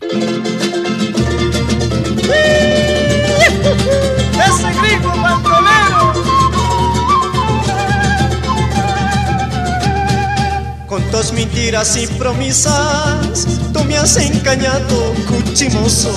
¡Ese 0.00 0.32
gringo 4.80 5.10
bandolero! 5.22 6.12
Con 10.86 11.02
tus 11.10 11.32
mentiras 11.32 11.96
y 11.96 12.06
promesas, 12.06 13.46
tú 13.74 13.84
me 13.84 13.98
has 13.98 14.16
engañado, 14.16 15.14
cuchimoso. 15.28 16.10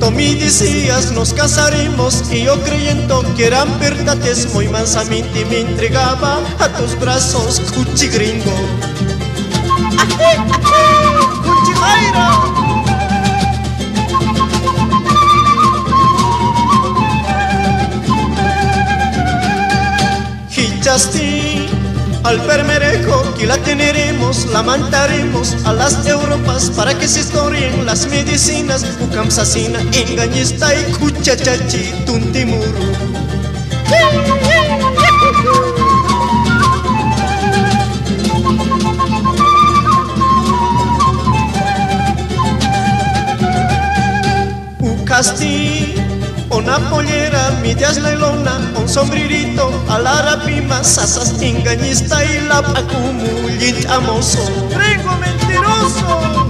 Tú 0.00 0.10
me 0.10 0.34
decías 0.34 1.12
nos 1.12 1.32
casaremos 1.32 2.24
y 2.32 2.44
yo 2.44 2.60
creyendo 2.62 3.22
que 3.36 3.46
eran 3.46 3.78
verdades 3.78 4.52
muy 4.52 4.66
mansamente 4.66 5.44
me 5.44 5.60
entregaba 5.60 6.40
a 6.58 6.68
tus 6.70 6.98
brazos, 6.98 7.60
cuchi 7.72 8.08
gringo. 8.08 8.50
Al 20.90 22.40
permerejo 22.46 23.22
que 23.38 23.46
la 23.46 23.56
teneremos, 23.58 24.46
la 24.46 24.60
mandaremos 24.60 25.54
a 25.64 25.72
las 25.72 26.04
Europas 26.04 26.68
para 26.70 26.98
que 26.98 27.06
se 27.06 27.20
historien 27.20 27.86
las 27.86 28.08
medicinas. 28.08 28.84
Ucamsasina, 29.00 29.78
engañista 29.92 30.74
y 30.74 30.82
cuchachachi, 30.94 31.92
tuntimuru. 32.04 32.64
Ucasti, 44.80 45.89
una 46.50 46.78
pollera, 46.90 47.58
medias 47.62 47.98
la 47.98 48.12
lona, 48.12 48.72
un 48.76 48.88
sombrerito, 48.88 49.70
a 49.88 49.98
la 49.98 50.22
rapima, 50.22 50.82
sasas 50.82 51.40
engañista 51.40 52.24
y 52.24 52.40
la 52.48 52.62
pacumulit 52.62 53.86
amoso. 53.86 54.38
¡Gringo 54.70 55.16
mentiroso! 55.16 56.40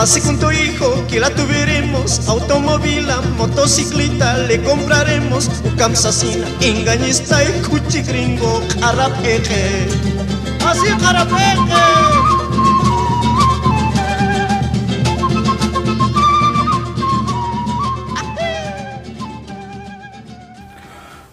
Así 0.00 0.18
con 0.22 0.38
tu 0.38 0.50
hijo 0.50 1.06
que 1.08 1.20
la 1.20 1.28
tuviéramos, 1.28 2.26
automóvil, 2.26 3.06
motocicleta 3.36 4.38
le 4.38 4.62
compraremos, 4.62 5.50
camsasina, 5.76 6.46
engañista 6.62 7.44
y 7.44 7.60
cuchi 7.68 8.00
gringo, 8.02 8.62
carapeje. 8.80 9.88
Así 10.66 10.88
carapeje. 11.02 11.58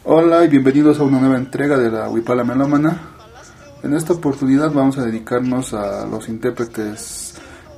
Hola 0.04 0.44
y 0.44 0.48
bienvenidos 0.50 1.00
a 1.00 1.04
una 1.04 1.20
nueva 1.20 1.38
entrega 1.38 1.78
de 1.78 1.90
la 1.90 2.10
Huipala 2.10 2.44
Melómana. 2.44 3.00
En 3.84 3.94
esta 3.94 4.12
oportunidad 4.12 4.72
vamos 4.74 4.98
a 4.98 5.06
dedicarnos 5.06 5.74
a 5.74 6.06
los 6.06 6.28
intérpretes 6.28 7.27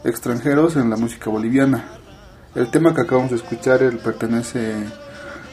extranjeros 0.03 0.75
en 0.75 0.89
la 0.89 0.95
música 0.95 1.29
boliviana. 1.29 1.85
El 2.55 2.71
tema 2.71 2.93
que 2.93 3.01
acabamos 3.01 3.31
de 3.31 3.37
escuchar 3.37 3.79
pertenece 4.03 4.73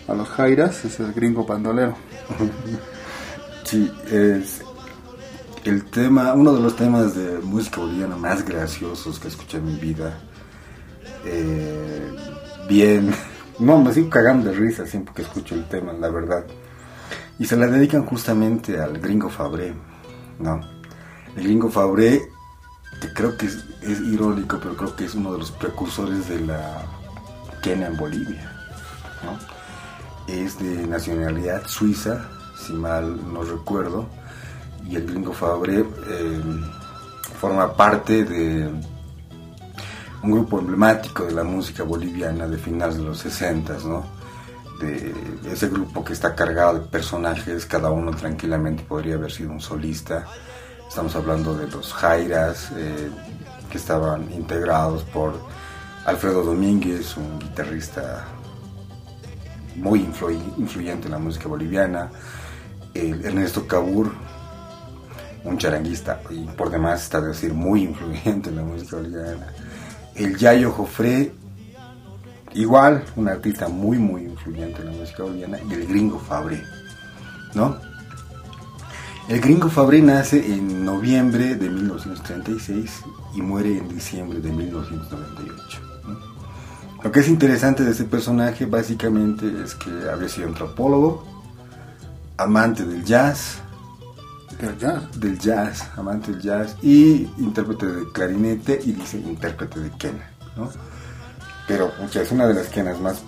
a 0.08 0.14
los 0.14 0.28
Jairas, 0.28 0.84
es 0.84 1.00
el 1.00 1.12
gringo 1.12 1.44
bandolero. 1.44 1.94
Sí, 3.64 3.92
es 4.12 4.62
el 5.64 5.86
tema, 5.86 6.34
uno 6.34 6.52
de 6.52 6.60
los 6.60 6.76
temas 6.76 7.16
de 7.16 7.40
música 7.40 7.80
boliviana 7.80 8.16
más 8.16 8.44
graciosos 8.44 9.18
que 9.18 9.26
escuché 9.26 9.58
en 9.58 9.64
mi 9.64 9.74
vida. 9.74 10.16
Eh, 11.24 12.12
bien, 12.68 13.12
no, 13.58 13.82
me 13.82 13.92
sigo 13.92 14.08
cagando 14.08 14.50
de 14.50 14.56
risa 14.56 14.86
siempre 14.86 15.12
que 15.14 15.22
escucho 15.22 15.56
el 15.56 15.68
tema, 15.68 15.92
la 15.94 16.08
verdad. 16.10 16.46
Y 17.40 17.44
se 17.46 17.56
la 17.56 17.66
dedican 17.66 18.06
justamente 18.06 18.80
al 18.80 19.00
gringo 19.00 19.28
Fabré, 19.28 19.74
¿no? 20.38 20.60
El 21.36 21.42
gringo 21.42 21.68
Fabré, 21.68 22.22
creo 23.12 23.36
que 23.36 23.46
es, 23.46 23.64
es 23.82 24.00
irónico, 24.00 24.58
pero 24.62 24.76
creo 24.76 24.96
que 24.96 25.04
es 25.04 25.14
uno 25.14 25.32
de 25.32 25.38
los 25.38 25.50
precursores 25.50 26.28
de 26.28 26.40
la 26.40 26.84
quena 27.62 27.86
en 27.86 27.96
Bolivia, 27.96 28.52
¿no? 29.24 30.32
Es 30.32 30.58
de 30.58 30.86
nacionalidad 30.86 31.66
suiza, 31.66 32.28
si 32.56 32.72
mal 32.72 33.32
no 33.32 33.42
recuerdo, 33.42 34.06
y 34.88 34.96
el 34.96 35.06
gringo 35.06 35.32
Fabré 35.32 35.80
eh, 35.80 36.42
forma 37.40 37.72
parte 37.74 38.24
de 38.24 38.70
un 40.22 40.30
grupo 40.30 40.58
emblemático 40.58 41.24
de 41.24 41.32
la 41.32 41.44
música 41.44 41.82
boliviana 41.82 42.46
de 42.46 42.58
finales 42.58 42.96
de 42.96 43.04
los 43.04 43.18
60, 43.18 43.78
¿no? 43.84 44.04
De 44.80 45.14
ese 45.50 45.68
grupo 45.68 46.04
que 46.04 46.12
está 46.12 46.34
cargado 46.34 46.74
de 46.74 46.80
personajes, 46.80 47.64
cada 47.64 47.90
uno 47.90 48.12
tranquilamente 48.12 48.82
podría 48.82 49.14
haber 49.14 49.32
sido 49.32 49.52
un 49.52 49.60
solista. 49.60 50.26
Estamos 50.88 51.14
hablando 51.14 51.54
de 51.54 51.68
los 51.68 51.92
Jairas, 51.92 52.70
eh, 52.76 53.10
que 53.70 53.78
estaban 53.78 54.32
integrados 54.32 55.02
por 55.04 55.34
Alfredo 56.06 56.42
Domínguez, 56.42 57.16
un 57.16 57.38
guitarrista 57.38 58.24
muy 59.76 60.00
influ- 60.00 60.54
influyente 60.56 61.06
en 61.06 61.12
la 61.12 61.18
música 61.18 61.48
boliviana, 61.48 62.10
el 62.94 63.24
Ernesto 63.24 63.66
Cabur, 63.66 64.12
un 65.44 65.58
charanguista 65.58 66.20
y 66.30 66.44
por 66.46 66.70
demás 66.70 67.02
está 67.02 67.20
de 67.20 67.28
decir 67.28 67.52
muy 67.52 67.82
influyente 67.82 68.48
en 68.50 68.56
la 68.56 68.62
música 68.62 68.96
boliviana, 68.96 69.52
el 70.14 70.36
Yayo 70.38 70.70
Jofré, 70.72 71.32
igual 72.54 73.04
un 73.16 73.28
artista 73.28 73.68
muy 73.68 73.98
muy 73.98 74.22
influyente 74.22 74.80
en 74.80 74.86
la 74.86 74.92
música 74.92 75.24
boliviana, 75.24 75.58
y 75.68 75.74
el 75.74 75.86
Gringo 75.86 76.18
Fabré, 76.20 76.62
¿no? 77.54 77.76
El 79.28 79.40
Gringo 79.40 79.68
Fabré 79.68 80.00
nace 80.02 80.54
en 80.54 80.84
noviembre 80.84 81.56
de 81.56 81.68
1936 81.68 83.02
y 83.34 83.42
muere 83.42 83.76
en 83.78 83.88
diciembre 83.88 84.38
de 84.38 84.52
1998. 84.52 85.80
¿no? 86.06 86.18
Lo 87.02 87.10
que 87.10 87.20
es 87.20 87.28
interesante 87.28 87.82
de 87.84 87.90
este 87.90 88.04
personaje 88.04 88.66
básicamente 88.66 89.46
es 89.64 89.74
que 89.74 89.90
había 90.08 90.28
sido 90.28 90.46
antropólogo, 90.46 91.24
amante 92.36 92.84
del 92.84 93.04
jazz, 93.04 93.58
Del 94.60 94.78
jazz. 94.78 95.20
del 95.20 95.38
jazz, 95.40 95.90
amante 95.96 96.30
del 96.30 96.40
jazz 96.40 96.76
y 96.80 97.28
intérprete 97.38 97.86
de 97.86 98.12
clarinete 98.12 98.80
y 98.84 98.92
dice 98.92 99.18
intérprete 99.18 99.80
de 99.80 99.90
quena, 99.90 100.30
¿no? 100.56 100.68
Pero 101.66 101.90
es 102.14 102.30
una 102.30 102.46
de 102.46 102.54
las 102.54 102.68
quenas 102.68 103.00
más 103.00 103.24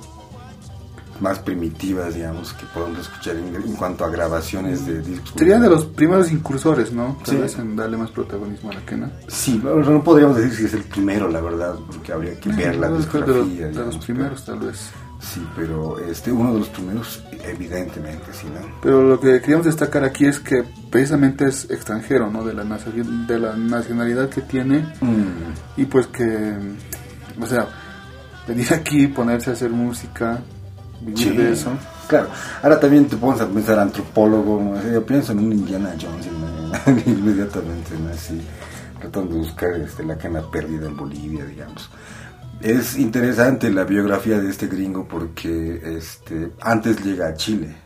más 1.21 1.39
primitivas, 1.41 2.15
digamos, 2.15 2.53
que 2.53 2.65
podemos 2.67 3.01
escuchar 3.01 3.37
en, 3.37 3.55
en 3.55 3.73
cuanto 3.75 4.05
a 4.05 4.09
grabaciones 4.11 4.87
de 4.87 5.01
discos. 5.03 5.33
Sería 5.37 5.59
de 5.59 5.69
los 5.69 5.85
primeros 5.87 6.31
incursores, 6.31 6.93
¿no? 6.93 7.17
Tal 7.25 7.35
Sí. 7.37 7.41
vez 7.43 7.59
en 7.59 7.75
darle 7.77 7.97
más 7.97 8.11
protagonismo 8.11 8.71
a 8.71 8.75
la 8.75 8.81
quena. 8.87 9.11
Sí, 9.29 9.61
no, 9.63 9.75
no 9.77 10.03
podríamos 10.05 10.37
decir 10.37 10.53
si 10.57 10.65
es 10.67 10.75
el 10.75 10.83
primero, 10.85 11.29
la 11.29 11.41
verdad, 11.41 11.75
porque 11.87 12.13
habría 12.13 12.39
que 12.39 12.51
ver 12.51 12.77
la 12.77 12.89
de 12.89 12.95
los, 12.95 13.05
discografía. 13.05 13.67
de 13.69 13.75
los 13.75 13.99
primeros, 13.99 14.45
tal 14.45 14.59
vez. 14.61 14.91
sí, 15.21 15.45
pero 15.57 15.99
este, 15.99 16.31
uno 16.31 16.53
de 16.55 16.61
los 16.61 16.69
primeros, 16.69 17.25
evidentemente, 17.45 18.27
sí, 18.33 18.47
¿no? 18.47 18.61
Pero 18.83 19.03
lo 19.03 19.19
que 19.19 19.41
queríamos 19.41 19.67
destacar 19.67 20.05
aquí 20.05 20.27
es 20.27 20.39
que 20.39 20.63
precisamente 20.91 21.47
es 21.49 21.69
extranjero, 21.71 22.31
¿no? 22.31 22.45
De 22.45 22.55
la, 22.55 22.63
de 22.65 23.39
la 23.39 23.57
nacionalidad 23.57 24.29
que 24.29 24.43
tiene 24.43 24.79
Mm, 25.01 25.81
y 25.81 25.85
pues 25.87 26.07
que, 26.07 26.55
o 27.41 27.47
sea, 27.47 27.67
venir 28.47 28.73
aquí, 28.73 29.09
ponerse 29.09 29.51
a 29.51 29.53
hacer 29.55 29.71
música, 29.71 30.41
vivir 31.01 31.19
Sí, 31.19 31.37
de 31.37 31.53
eso. 31.53 31.71
Claro, 32.09 32.29
ahora 32.63 32.81
también 32.81 33.07
te 33.07 33.17
pones 33.17 33.41
a 33.41 33.47
pensar 33.47 33.79
antropólogo, 33.79 34.63
¿no? 34.63 34.91
yo 34.91 35.05
pienso 35.05 35.33
en 35.33 35.41
un 35.41 35.53
Indiana 35.53 35.95
Jones 36.01 36.27
¿no? 36.27 37.01
inmediatamente, 37.07 37.99
¿no? 37.99 38.11
Así, 38.11 38.41
tratando 38.99 39.35
de 39.35 39.41
buscar 39.41 39.73
este, 39.75 40.05
la 40.05 40.17
cana 40.17 40.43
perdida 40.51 40.87
en 40.87 40.97
Bolivia, 40.97 41.45
digamos. 41.45 41.91
Es 42.61 42.97
interesante 42.97 43.71
la 43.71 43.85
biografía 43.85 44.41
de 44.41 44.49
este 44.49 44.67
gringo 44.69 45.07
porque 45.07 45.81
este, 45.97 46.53
antes 46.63 47.05
llega 47.05 47.29
a 47.29 47.35
Chile, 47.35 47.77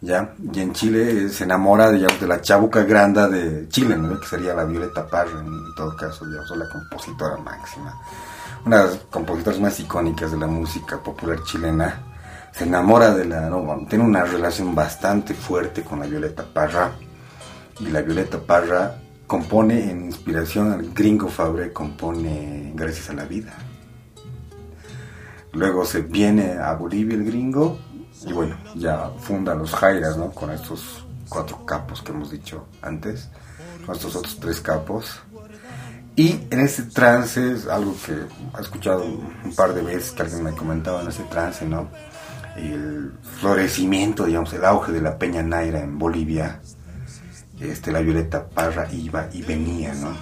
¿ya? 0.00 0.34
Y 0.52 0.60
en 0.60 0.72
Chile 0.72 1.26
eh, 1.26 1.28
se 1.28 1.44
enamora, 1.44 1.90
digamos, 1.90 2.18
de 2.18 2.26
la 2.26 2.40
chabuca 2.40 2.82
granda 2.84 3.28
de 3.28 3.68
Chile, 3.68 3.96
¿no? 3.96 4.18
Que 4.18 4.26
sería 4.26 4.54
la 4.54 4.64
Violeta 4.64 5.06
Parra, 5.06 5.38
en 5.38 5.74
todo 5.76 5.94
caso, 5.96 6.26
digamos, 6.26 6.50
o 6.50 6.56
la 6.56 6.68
compositora 6.70 7.36
máxima. 7.36 7.94
Una 8.64 8.78
de 8.78 8.84
las 8.86 8.96
compositoras 9.10 9.60
más 9.60 9.78
icónicas 9.78 10.32
de 10.32 10.38
la 10.38 10.46
música 10.46 10.96
popular 10.96 11.42
chilena 11.44 12.13
se 12.56 12.64
enamora 12.64 13.12
de 13.14 13.24
la, 13.24 13.48
no, 13.50 13.84
tiene 13.88 14.04
una 14.04 14.24
relación 14.24 14.74
bastante 14.74 15.34
fuerte 15.34 15.82
con 15.82 15.98
la 15.98 16.06
Violeta 16.06 16.44
Parra 16.44 16.92
y 17.80 17.88
la 17.88 18.00
Violeta 18.00 18.38
Parra 18.38 18.96
compone 19.26 19.90
en 19.90 20.04
inspiración 20.04 20.70
al 20.70 20.92
gringo 20.92 21.28
Fabre 21.28 21.72
compone 21.72 22.72
Gracias 22.76 23.10
a 23.10 23.14
la 23.14 23.24
vida. 23.24 23.54
Luego 25.52 25.84
se 25.84 26.02
viene 26.02 26.52
a 26.58 26.74
Bolivia 26.74 27.16
el 27.16 27.24
gringo 27.24 27.78
y 28.24 28.32
bueno, 28.32 28.56
ya 28.76 29.10
fundan 29.18 29.58
los 29.58 29.74
Jairas, 29.74 30.16
¿no? 30.16 30.30
Con 30.30 30.50
estos 30.50 31.04
cuatro 31.28 31.66
capos 31.66 32.02
que 32.02 32.12
hemos 32.12 32.30
dicho 32.30 32.66
antes, 32.82 33.30
con 33.84 33.96
estos 33.96 34.14
otros 34.14 34.38
tres 34.38 34.60
capos. 34.60 35.20
Y 36.16 36.46
en 36.50 36.60
ese 36.60 36.84
trance, 36.84 37.52
es 37.52 37.66
algo 37.66 37.94
que 38.06 38.12
he 38.12 38.60
escuchado 38.60 39.04
un 39.04 39.54
par 39.56 39.74
de 39.74 39.82
veces 39.82 40.12
que 40.12 40.22
alguien 40.22 40.44
me 40.44 40.52
comentaba 40.52 41.02
en 41.02 41.08
ese 41.08 41.24
trance, 41.24 41.66
¿no? 41.66 41.88
El 42.56 43.12
florecimiento, 43.22 44.26
digamos, 44.26 44.52
el 44.52 44.64
auge 44.64 44.92
de 44.92 45.00
la 45.00 45.18
Peña 45.18 45.42
Naira 45.42 45.80
en 45.80 45.98
Bolivia, 45.98 46.60
este, 47.60 47.92
la 47.92 48.00
Violeta 48.00 48.46
Parra 48.46 48.88
iba 48.92 49.28
y 49.32 49.42
venía, 49.42 49.94
¿no? 49.94 50.12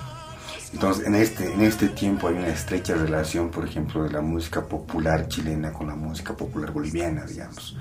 Entonces, 0.72 1.06
en 1.06 1.14
este, 1.14 1.52
en 1.52 1.60
este 1.62 1.88
tiempo 1.88 2.28
hay 2.28 2.34
una 2.34 2.48
estrecha 2.48 2.94
relación, 2.94 3.50
por 3.50 3.66
ejemplo, 3.66 4.04
de 4.04 4.10
la 4.10 4.22
música 4.22 4.62
popular 4.62 5.28
chilena 5.28 5.72
con 5.72 5.86
la 5.86 5.94
música 5.94 6.34
popular 6.34 6.72
boliviana, 6.72 7.26
digamos. 7.26 7.76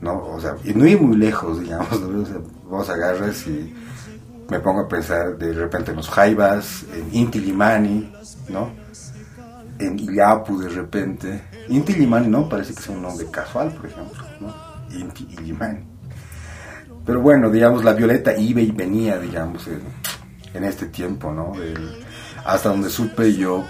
¿no? 0.00 0.24
O 0.24 0.40
sea, 0.40 0.56
y 0.64 0.74
no 0.74 0.86
ir 0.86 1.00
muy 1.00 1.16
lejos, 1.16 1.60
digamos, 1.60 2.00
vos 2.64 2.88
agarras 2.90 3.46
y 3.46 3.74
me 4.48 4.60
pongo 4.60 4.82
a 4.82 4.88
pensar 4.88 5.36
de 5.36 5.52
repente 5.52 5.90
en 5.90 5.96
los 5.96 6.08
Jaivas, 6.08 6.84
en 6.94 7.14
Inti 7.14 7.40
Limani, 7.40 8.12
¿no? 8.48 8.70
En 9.78 9.98
Illapu 9.98 10.58
de 10.58 10.68
repente. 10.68 11.42
Inti 11.68 11.94
Limani, 11.94 12.28
¿no? 12.28 12.48
Parece 12.48 12.74
que 12.74 12.80
es 12.80 12.88
un 12.88 13.02
nombre 13.02 13.26
casual, 13.30 13.72
por 13.72 13.86
ejemplo, 13.86 14.22
¿no? 14.40 14.54
Inti 14.96 15.24
Limani. 15.42 15.80
Pero 17.04 17.20
bueno, 17.20 17.50
digamos, 17.50 17.84
la 17.84 17.92
Violeta 17.92 18.36
iba 18.36 18.60
y 18.60 18.70
venía, 18.70 19.18
digamos, 19.18 19.68
en, 19.68 20.64
este 20.64 20.86
tiempo, 20.86 21.32
¿no? 21.32 21.54
El, 21.54 22.04
hasta 22.44 22.70
donde 22.70 22.88
supe 22.88 23.34
yo, 23.34 23.64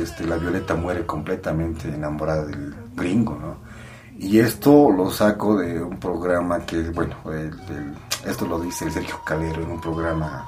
este, 0.00 0.24
la 0.24 0.36
Violeta 0.38 0.74
muere 0.74 1.04
completamente 1.04 1.88
enamorada 1.88 2.46
del 2.46 2.74
gringo, 2.94 3.36
¿no? 3.36 3.56
Y 4.18 4.38
esto 4.38 4.90
lo 4.90 5.10
saco 5.10 5.58
de 5.58 5.82
un 5.82 5.98
programa 5.98 6.64
que, 6.64 6.90
bueno, 6.90 7.16
esto 8.24 8.46
lo 8.46 8.60
dice 8.60 8.86
el 8.86 8.92
Sergio 8.92 9.20
Calero 9.24 9.62
en 9.62 9.70
un 9.72 9.80
programa 9.80 10.46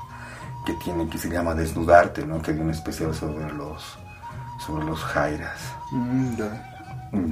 que 0.64 0.72
tiene 0.84 1.08
que 1.08 1.18
se 1.18 1.28
llama 1.28 1.54
Desnudarte, 1.54 2.24
¿no? 2.24 2.40
Que 2.40 2.52
hay 2.52 2.58
un 2.58 2.70
especial 2.70 3.14
sobre 3.14 3.52
los 3.52 3.98
sobre 4.58 4.84
los 4.84 5.00
Jairas. 5.00 5.60
Mm, 5.92 6.36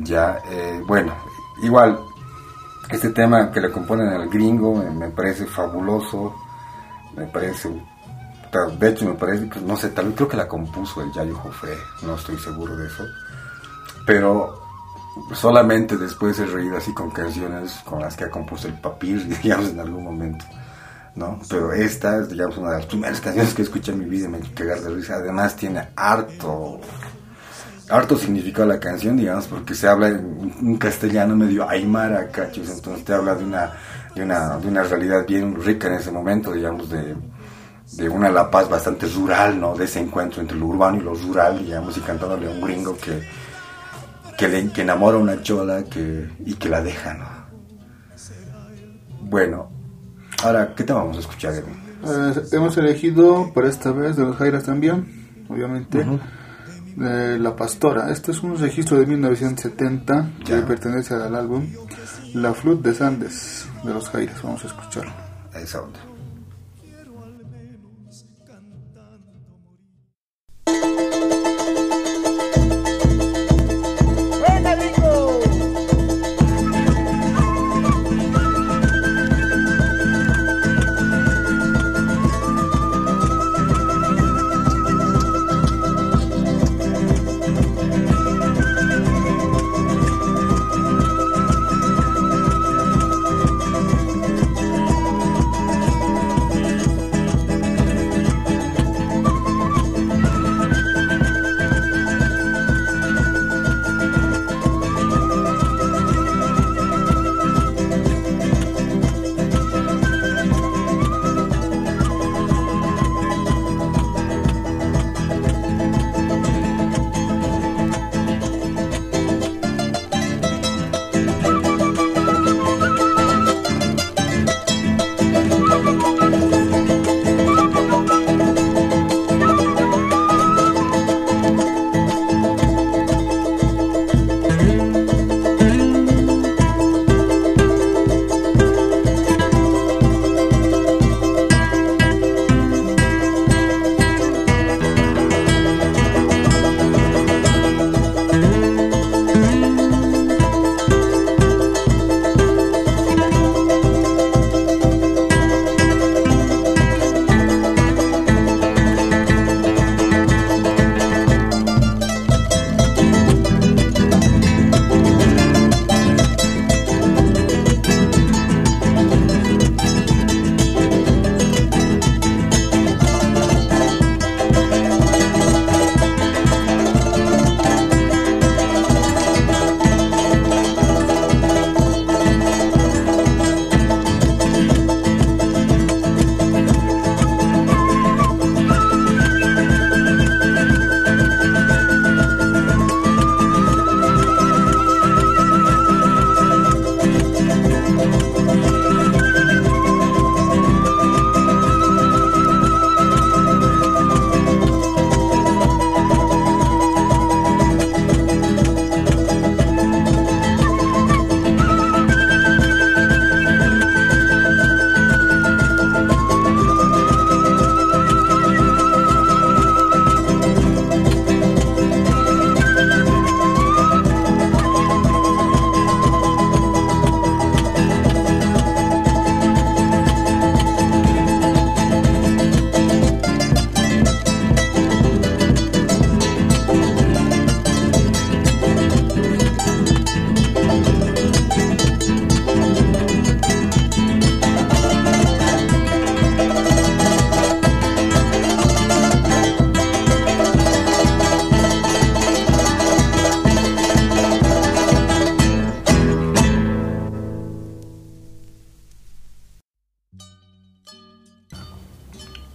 ya, 0.02 0.38
eh, 0.50 0.82
bueno, 0.86 1.14
igual 1.62 1.98
este 2.90 3.10
tema 3.10 3.50
que 3.50 3.60
le 3.60 3.70
componen 3.70 4.08
al 4.08 4.28
gringo 4.28 4.74
me 4.74 5.10
parece 5.10 5.46
fabuloso, 5.46 6.34
me 7.16 7.26
parece 7.26 7.70
de 8.78 8.88
hecho 8.88 9.06
me 9.06 9.14
parece 9.14 9.48
no 9.62 9.76
sé, 9.76 9.88
tal 9.90 10.06
vez 10.06 10.14
creo 10.14 10.28
que 10.28 10.36
la 10.36 10.46
compuso 10.46 11.02
el 11.02 11.12
Yayo 11.12 11.34
Jofre, 11.34 11.76
no 12.02 12.14
estoy 12.14 12.38
seguro 12.38 12.76
de 12.76 12.86
eso. 12.86 13.04
Pero 14.06 14.62
solamente 15.32 15.96
después 15.96 16.38
he 16.38 16.46
reído 16.46 16.76
así 16.76 16.92
con 16.92 17.10
canciones 17.10 17.80
con 17.84 18.00
las 18.00 18.16
que 18.16 18.24
ha 18.24 18.30
compuesto 18.30 18.68
el 18.68 18.74
papir, 18.74 19.26
digamos, 19.42 19.70
en 19.70 19.80
algún 19.80 20.04
momento. 20.04 20.44
¿no? 21.16 21.38
Pero 21.48 21.72
esta 21.72 22.18
es, 22.18 22.28
digamos, 22.28 22.58
una 22.58 22.70
de 22.70 22.76
las 22.78 22.86
primeras 22.86 23.20
canciones 23.20 23.54
que 23.54 23.62
escuché 23.62 23.92
en 23.92 24.00
mi 24.00 24.04
vida 24.06 24.26
y 24.26 24.28
me 24.28 24.40
cagar 24.40 24.80
de 24.80 24.90
risa. 24.90 25.14
Además 25.14 25.54
tiene 25.56 25.88
harto, 25.94 26.80
harto 27.88 28.16
significado 28.16 28.66
la 28.68 28.80
canción, 28.80 29.16
digamos, 29.16 29.46
porque 29.46 29.74
se 29.74 29.88
habla 29.88 30.08
en 30.08 30.52
un 30.62 30.76
castellano 30.76 31.36
medio 31.36 31.68
aymara, 31.68 32.28
cachos, 32.28 32.70
entonces 32.70 33.04
te 33.04 33.12
habla 33.12 33.34
de 33.34 33.44
una, 33.44 33.72
de 34.14 34.22
una, 34.22 34.58
de 34.58 34.68
una 34.68 34.82
realidad 34.82 35.26
bien 35.26 35.62
rica 35.62 35.88
en 35.88 35.94
ese 35.94 36.10
momento, 36.10 36.52
digamos, 36.52 36.88
de 36.88 37.14
de 37.92 38.08
una 38.08 38.30
La 38.30 38.50
Paz 38.50 38.68
bastante 38.68 39.06
rural, 39.06 39.60
¿no? 39.60 39.74
De 39.74 39.84
ese 39.84 40.00
encuentro 40.00 40.40
entre 40.40 40.56
lo 40.56 40.66
urbano 40.66 40.98
y 40.98 41.00
lo 41.00 41.14
rural, 41.14 41.58
digamos, 41.58 41.96
y 41.96 42.00
cantándole 42.00 42.46
a 42.46 42.50
un 42.50 42.60
gringo 42.60 42.96
que, 42.96 43.22
que, 44.36 44.48
le, 44.48 44.70
que 44.70 44.82
enamora 44.82 45.16
a 45.16 45.20
una 45.20 45.42
chola 45.42 45.84
que, 45.84 46.28
y 46.44 46.54
que 46.54 46.68
la 46.68 46.82
deja, 46.82 47.14
¿no? 47.14 47.34
Bueno, 49.20 49.70
ahora, 50.42 50.74
¿qué 50.74 50.84
te 50.84 50.92
vamos 50.92 51.16
a 51.16 51.20
escuchar, 51.20 51.54
eh, 51.54 51.62
hemos 52.52 52.76
elegido 52.76 53.52
por 53.52 53.64
esta 53.64 53.90
vez 53.92 54.16
de 54.16 54.24
los 54.24 54.36
Jairas 54.36 54.64
también, 54.64 55.46
obviamente, 55.48 56.04
La 56.96 57.56
Pastora. 57.56 58.10
Este 58.10 58.32
es 58.32 58.42
un 58.42 58.58
registro 58.58 58.98
de 58.98 59.06
1970 59.06 60.30
que 60.44 60.56
pertenece 60.58 61.14
al 61.14 61.34
álbum 61.34 61.66
La 62.34 62.54
Flut 62.54 62.82
de 62.82 62.94
Sandes 62.94 63.66
de 63.82 63.92
los 63.92 64.08
Jairas. 64.10 64.42
Vamos 64.42 64.64
a 64.64 64.66
escucharlo. 64.68 65.12
Esa 65.54 65.82
onda. 65.82 66.13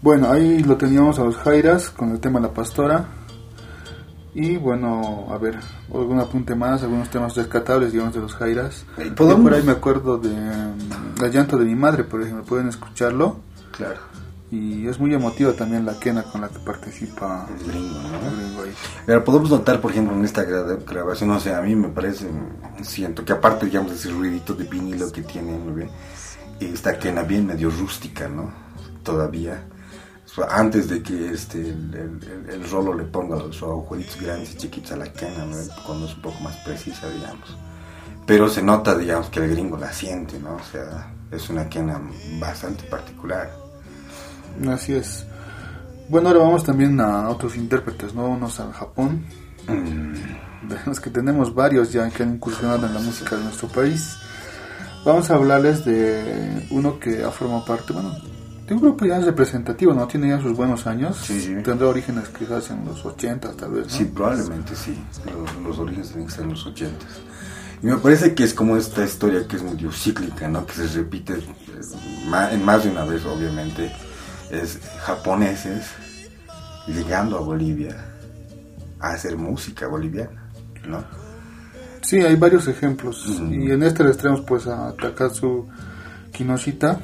Bueno, 0.09 0.31
ahí 0.31 0.63
lo 0.63 0.75
teníamos 0.75 1.19
a 1.19 1.23
los 1.23 1.37
Jairas 1.37 1.91
con 1.91 2.09
el 2.09 2.19
tema 2.19 2.39
La 2.39 2.51
Pastora. 2.51 3.05
Y 4.33 4.57
bueno, 4.57 5.27
a 5.29 5.37
ver, 5.37 5.59
algún 5.93 6.19
apunte 6.19 6.55
más, 6.55 6.81
algunos 6.81 7.11
temas 7.11 7.35
rescatables, 7.35 7.91
digamos, 7.91 8.15
de 8.15 8.21
los 8.21 8.33
Jairas. 8.33 8.85
Eh, 8.97 9.11
¿podemos? 9.15 9.43
por 9.43 9.53
ahí 9.53 9.61
me 9.61 9.71
acuerdo 9.73 10.17
de 10.17 10.29
mm, 10.29 11.21
La 11.21 11.27
llanto 11.27 11.57
de 11.59 11.65
mi 11.65 11.75
madre, 11.75 12.05
por 12.05 12.23
ejemplo, 12.23 12.43
pueden 12.43 12.69
escucharlo. 12.69 13.37
Claro. 13.77 13.99
Y 14.49 14.87
es 14.87 14.99
muy 14.99 15.13
emotiva 15.13 15.53
también 15.53 15.85
la 15.85 15.99
quena 15.99 16.23
con 16.23 16.41
la 16.41 16.49
que 16.49 16.57
participa 16.57 17.45
El 17.59 17.67
gringo, 17.71 17.99
el 17.99 18.11
¿no? 18.11 18.35
gringo 18.35 18.63
ahí. 18.63 18.73
Pero 19.05 19.23
podemos 19.23 19.51
notar, 19.51 19.79
por 19.79 19.91
ejemplo, 19.91 20.15
en 20.17 20.25
esta 20.25 20.43
gra- 20.43 20.83
grabación, 20.87 21.29
o 21.29 21.39
sea, 21.39 21.59
a 21.59 21.61
mí 21.61 21.75
me 21.75 21.89
parece, 21.89 22.25
siento 22.81 23.23
que 23.23 23.33
aparte, 23.33 23.67
digamos, 23.67 23.91
de 23.91 23.97
ese 23.97 24.09
ruidito 24.09 24.55
de 24.55 24.63
vinilo 24.63 25.11
que 25.11 25.21
tiene, 25.21 25.55
¿no 25.55 25.71
ve? 25.75 25.87
Esta 26.59 26.97
quena 26.97 27.21
bien 27.21 27.45
medio 27.45 27.69
rústica, 27.69 28.27
¿no? 28.27 28.51
Todavía. 29.03 29.65
Antes 30.49 30.87
de 30.89 31.01
que 31.03 31.31
este, 31.31 31.59
el, 31.59 32.45
el- 32.49 32.69
rolo 32.69 32.93
le 32.93 33.03
ponga 33.03 33.35
los 33.37 33.61
agujeritos 33.63 34.21
grandes 34.21 34.53
y 34.53 34.57
chiquitos 34.57 34.91
a 34.91 34.97
la 34.97 35.11
quena, 35.11 35.45
¿no? 35.45 35.57
Cuando 35.85 36.05
es 36.07 36.15
un 36.15 36.21
poco 36.21 36.39
más 36.41 36.55
precisa, 36.57 37.09
digamos. 37.09 37.57
Pero 38.25 38.47
se 38.47 38.61
nota, 38.61 38.95
digamos, 38.97 39.29
que 39.29 39.39
el 39.43 39.49
gringo 39.49 39.77
la 39.77 39.91
siente, 39.91 40.39
¿no? 40.39 40.55
O 40.55 40.63
sea, 40.71 41.11
es 41.31 41.49
una 41.49 41.67
quena 41.67 41.99
bastante 42.39 42.83
particular. 42.83 43.51
Así 44.69 44.93
es. 44.93 45.25
Bueno, 46.09 46.29
ahora 46.29 46.41
vamos 46.41 46.63
también 46.63 46.99
a 47.01 47.29
otros 47.29 47.55
intérpretes, 47.55 48.13
¿no? 48.13 48.27
Unos 48.27 48.59
al 48.59 48.71
Japón. 48.71 49.25
Mm, 49.67 50.67
de 50.67 50.77
los 50.85 50.99
que 50.99 51.09
tenemos 51.09 51.53
varios 51.53 51.91
ya 51.91 52.09
que 52.09 52.23
han 52.23 52.35
incursionado 52.35 52.85
en 52.85 52.93
la 52.93 52.99
música 52.99 53.35
de 53.35 53.43
nuestro 53.43 53.67
país. 53.67 54.17
Vamos 55.05 55.29
a 55.31 55.35
hablarles 55.35 55.85
de 55.85 56.67
uno 56.71 56.99
que 56.99 57.23
ha 57.23 57.31
formado 57.31 57.65
parte, 57.65 57.93
bueno, 57.93 58.15
de 58.69 58.75
un 58.75 58.81
grupo 58.81 59.03
ya 59.03 59.19
representativo, 59.19 59.95
¿no? 59.95 60.07
Tiene 60.07 60.29
ya 60.29 60.39
sus 60.39 60.55
buenos 60.55 60.85
años. 60.85 61.17
Sí, 61.17 61.41
sí. 61.41 61.55
Tendrá 61.63 61.87
orígenes 61.87 62.29
quizás 62.29 62.69
en 62.69 62.85
los 62.85 63.03
80 63.03 63.53
tal 63.53 63.71
vez, 63.71 63.87
¿no? 63.87 63.89
Sí, 63.89 64.05
probablemente 64.05 64.75
sí. 64.75 64.95
Los, 65.25 65.55
los 65.63 65.79
orígenes 65.79 66.09
tienen 66.09 66.27
que 66.27 66.33
ser 66.33 66.43
en 66.43 66.51
los 66.51 66.63
ochentas. 66.67 67.09
Y 67.81 67.87
me 67.87 67.97
parece 67.97 68.35
que 68.35 68.43
es 68.43 68.53
como 68.53 68.77
esta 68.77 69.03
historia 69.03 69.47
que 69.47 69.55
es 69.55 69.63
medio 69.63 69.91
cíclica, 69.91 70.47
¿no? 70.47 70.67
Que 70.67 70.73
se 70.73 70.87
repite 70.87 71.33
eh, 71.33 72.49
en 72.51 72.63
más 72.63 72.83
de 72.83 72.91
una 72.91 73.05
vez, 73.05 73.25
obviamente. 73.25 73.91
Es 74.51 74.79
japoneses 75.01 75.87
llegando 76.85 77.39
a 77.39 77.41
Bolivia 77.41 78.05
a 78.99 79.09
hacer 79.09 79.35
música 79.35 79.87
boliviana, 79.87 80.47
¿no? 80.87 81.03
Sí, 82.01 82.17
hay 82.21 82.35
varios 82.35 82.67
ejemplos. 82.67 83.25
Y 83.49 83.71
en 83.71 83.81
este 83.81 84.03
les 84.03 84.17
traemos 84.17 84.41
pues 84.41 84.67
a 84.67 84.93
Takatsu 84.93 85.67
Kinoshita, 86.31 86.99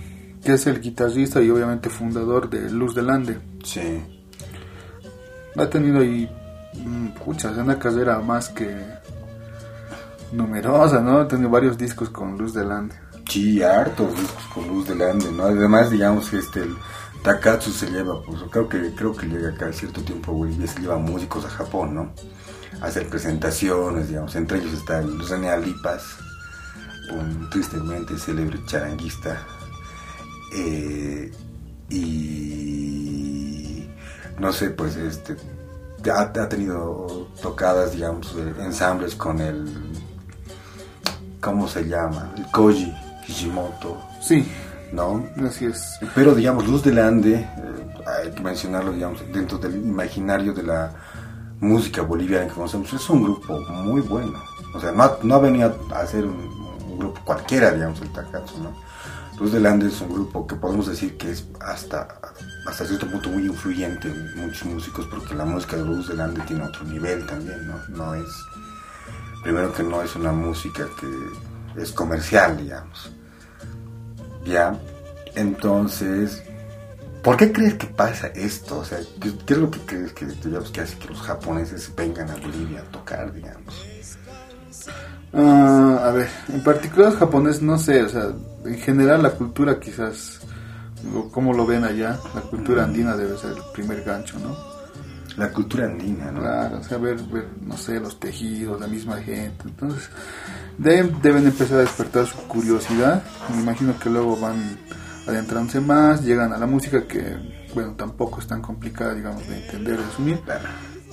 que 0.46 0.54
es 0.54 0.68
el 0.68 0.80
guitarrista 0.80 1.42
y 1.42 1.50
obviamente 1.50 1.90
fundador 1.90 2.50
de 2.50 2.70
Luz 2.70 2.94
del 2.94 3.10
Ande. 3.10 3.40
Sí. 3.64 4.02
Ha 5.58 5.70
tenido 5.70 6.00
ahí, 6.00 6.30
mm, 6.76 7.08
pucha, 7.24 7.50
una 7.50 7.80
carrera 7.80 8.20
más 8.20 8.50
que 8.50 8.78
numerosa, 10.32 11.02
¿no? 11.02 11.20
Ha 11.20 11.28
tenido 11.28 11.50
varios 11.50 11.78
discos 11.78 12.10
con 12.10 12.38
Luz 12.38 12.54
del 12.54 12.72
Ande. 12.72 12.96
Sí, 13.30 13.62
hartos 13.62 14.16
discos 14.18 14.44
con 14.54 14.68
luz 14.68 14.88
delante, 14.88 15.30
¿no? 15.32 15.44
Además, 15.44 15.90
digamos 15.90 16.30
que 16.30 16.38
este, 16.38 16.62
el 16.62 16.76
Takatsu 17.24 17.72
se 17.72 17.90
lleva, 17.90 18.22
pues 18.22 18.42
creo 18.50 18.70
que, 18.70 18.94
creo 18.94 19.16
que 19.16 19.26
llega 19.28 19.54
cada 19.58 19.74
cierto 19.74 20.02
tiempo 20.02 20.32
a 20.32 20.36
Bolivia, 20.36 20.68
se 20.68 20.80
lleva 20.80 20.98
músicos 20.98 21.44
a 21.44 21.50
Japón, 21.50 21.96
¿no? 21.96 22.14
A 22.82 22.86
hacer 22.86 23.10
presentaciones, 23.10 24.10
digamos, 24.10 24.36
entre 24.36 24.60
ellos 24.60 24.74
está 24.74 25.00
el 25.00 25.28
René 25.28 25.50
Alipas, 25.50 26.18
un 27.12 27.50
tristemente 27.50 28.18
célebre 28.18 28.60
charanguista, 28.68 29.38
eh, 30.54 31.32
y 32.36 33.88
no 34.40 34.52
sé, 34.52 34.70
pues 34.72 34.96
este, 34.98 35.36
ha, 36.12 36.22
ha 36.22 36.50
tenido 36.50 37.28
tocadas, 37.42 37.94
digamos, 37.94 38.34
eh, 38.38 38.54
ensambles 38.60 39.16
con 39.16 39.40
el 39.42 39.66
¿cómo 41.42 41.68
se 41.68 41.88
llama? 41.88 42.32
El 42.38 42.46
Koji 42.52 42.94
Kishimoto, 43.26 43.98
Sí, 44.22 44.48
¿no? 44.92 45.26
así 45.48 45.66
es. 45.66 45.98
Pero, 46.16 46.34
digamos, 46.36 46.68
Luz 46.68 46.84
del 46.84 47.00
Ande, 47.00 47.36
eh, 47.36 47.48
hay 48.24 48.32
que 48.32 48.42
mencionarlo, 48.42 48.92
digamos, 48.92 49.22
dentro 49.32 49.58
del 49.58 49.76
imaginario 49.76 50.54
de 50.54 50.64
la 50.64 50.92
música 51.60 52.02
boliviana 52.02 52.48
que 52.48 52.54
conocemos, 52.54 52.92
es 52.94 53.10
un 53.10 53.24
grupo 53.24 53.60
muy 53.70 54.02
bueno. 54.02 54.42
O 54.74 54.80
sea, 54.80 54.92
no, 54.92 55.04
ha- 55.04 55.18
no 55.24 55.36
ha 55.36 55.40
venido 55.40 55.76
a 55.94 56.06
ser 56.06 56.26
un, 56.26 56.36
un 56.90 57.00
grupo 57.00 57.22
cualquiera, 57.24 57.72
digamos, 57.72 58.02
el 58.02 58.10
Takatsu, 58.12 58.58
¿no? 58.62 58.76
Luz 59.40 59.52
del 59.52 59.66
Ande 59.66 59.88
es 59.88 60.00
un 60.00 60.14
grupo 60.14 60.48
que 60.48 60.56
podemos 60.56 60.88
decir 60.88 61.18
que 61.18 61.32
es 61.32 61.46
hasta, 61.60 62.08
hasta 62.66 62.86
cierto 62.86 63.06
punto 63.08 63.30
muy 63.30 63.46
influyente 63.46 64.08
en 64.08 64.36
muchos 64.38 64.66
músicos, 64.66 65.06
porque 65.08 65.36
la 65.36 65.44
música 65.44 65.76
de 65.76 65.84
Luz 65.84 66.08
del 66.08 66.22
Ande 66.22 66.42
tiene 66.42 66.64
otro 66.64 66.86
nivel 66.86 67.26
también, 67.26 67.68
¿no? 67.68 67.78
No 67.90 68.16
es 68.16 68.28
primero 69.44 69.74
que 69.74 69.84
no 69.84 70.02
es 70.02 70.16
una 70.16 70.32
música 70.32 70.88
que 71.00 71.82
es 71.82 71.92
comercial, 71.92 72.58
digamos. 72.58 73.12
Ya, 74.46 74.80
entonces, 75.36 76.42
¿por 77.22 77.36
qué 77.36 77.52
crees 77.52 77.74
que 77.76 77.88
pasa 77.88 78.28
esto? 78.28 78.80
O 78.80 78.86
sea, 78.86 79.00
¿qué, 79.22 79.38
qué 79.46 79.54
es 79.54 79.60
lo 79.60 79.70
que 79.70 79.80
crees 79.82 80.14
que, 80.14 80.26
digamos, 80.26 80.72
que 80.72 80.82
hace 80.82 80.98
que 80.98 81.10
los 81.10 81.22
japoneses 81.22 81.94
vengan 81.94 82.30
a 82.30 82.36
Bolivia 82.38 82.80
a 82.80 82.92
tocar, 82.92 83.34
digamos? 83.34 83.86
Ah, 85.38 86.00
a 86.06 86.12
ver, 86.12 86.30
en 86.48 86.64
particular 86.64 87.10
los 87.10 87.20
japoneses, 87.20 87.62
no 87.62 87.78
sé, 87.78 88.02
o 88.04 88.10
sea, 88.10 88.30
en 88.64 88.78
general 88.78 89.22
la 89.22 89.32
cultura 89.32 89.78
quizás, 89.80 90.40
como 91.32 91.54
lo 91.54 91.66
ven 91.66 91.84
allá, 91.84 92.18
la 92.34 92.42
cultura 92.42 92.86
andina 92.86 93.18
debe 93.18 93.38
ser 93.38 93.52
el 93.52 93.64
primer 93.74 94.04
gancho, 94.04 94.40
¿no? 94.40 94.56
La 95.36 95.52
cultura 95.52 95.86
andina, 95.86 96.32
¿no? 96.32 96.40
Claro, 96.40 96.80
o 96.80 96.84
sea, 96.84 96.98
ver, 96.98 97.22
ver, 97.24 97.50
no 97.62 97.76
sé, 97.76 98.00
los 98.00 98.18
tejidos, 98.18 98.80
la 98.80 98.88
misma 98.88 99.18
gente. 99.18 99.66
Entonces, 99.66 100.10
deben, 100.78 101.22
deben 101.22 101.46
empezar 101.46 101.80
a 101.80 101.82
despertar 101.82 102.26
su 102.26 102.38
curiosidad. 102.48 103.22
Me 103.54 103.62
imagino 103.62 104.00
que 104.00 104.10
luego 104.10 104.38
van 104.38 104.78
adentrándose 105.28 105.82
más, 105.82 106.24
llegan 106.24 106.54
a 106.54 106.58
la 106.58 106.66
música 106.66 107.06
que, 107.06 107.36
bueno, 107.74 107.92
tampoco 107.98 108.40
es 108.40 108.48
tan 108.48 108.62
complicada, 108.62 109.14
digamos, 109.14 109.46
de 109.50 109.58
entender, 109.66 109.98
de 109.98 110.06
asumir. 110.06 110.40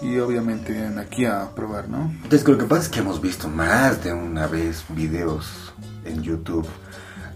Y 0.02 0.18
obviamente 0.18 0.72
vienen 0.72 0.98
aquí 0.98 1.24
a 1.24 1.50
probar, 1.54 1.88
¿no? 1.88 2.12
Entonces, 2.24 2.46
lo 2.46 2.58
que 2.58 2.64
pasa 2.64 2.82
es 2.82 2.88
que 2.88 3.00
hemos 3.00 3.20
visto 3.20 3.48
más 3.48 4.02
de 4.02 4.12
una 4.12 4.48
vez 4.48 4.84
videos 4.88 5.72
en 6.04 6.22
YouTube 6.22 6.68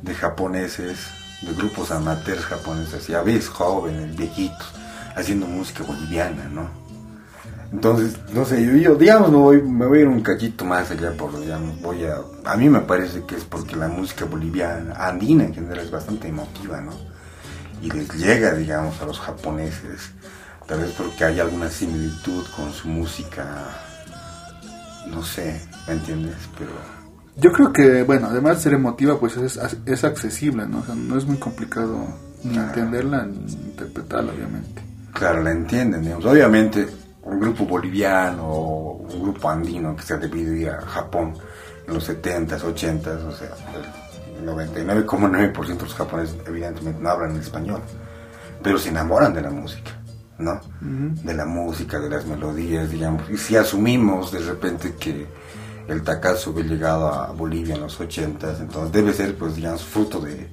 de 0.02 0.14
japoneses, 0.14 0.98
de 1.42 1.52
grupos 1.54 1.90
amateurs 1.92 2.44
japoneses, 2.44 3.06
ya 3.06 3.22
ves, 3.22 3.48
jóvenes, 3.48 4.16
viejitos, 4.16 4.72
haciendo 5.14 5.46
música 5.46 5.84
boliviana, 5.84 6.48
¿no? 6.48 6.68
Entonces, 7.72 8.16
no 8.32 8.44
sé, 8.44 8.64
yo, 8.64 8.72
yo, 8.76 8.94
digamos, 8.94 9.30
me 9.30 9.36
voy, 9.36 9.62
me 9.62 9.86
voy 9.86 9.98
a 9.98 10.02
ir 10.02 10.08
un 10.08 10.22
cachito 10.22 10.64
más 10.64 10.90
allá, 10.90 11.12
por, 11.12 11.38
digamos, 11.38 11.80
voy 11.80 12.04
a... 12.04 12.18
A 12.44 12.56
mí 12.56 12.68
me 12.68 12.80
parece 12.80 13.24
que 13.26 13.36
es 13.36 13.44
porque 13.44 13.76
la 13.76 13.88
música 13.88 14.24
boliviana, 14.24 14.94
andina 14.94 15.44
en 15.44 15.54
general, 15.54 15.84
es 15.84 15.90
bastante 15.90 16.28
emotiva, 16.28 16.80
¿no? 16.80 16.92
Y 17.82 17.90
les 17.90 18.12
llega, 18.14 18.54
digamos, 18.54 19.00
a 19.00 19.06
los 19.06 19.18
japoneses, 19.18 20.10
tal 20.66 20.80
vez 20.80 20.92
porque 20.92 21.24
hay 21.24 21.40
alguna 21.40 21.70
similitud 21.70 22.44
con 22.56 22.72
su 22.72 22.88
música 22.88 23.82
no 25.06 25.22
sé, 25.22 25.60
¿me 25.86 25.94
entiendes? 25.94 26.36
Pero 26.58 26.70
Yo 27.36 27.52
creo 27.52 27.72
que, 27.72 28.02
bueno, 28.02 28.28
además 28.28 28.56
de 28.56 28.62
ser 28.64 28.72
emotiva, 28.74 29.18
pues 29.18 29.36
es, 29.36 29.58
es 29.86 30.04
accesible, 30.04 30.66
¿no? 30.66 30.80
O 30.80 30.84
sea, 30.84 30.94
no 30.94 31.16
es 31.16 31.24
muy 31.26 31.36
complicado 31.36 32.06
ni 32.42 32.56
entenderla 32.56 33.26
ni 33.26 33.52
interpretarla, 33.52 34.32
obviamente. 34.32 34.82
claro, 35.12 35.42
la 35.42 35.52
entienden, 35.52 36.02
digamos. 36.02 36.24
Obviamente, 36.24 36.86
un 37.22 37.40
grupo 37.40 37.64
boliviano 37.64 38.46
o 38.46 38.92
un 38.96 39.22
grupo 39.22 39.50
andino 39.50 39.96
que 39.96 40.02
se 40.02 40.14
ha 40.14 40.16
debido 40.16 40.52
ir 40.54 40.70
a 40.70 40.80
Japón 40.82 41.34
en 41.86 41.94
los 41.94 42.08
70s, 42.08 42.60
80s, 42.60 43.24
o 43.24 43.32
sea, 43.32 43.48
el 44.38 44.46
99,9% 44.46 45.66
de 45.66 45.82
los 45.82 45.94
japoneses 45.94 46.36
evidentemente 46.46 47.00
no 47.00 47.10
hablan 47.10 47.36
español, 47.36 47.80
pero 48.62 48.78
se 48.78 48.90
enamoran 48.90 49.32
de 49.32 49.42
la 49.42 49.50
música, 49.50 49.92
¿no? 50.38 50.60
De 50.80 51.34
la 51.34 51.46
música, 51.46 51.98
de 51.98 52.10
las 52.10 52.26
melodías, 52.26 52.90
digamos. 52.90 53.28
Y 53.30 53.36
si 53.36 53.56
asumimos 53.56 54.32
de 54.32 54.40
repente 54.40 54.94
que 54.98 55.26
el 55.88 56.02
Takazo 56.02 56.50
había 56.50 56.64
llegado 56.64 57.08
a 57.12 57.32
Bolivia 57.32 57.74
en 57.76 57.82
los 57.82 57.98
80s, 58.00 58.60
entonces 58.60 58.92
debe 58.92 59.12
ser, 59.12 59.36
pues, 59.36 59.54
digamos, 59.56 59.84
fruto 59.84 60.20
de, 60.20 60.48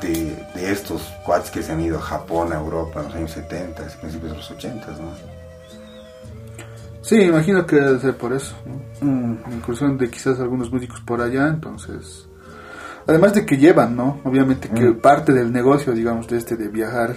de, 0.00 0.46
de 0.54 0.72
estos 0.72 1.02
cuads 1.26 1.50
que 1.50 1.62
se 1.62 1.72
han 1.72 1.80
ido 1.80 1.98
a 1.98 2.02
Japón, 2.02 2.52
a 2.52 2.56
Europa 2.56 3.00
en 3.00 3.06
los 3.06 3.14
años 3.16 3.30
70, 3.32 3.82
principios 4.00 4.30
de 4.32 4.36
los 4.38 4.50
80, 4.50 4.86
¿no? 4.92 5.32
Sí, 7.02 7.20
imagino 7.20 7.66
que 7.66 7.76
debe 7.76 7.98
ser 7.98 8.16
por 8.16 8.32
eso, 8.32 8.54
¿no? 8.64 9.06
Mm, 9.06 9.38
incursión 9.54 9.98
de 9.98 10.08
quizás 10.08 10.38
algunos 10.38 10.70
músicos 10.72 11.00
por 11.00 11.20
allá, 11.20 11.48
entonces... 11.48 12.28
Además 13.04 13.34
de 13.34 13.44
que 13.44 13.56
llevan, 13.56 13.96
¿no? 13.96 14.20
Obviamente 14.22 14.68
que 14.68 14.90
Mm. 14.90 15.00
parte 15.00 15.32
del 15.32 15.52
negocio, 15.52 15.92
digamos, 15.92 16.28
de 16.28 16.38
este 16.38 16.54
de 16.56 16.68
viajar 16.68 17.16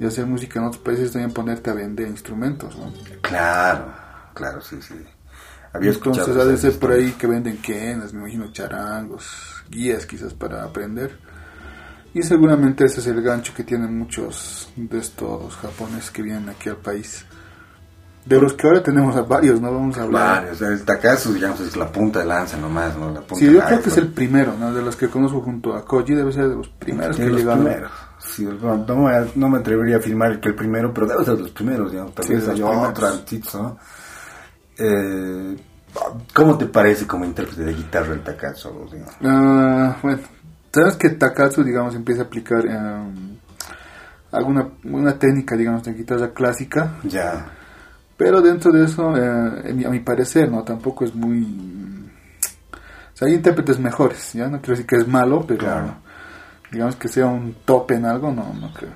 y 0.00 0.06
hacer 0.06 0.26
música 0.26 0.58
en 0.58 0.66
otros 0.66 0.82
países 0.82 1.12
también 1.12 1.32
ponerte 1.32 1.70
a 1.70 1.74
vender 1.74 2.08
instrumentos, 2.08 2.76
¿no? 2.76 2.92
claro, 3.20 3.92
claro, 4.34 4.60
sí, 4.62 4.80
sí. 4.80 4.94
Había 5.72 5.92
Entonces 5.92 6.36
ha 6.36 6.44
de 6.44 6.56
ser 6.56 6.78
por 6.78 6.90
ahí 6.90 7.12
que 7.12 7.26
venden 7.28 7.58
quenas, 7.58 8.12
me 8.12 8.20
imagino 8.20 8.50
charangos, 8.50 9.62
guías 9.68 10.06
quizás 10.06 10.34
para 10.34 10.64
aprender. 10.64 11.16
Y 12.12 12.22
seguramente 12.22 12.86
ese 12.86 13.00
es 13.00 13.06
el 13.06 13.22
gancho 13.22 13.52
que 13.54 13.62
tienen 13.62 13.96
muchos 13.96 14.72
de 14.74 14.98
estos 14.98 15.54
japoneses 15.56 16.10
que 16.10 16.22
vienen 16.22 16.48
aquí 16.48 16.68
al 16.70 16.78
país. 16.78 17.24
De 18.24 18.40
los 18.40 18.54
que 18.54 18.66
ahora 18.66 18.82
tenemos 18.82 19.14
a 19.16 19.22
varios, 19.22 19.60
¿no? 19.60 19.72
Vamos 19.72 19.96
a 19.96 20.02
hablar. 20.02 20.42
Varios, 20.42 20.60
el 20.62 20.84
Takasu, 20.84 21.32
digamos, 21.34 21.60
es 21.60 21.76
la 21.76 21.92
punta 21.92 22.18
de 22.18 22.26
lanza 22.26 22.56
nomás, 22.56 22.96
¿no? 22.96 23.12
La 23.12 23.20
punta 23.20 23.36
Sí, 23.36 23.52
yo 23.52 23.60
creo 23.64 23.80
que 23.80 23.90
es 23.90 23.96
el 23.96 24.08
primero, 24.08 24.56
¿no? 24.58 24.74
De 24.74 24.82
los 24.82 24.96
que 24.96 25.08
conozco 25.08 25.40
junto 25.40 25.74
a 25.74 25.84
Koji, 25.84 26.14
debe 26.14 26.32
ser 26.32 26.48
de 26.48 26.56
los 26.56 26.68
primeros 26.68 27.16
De 27.16 27.24
que 27.24 27.30
los 27.30 27.40
llegaron. 27.40 27.64
primeros. 27.64 27.92
Sí, 28.22 28.44
no, 28.44 28.76
no 28.76 28.96
me, 28.96 29.12
no 29.34 29.48
me 29.48 29.58
atrevería 29.58 29.96
a 29.96 29.98
afirmar 29.98 30.40
que 30.40 30.50
el 30.50 30.54
primero, 30.54 30.92
pero 30.92 31.06
debe 31.06 31.24
ser 31.24 31.38
los 31.38 31.50
primeros, 31.50 31.90
digamos. 31.90 32.14
Tal 32.14 32.24
Sí, 32.26 32.34
vez 32.34 32.48
hay 32.48 32.62
otro. 32.62 33.08
Eh, 34.78 35.56
¿Cómo 36.34 36.56
te 36.56 36.66
parece 36.66 37.06
como 37.06 37.24
intérprete 37.24 37.64
de 37.64 37.74
guitarra 37.74 38.12
el 38.14 38.22
Takasu? 38.22 38.88
digamos? 38.92 39.14
Ah, 39.22 39.96
bueno, 40.02 40.20
sabes 40.72 40.96
que 40.96 41.10
Takatsu, 41.10 41.64
digamos, 41.64 41.94
empieza 41.94 42.22
a 42.22 42.24
aplicar 42.26 42.64
eh, 42.66 43.36
alguna 44.32 44.68
una 44.84 45.18
técnica, 45.18 45.56
digamos, 45.56 45.82
de 45.82 45.92
guitarra 45.94 46.32
clásica, 46.32 46.94
Ya. 47.04 47.46
pero 48.16 48.40
dentro 48.40 48.70
de 48.70 48.84
eso, 48.84 49.16
eh, 49.16 49.84
a 49.86 49.90
mi 49.90 50.00
parecer, 50.00 50.50
no, 50.50 50.62
tampoco 50.62 51.04
es 51.04 51.14
muy, 51.14 51.42
o 53.12 53.16
sea, 53.16 53.26
hay 53.28 53.34
intérpretes 53.34 53.78
mejores, 53.80 54.32
ya 54.34 54.44
no 54.46 54.58
quiero 54.60 54.72
decir 54.74 54.86
que 54.86 54.96
es 54.96 55.08
malo, 55.08 55.44
pero 55.46 55.58
Claro. 55.58 55.96
Digamos 56.70 56.96
que 56.96 57.08
sea 57.08 57.26
un 57.26 57.56
top 57.64 57.92
en 57.92 58.06
algo, 58.06 58.32
no, 58.32 58.52
no 58.54 58.72
creo. 58.72 58.92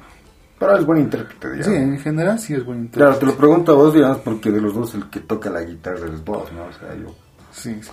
Pero 0.59 0.79
es 0.79 0.87
buen 0.87 1.01
intérprete, 1.01 1.51
digamos. 1.53 1.67
Sí, 1.67 1.75
en 1.75 1.99
general 1.99 2.39
sí 2.39 2.55
es 2.55 2.65
buen 2.65 2.79
intérprete. 2.79 3.05
Claro, 3.05 3.19
te 3.19 3.27
lo 3.27 3.37
pregunto 3.37 3.73
a 3.73 3.75
vos, 3.75 3.95
digamos, 3.95 4.19
porque 4.19 4.51
de 4.51 4.61
los 4.61 4.75
dos 4.75 4.95
el 4.95 5.11
que 5.11 5.21
toca 5.21 5.51
la 5.51 5.63
guitarra 5.63 6.07
es 6.07 6.25
vos, 6.25 6.53
¿no? 6.53 6.65
O 6.65 6.73
sea, 6.73 6.95
yo. 6.95 7.15
Sí, 7.51 7.79
sí. 7.83 7.91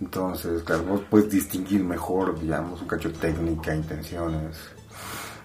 Entonces, 0.00 0.62
claro, 0.64 0.82
vos 0.84 1.02
puedes 1.08 1.30
distinguir 1.30 1.84
mejor, 1.84 2.38
digamos, 2.38 2.82
un 2.82 2.88
cacho 2.88 3.08
de 3.08 3.18
técnica, 3.18 3.74
intenciones. 3.74 4.58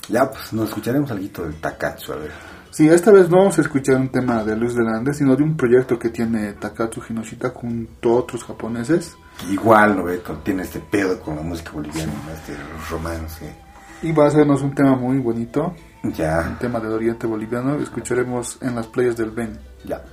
Ya, 0.10 0.30
pues 0.30 0.52
nos 0.54 0.70
escucharemos 0.70 1.12
algo 1.12 1.44
del 1.44 1.56
Takatsu, 1.56 2.14
a 2.14 2.16
ver. 2.16 2.32
Sí, 2.72 2.88
esta 2.88 3.12
vez 3.12 3.30
no 3.30 3.38
vamos 3.38 3.58
a 3.58 3.62
escuchar 3.62 3.96
un 3.96 4.10
tema 4.10 4.44
de 4.44 4.56
Luz 4.56 4.76
del 4.76 4.88
Andes, 4.88 5.18
sino 5.18 5.36
de 5.36 5.44
un 5.44 5.56
proyecto 5.56 5.98
que 5.98 6.10
tiene 6.10 6.54
Takatsu 6.54 7.02
Hinoshita 7.08 7.50
junto 7.50 8.10
a 8.10 8.16
otros 8.18 8.44
japoneses. 8.44 9.16
Igual, 9.50 9.98
¿no 9.98 10.04
ve? 10.04 10.22
Tiene 10.44 10.64
este 10.64 10.80
pedo 10.80 11.20
con 11.20 11.36
la 11.36 11.42
música 11.44 11.72
boliviana, 11.72 12.12
este 12.34 12.56
romance. 12.90 13.67
Y 14.02 14.12
va 14.12 14.26
a 14.26 14.28
hacernos 14.28 14.62
un 14.62 14.76
tema 14.76 14.96
muy 14.96 15.18
bonito, 15.20 15.74
un 16.04 16.14
Ya, 16.14 16.56
tema 16.60 16.80
del 16.80 16.92
oriente 16.92 17.26
boliviano. 17.26 17.76
Escucharemos 17.76 18.58
en 18.62 18.76
las 18.76 18.88
playas 18.88 19.18
del 19.18 19.32
Beni. 19.32 19.58
ya, 19.86 20.04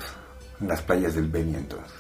en 0.61 0.69
las 0.69 0.83
playas 0.83 1.15
del 1.15 1.29
Beni 1.29 1.55
entonces. 1.55 1.93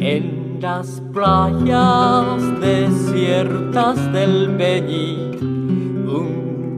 En 0.00 0.60
las 0.60 1.00
playas 1.12 2.60
desiertas 2.60 4.12
del 4.12 4.56
Beni, 4.56 5.30
un 5.32 5.33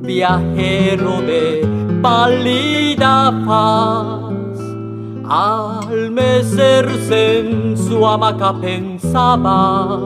viajero 0.07 1.21
de 1.23 1.67
pálida 2.01 3.33
faz, 3.45 4.61
al 5.29 6.11
mecerse 6.11 7.41
en 7.41 7.77
su 7.77 8.07
hamaca 8.07 8.55
pensaba 8.61 9.99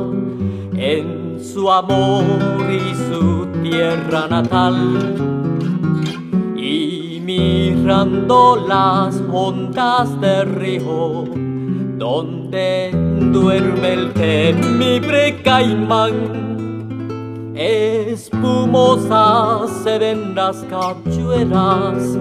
en 0.74 1.38
su 1.42 1.70
amor 1.70 2.24
y 2.70 2.94
su 2.94 3.46
tierra 3.62 4.26
natal. 4.28 4.76
Y 6.56 7.20
mirando 7.22 8.64
las 8.66 9.22
ondas 9.30 10.18
del 10.20 10.54
río 10.54 11.24
donde 11.98 12.90
duerme 13.32 13.92
el 13.92 14.12
temible 14.14 15.42
caimán 15.42 16.49
espumosas 17.60 19.70
se 19.84 19.98
ven 19.98 20.34
las 20.34 20.64
cachuelas 20.70 22.16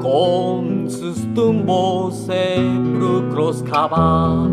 con 0.00 0.90
sus 0.90 1.32
tumbos 1.32 2.16
sepulcros 2.26 3.62
cavar. 3.62 4.50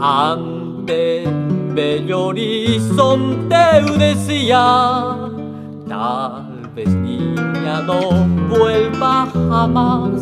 Ante 0.00 1.24
bello 1.72 2.26
horizonte 2.26 3.54
decía 3.96 5.30
tal 5.88 6.68
vez 6.74 6.88
niña 6.88 7.80
no 7.86 8.10
vuelva 8.48 9.28
jamás 9.32 10.20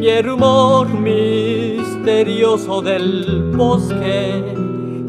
y 0.00 0.06
el 0.06 0.22
rumor 0.22 0.88
misterioso 0.88 2.80
del 2.80 3.50
bosque 3.56 4.67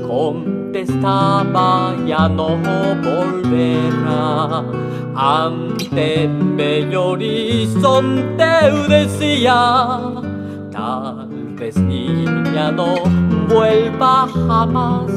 contestaba 0.10 1.93
ya 2.08 2.28
no 2.28 2.58
volverá 3.06 4.63
ante 5.15 6.28
bello 6.58 7.10
horizonte 7.12 8.52
decía 8.89 10.00
tal 10.72 11.30
vez 11.60 11.78
niña 11.78 12.72
no 12.72 12.95
vuelva 13.48 14.28
jamás 14.48 15.12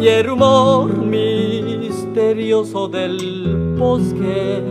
y 0.00 0.06
el 0.06 0.26
rumor 0.26 0.96
misterioso 0.96 2.86
del 2.86 3.74
bosque 3.76 4.62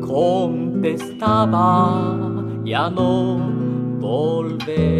contestaba 0.00 1.50
ya 2.64 2.88
no 2.88 3.60
volverá. 4.00 4.90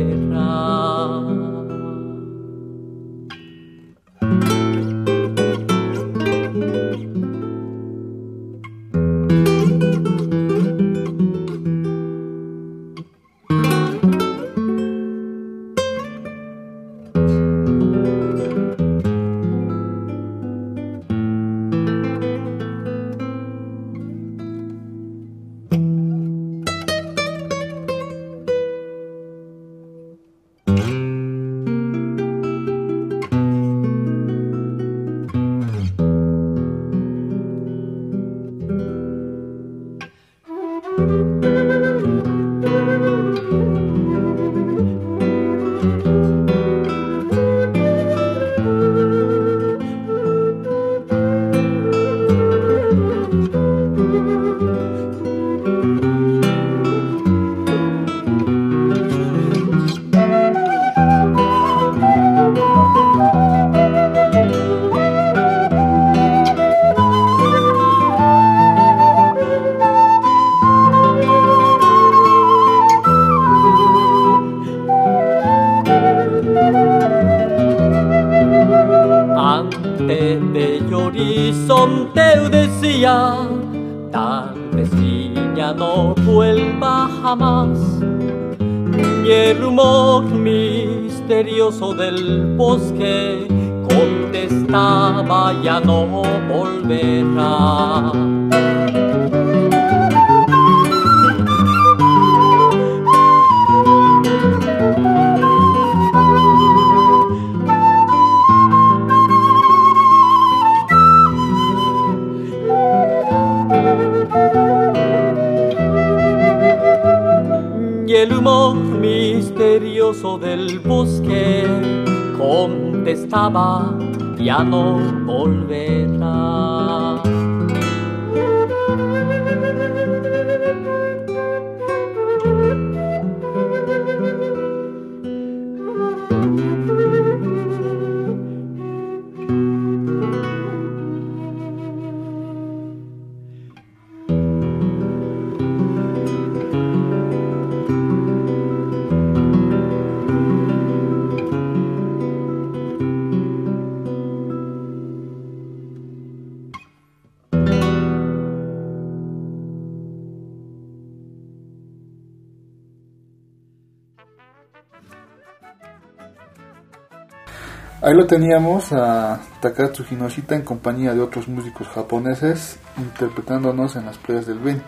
Teníamos 168.30 168.92
a 168.92 169.40
Takatsu 169.60 170.04
Hinoshita 170.08 170.54
en 170.54 170.62
compañía 170.62 171.12
de 171.12 171.20
otros 171.20 171.48
músicos 171.48 171.88
japoneses 171.88 172.78
interpretándonos 172.96 173.96
en 173.96 174.06
las 174.06 174.18
playas 174.18 174.46
del 174.46 174.60
Beni, 174.60 174.80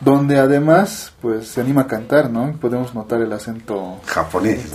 donde 0.00 0.40
además 0.40 1.12
pues 1.22 1.46
se 1.46 1.60
anima 1.60 1.82
a 1.82 1.86
cantar, 1.86 2.28
¿no? 2.28 2.52
Podemos 2.60 2.92
notar 2.92 3.20
el 3.20 3.32
acento 3.32 4.00
Japonés, 4.04 4.72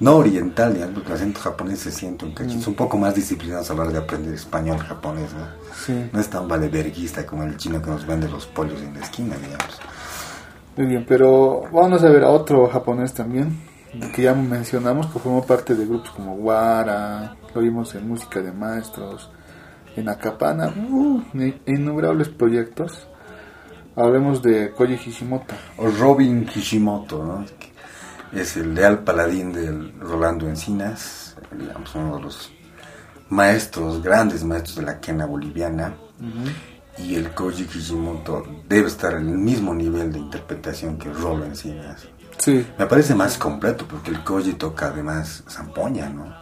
¿no? 0.00 0.16
oriental, 0.16 0.74
ya, 0.74 0.86
porque 0.86 1.10
el 1.10 1.14
acento 1.16 1.40
japonés 1.40 1.80
se 1.80 1.92
siente 1.92 2.24
un 2.24 2.32
cachito. 2.32 2.60
Es 2.60 2.66
un 2.66 2.74
poco 2.74 2.96
más 2.96 3.14
disciplinados 3.14 3.70
a 3.70 3.74
la 3.74 3.82
hora 3.82 3.90
de 3.90 3.98
aprender 3.98 4.32
español 4.32 4.78
japonés, 4.78 5.34
¿no? 5.34 5.46
Sí, 5.84 6.08
No 6.14 6.18
es 6.18 6.30
tan 6.30 6.48
valeverguista 6.48 7.26
como 7.26 7.42
el 7.42 7.58
chino 7.58 7.82
que 7.82 7.90
nos 7.90 8.06
vende 8.06 8.26
los 8.26 8.46
pollos 8.46 8.80
en 8.80 8.94
la 8.94 9.00
esquina, 9.00 9.36
digamos. 9.36 9.78
muy 10.78 10.86
bien, 10.86 11.04
pero 11.06 11.64
vamos 11.70 12.02
a 12.02 12.08
ver 12.08 12.24
a 12.24 12.30
otro 12.30 12.68
japonés 12.68 13.12
también, 13.12 13.54
que 14.14 14.22
ya 14.22 14.34
mencionamos, 14.34 15.06
que 15.06 15.18
formó 15.18 15.44
parte 15.44 15.74
de 15.74 15.84
grupos 15.86 16.10
como 16.10 16.34
Wara, 16.34 17.36
lo 17.54 17.60
vimos 17.60 17.94
en 17.94 18.08
Música 18.08 18.40
de 18.40 18.52
Maestros, 18.52 19.30
en 19.96 20.08
Akapana, 20.08 20.68
uh, 20.68 21.22
innumerables 21.66 22.28
proyectos. 22.28 23.06
Hablemos 23.94 24.40
de 24.42 24.70
Koji 24.70 24.94
Hishimoto. 24.94 25.54
O 25.76 25.88
Robin 25.88 26.46
Kishimoto, 26.46 27.22
¿no? 27.22 27.44
Es 28.32 28.56
el 28.56 28.74
leal 28.74 29.00
paladín 29.00 29.52
del 29.52 29.92
Rolando 30.00 30.48
Encinas, 30.48 31.36
digamos, 31.54 31.94
uno 31.94 32.16
de 32.16 32.22
los 32.22 32.50
maestros, 33.28 34.02
grandes 34.02 34.42
maestros 34.44 34.76
de 34.76 34.82
la 34.82 34.98
quena 35.00 35.26
boliviana. 35.26 35.94
Y 36.96 37.16
el 37.16 37.34
Koji 37.34 37.64
Kishimoto 37.64 38.44
debe 38.66 38.88
estar 38.88 39.14
en 39.14 39.28
el 39.28 39.36
mismo 39.36 39.74
nivel 39.74 40.10
de 40.10 40.20
interpretación 40.20 40.96
que 40.96 41.12
Rolo 41.12 41.44
Encinas. 41.44 42.08
Sí, 42.42 42.66
Me 42.76 42.86
parece 42.86 43.14
más 43.14 43.38
completo 43.38 43.86
porque 43.88 44.10
el 44.10 44.24
Koji 44.24 44.54
toca 44.54 44.86
además 44.86 45.44
zampoña, 45.48 46.08
¿no? 46.08 46.34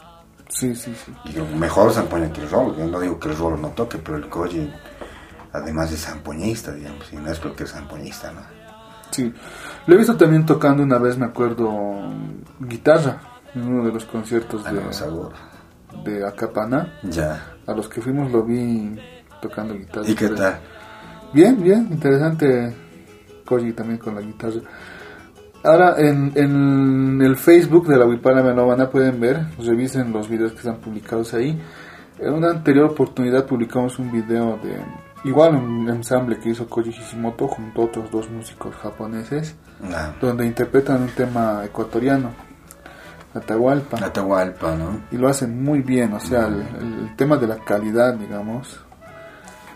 sí, 0.49 0.75
sí, 0.75 0.95
sí. 0.95 1.13
Y 1.27 1.57
mejor 1.59 1.93
zampoña 1.93 2.33
que 2.33 2.41
el 2.41 2.49
Rolo. 2.49 2.75
Yo 2.75 2.87
no 2.87 2.99
digo 3.01 3.21
que 3.21 3.29
el 3.29 3.37
Rolo 3.37 3.59
no 3.59 3.69
toque, 3.69 3.99
pero 3.99 4.17
el 4.17 4.27
Koji 4.31 4.73
además 5.53 5.93
es 5.93 6.07
zampoñista, 6.07 6.73
digamos, 6.73 7.13
y 7.13 7.17
no 7.17 7.31
es 7.31 7.39
porque 7.39 7.65
es 7.65 7.73
zampoñista, 7.73 8.33
¿no? 8.33 8.41
Sí, 9.11 9.31
lo 9.87 9.95
he 9.95 9.99
visto 9.99 10.17
también 10.17 10.47
tocando 10.47 10.83
una 10.83 10.97
vez, 10.97 11.19
me 11.19 11.27
acuerdo, 11.27 11.69
guitarra 12.61 13.21
en 13.55 13.69
uno 13.69 13.85
de 13.85 13.93
los 13.93 14.07
conciertos 14.07 14.65
A 14.67 14.73
de, 14.73 14.81
no 14.81 15.33
de 16.03 16.27
Acapana. 16.27 16.99
Ya. 17.03 17.57
A 17.67 17.75
los 17.75 17.91
que 17.91 18.01
fuimos 18.01 18.33
lo 18.33 18.43
vi 18.43 18.97
tocando 19.43 19.75
guitarra. 19.75 20.09
¿Y 20.09 20.15
qué 20.15 20.31
tal? 20.31 20.61
Bien, 21.35 21.63
bien, 21.63 21.89
interesante 21.91 22.75
Koji 23.45 23.75
también 23.75 23.99
con 23.99 24.15
la 24.15 24.23
guitarra. 24.23 24.63
Ahora 25.62 25.94
en, 25.99 26.33
en 26.37 27.20
el 27.23 27.37
Facebook 27.37 27.87
de 27.87 27.99
la 27.99 28.07
Wipala 28.07 28.42
Melómana 28.42 28.88
pueden 28.90 29.20
ver, 29.20 29.46
revisen 29.59 30.12
los 30.12 30.29
videos 30.29 30.53
que 30.53 30.59
están 30.59 30.77
publicados 30.79 31.35
ahí. 31.35 31.61
En 32.18 32.33
una 32.35 32.51
anterior 32.51 32.90
oportunidad 32.90 33.46
publicamos 33.46 33.99
un 33.99 34.11
video 34.11 34.59
de 34.62 34.77
igual 35.25 35.55
un 35.55 35.88
ensamble 35.88 36.38
que 36.38 36.51
hizo 36.51 36.66
Koji 36.66 36.90
Hishimoto 36.90 37.46
junto 37.49 37.83
a 37.83 37.85
otros 37.87 38.11
dos 38.11 38.31
músicos 38.31 38.75
japoneses 38.77 39.55
Nah. 39.81 40.12
donde 40.20 40.44
interpretan 40.44 41.03
un 41.03 41.09
tema 41.09 41.62
ecuatoriano, 41.64 42.31
Atahualpa, 43.35 43.96
Atahualpa, 44.05 44.75
¿no? 44.77 45.05
y 45.11 45.16
lo 45.16 45.29
hacen 45.29 45.62
muy 45.62 45.81
bien, 45.81 46.12
o 46.12 46.20
sea, 46.20 46.49
el, 46.49 46.61
el 46.61 47.16
tema 47.16 47.37
de 47.38 47.46
la 47.46 47.57
calidad, 47.64 48.12
digamos, 48.14 48.79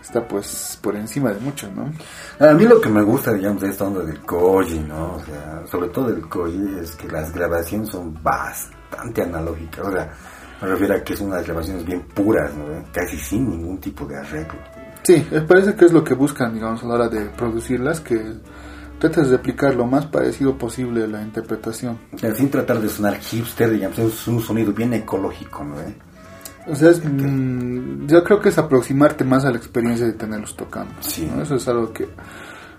está 0.05 0.27
pues 0.27 0.77
por 0.81 0.95
encima 0.95 1.31
de 1.31 1.39
muchos, 1.39 1.71
¿no? 1.73 1.91
A 2.39 2.53
mí 2.53 2.65
lo 2.65 2.79
que 2.79 2.89
me 2.89 3.01
gusta, 3.01 3.33
digamos, 3.33 3.61
de 3.61 3.69
esta 3.69 3.85
onda 3.85 4.03
del 4.03 4.19
Koji, 4.21 4.79
¿no? 4.79 5.15
O 5.15 5.19
sea, 5.19 5.63
sobre 5.69 5.89
todo 5.89 6.11
del 6.11 6.27
Koji, 6.27 6.77
es 6.79 6.95
que 6.95 7.07
las 7.07 7.33
grabaciones 7.33 7.89
son 7.89 8.13
bastante 8.21 9.23
analógicas. 9.23 9.87
O 9.87 9.91
sea, 9.91 10.11
me 10.61 10.67
refiero 10.67 10.95
a 10.95 10.99
que 11.03 11.17
son 11.17 11.27
unas 11.27 11.43
grabaciones 11.43 11.83
bien 11.83 12.01
puras, 12.01 12.53
¿no? 12.53 12.65
Casi 12.91 13.17
sin 13.17 13.49
ningún 13.49 13.79
tipo 13.79 14.05
de 14.05 14.17
arreglo. 14.17 14.59
Sí, 15.03 15.25
me 15.31 15.41
parece 15.41 15.73
que 15.75 15.85
es 15.85 15.91
lo 15.91 16.03
que 16.03 16.13
buscan, 16.13 16.53
digamos, 16.53 16.83
a 16.83 16.87
la 16.87 16.93
hora 16.93 17.09
de 17.09 17.25
producirlas, 17.25 17.99
que 17.99 18.35
trates 18.99 19.29
de 19.29 19.35
aplicar 19.35 19.73
lo 19.73 19.85
más 19.85 20.05
parecido 20.05 20.55
posible 20.55 21.07
la 21.07 21.21
interpretación. 21.21 21.97
Sin 22.35 22.51
tratar 22.51 22.79
de 22.79 22.89
sonar 22.89 23.17
hipster, 23.17 23.71
digamos, 23.71 23.97
es 23.97 24.27
un 24.27 24.39
sonido 24.39 24.71
bien 24.71 24.93
ecológico, 24.93 25.63
¿no? 25.63 25.81
¿Eh? 25.81 25.95
O 26.67 26.75
sea, 26.75 26.89
es, 26.89 27.01
mm, 27.03 28.07
yo 28.07 28.23
creo 28.23 28.39
que 28.41 28.49
es 28.49 28.57
aproximarte 28.57 29.23
más 29.23 29.45
a 29.45 29.51
la 29.51 29.57
experiencia 29.57 30.05
de 30.05 30.13
tenerlos 30.13 30.55
tocando. 30.55 30.93
Sí. 31.01 31.29
¿no? 31.33 31.43
Eso 31.43 31.55
es 31.55 31.67
algo 31.67 31.91
que 31.93 32.07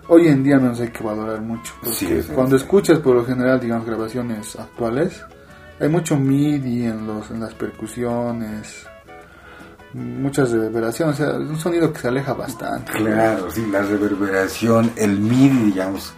hoy 0.09 0.27
en 0.27 0.43
día 0.43 0.57
nos 0.57 0.79
hay 0.81 0.89
que 0.89 1.03
valorar 1.03 1.41
mucho. 1.41 1.73
Porque 1.81 1.95
Sí, 1.95 2.21
cuando 2.33 2.57
sí. 2.57 2.63
escuchas 2.63 2.99
por 2.99 3.15
lo 3.15 3.25
general, 3.25 3.59
digamos, 3.59 3.85
grabaciones 3.85 4.55
actuales, 4.57 5.21
hay 5.79 5.89
mucho 5.89 6.17
MIDI 6.17 6.85
en, 6.85 7.05
los, 7.07 7.29
en 7.31 7.39
las 7.39 7.53
percusiones, 7.53 8.85
muchas 9.93 10.51
reverberaciones, 10.51 11.15
o 11.15 11.17
sea, 11.17 11.29
es 11.33 11.49
un 11.49 11.57
sonido 11.59 11.91
que 11.93 11.99
se 11.99 12.07
aleja 12.09 12.33
bastante. 12.33 12.91
Claro, 12.93 13.49
sí, 13.51 13.65
la 13.71 13.81
reverberación, 13.83 14.91
el 14.95 15.19
MIDI, 15.19 15.63
digamos, 15.71 16.13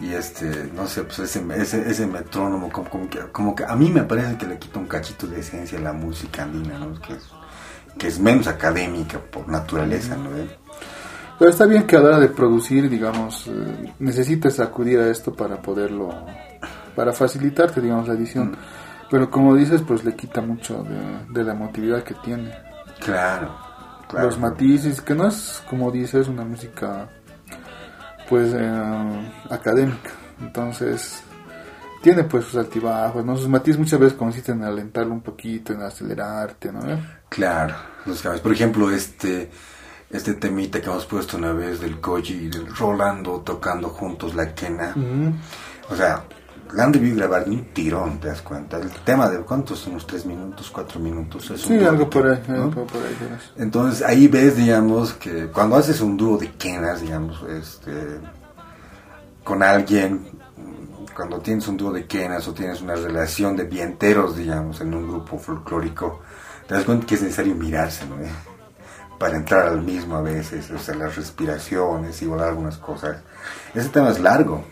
y 0.00 0.12
este, 0.12 0.70
no 0.74 0.86
sé, 0.86 1.04
pues 1.04 1.18
ese, 1.20 1.44
ese, 1.56 1.90
ese 1.90 2.06
metrónomo, 2.06 2.70
como, 2.70 2.88
como 2.88 3.08
que, 3.08 3.18
como 3.32 3.54
que 3.54 3.64
a 3.64 3.74
mí 3.74 3.90
me 3.90 4.02
parece 4.02 4.36
que 4.36 4.46
le 4.46 4.58
quita 4.58 4.78
un 4.78 4.86
cachito 4.86 5.26
de 5.26 5.40
esencia 5.40 5.78
a 5.78 5.82
la 5.82 5.92
música 5.92 6.42
andina, 6.42 6.78
¿no? 6.78 7.00
Que 7.00 7.14
es, 7.14 7.28
que 7.98 8.06
es 8.06 8.18
menos 8.18 8.46
académica 8.46 9.18
por 9.18 9.48
naturaleza, 9.48 10.16
¿no? 10.16 10.30
Pero 11.38 11.50
está 11.50 11.66
bien 11.66 11.86
que 11.86 11.96
a 11.96 12.00
la 12.00 12.08
hora 12.08 12.18
de 12.18 12.28
producir, 12.28 12.88
digamos, 12.90 13.46
eh, 13.46 13.94
necesites 14.00 14.58
acudir 14.58 14.98
a 14.98 15.08
esto 15.08 15.32
para 15.32 15.62
poderlo, 15.62 16.10
para 16.96 17.12
facilitarte, 17.12 17.80
digamos, 17.80 18.08
la 18.08 18.14
edición. 18.14 18.56
Pero 19.08 19.30
como 19.30 19.54
dices, 19.54 19.82
pues 19.86 20.04
le 20.04 20.16
quita 20.16 20.40
mucho 20.40 20.82
de, 20.82 21.32
de 21.32 21.44
la 21.44 21.52
emotividad 21.52 22.02
que 22.02 22.14
tiene. 22.14 22.52
Claro, 23.00 23.56
claro. 24.08 24.26
Los 24.26 24.38
matices, 24.38 25.00
que 25.00 25.14
no 25.14 25.28
es, 25.28 25.62
como 25.70 25.92
dices, 25.92 26.26
una 26.26 26.44
música, 26.44 27.08
pues, 28.28 28.52
eh, 28.54 29.30
académica. 29.50 30.10
Entonces, 30.40 31.22
tiene 32.02 32.24
pues 32.24 32.44
sus 32.44 32.56
altibajos, 32.56 33.24
¿no? 33.24 33.36
Sus 33.36 33.48
matices 33.48 33.78
muchas 33.78 33.98
veces 33.98 34.18
consisten 34.18 34.58
en 34.58 34.64
alentarlo 34.64 35.12
un 35.12 35.20
poquito, 35.20 35.72
en 35.72 35.82
acelerarte, 35.82 36.72
¿no? 36.72 36.80
Claro, 37.28 37.74
los 38.06 38.22
cambios. 38.22 38.40
Por 38.40 38.52
ejemplo, 38.52 38.90
este 38.90 39.50
este 40.10 40.34
temita 40.34 40.80
que 40.80 40.86
hemos 40.86 41.04
puesto 41.04 41.36
una 41.36 41.52
vez 41.52 41.80
del 41.80 42.00
Koji 42.00 42.32
y 42.32 42.48
del 42.48 42.74
Rolando 42.74 43.40
tocando 43.40 43.90
juntos 43.90 44.34
la 44.34 44.54
quena. 44.54 44.94
O 45.90 45.96
sea, 45.96 46.24
la 46.72 46.84
han 46.84 46.92
debido 46.92 47.16
grabar 47.16 47.44
de 47.44 47.50
un 47.52 47.64
tirón, 47.72 48.18
¿te 48.20 48.28
das 48.28 48.42
cuenta? 48.42 48.76
El 48.78 48.90
tema 48.90 49.28
de 49.28 49.40
cuántos, 49.40 49.86
unos 49.86 50.06
tres 50.06 50.26
minutos, 50.26 50.70
cuatro 50.70 51.00
minutos. 51.00 51.44
Es 51.50 51.62
un 51.66 51.72
Sí, 51.72 51.76
dúo 51.78 51.88
algo 51.88 52.10
por 52.10 52.26
ahí, 52.26 52.42
¿no? 52.48 52.54
algo 52.64 52.86
por 52.86 53.02
ahí. 53.02 53.16
Entonces 53.56 54.06
ahí 54.06 54.28
ves, 54.28 54.56
digamos, 54.56 55.14
que 55.14 55.46
cuando 55.48 55.76
haces 55.76 56.00
un 56.00 56.16
dúo 56.16 56.36
de 56.38 56.52
quenas, 56.52 57.00
digamos, 57.00 57.42
este, 57.48 58.20
con 59.44 59.62
alguien, 59.62 60.26
cuando 61.16 61.38
tienes 61.40 61.66
un 61.68 61.76
dúo 61.76 61.92
de 61.92 62.06
quenas 62.06 62.46
o 62.48 62.54
tienes 62.54 62.80
una 62.80 62.94
relación 62.94 63.56
de 63.56 63.64
vienteros, 63.64 64.36
digamos, 64.36 64.80
en 64.80 64.94
un 64.94 65.08
grupo 65.08 65.38
folclórico, 65.38 66.20
te 66.66 66.74
das 66.74 66.84
cuenta 66.84 67.06
que 67.06 67.14
es 67.16 67.22
necesario 67.22 67.54
mirarse, 67.54 68.06
¿no? 68.06 68.20
¿Eh? 68.20 68.30
Para 69.18 69.36
entrar 69.36 69.66
al 69.66 69.82
mismo 69.82 70.16
a 70.16 70.22
veces, 70.22 70.70
o 70.70 70.78
sea, 70.78 70.94
las 70.94 71.16
respiraciones 71.16 72.22
y 72.22 72.26
volar 72.26 72.50
algunas 72.50 72.76
cosas. 72.78 73.16
Ese 73.74 73.88
tema 73.88 74.10
es 74.10 74.20
largo. 74.20 74.62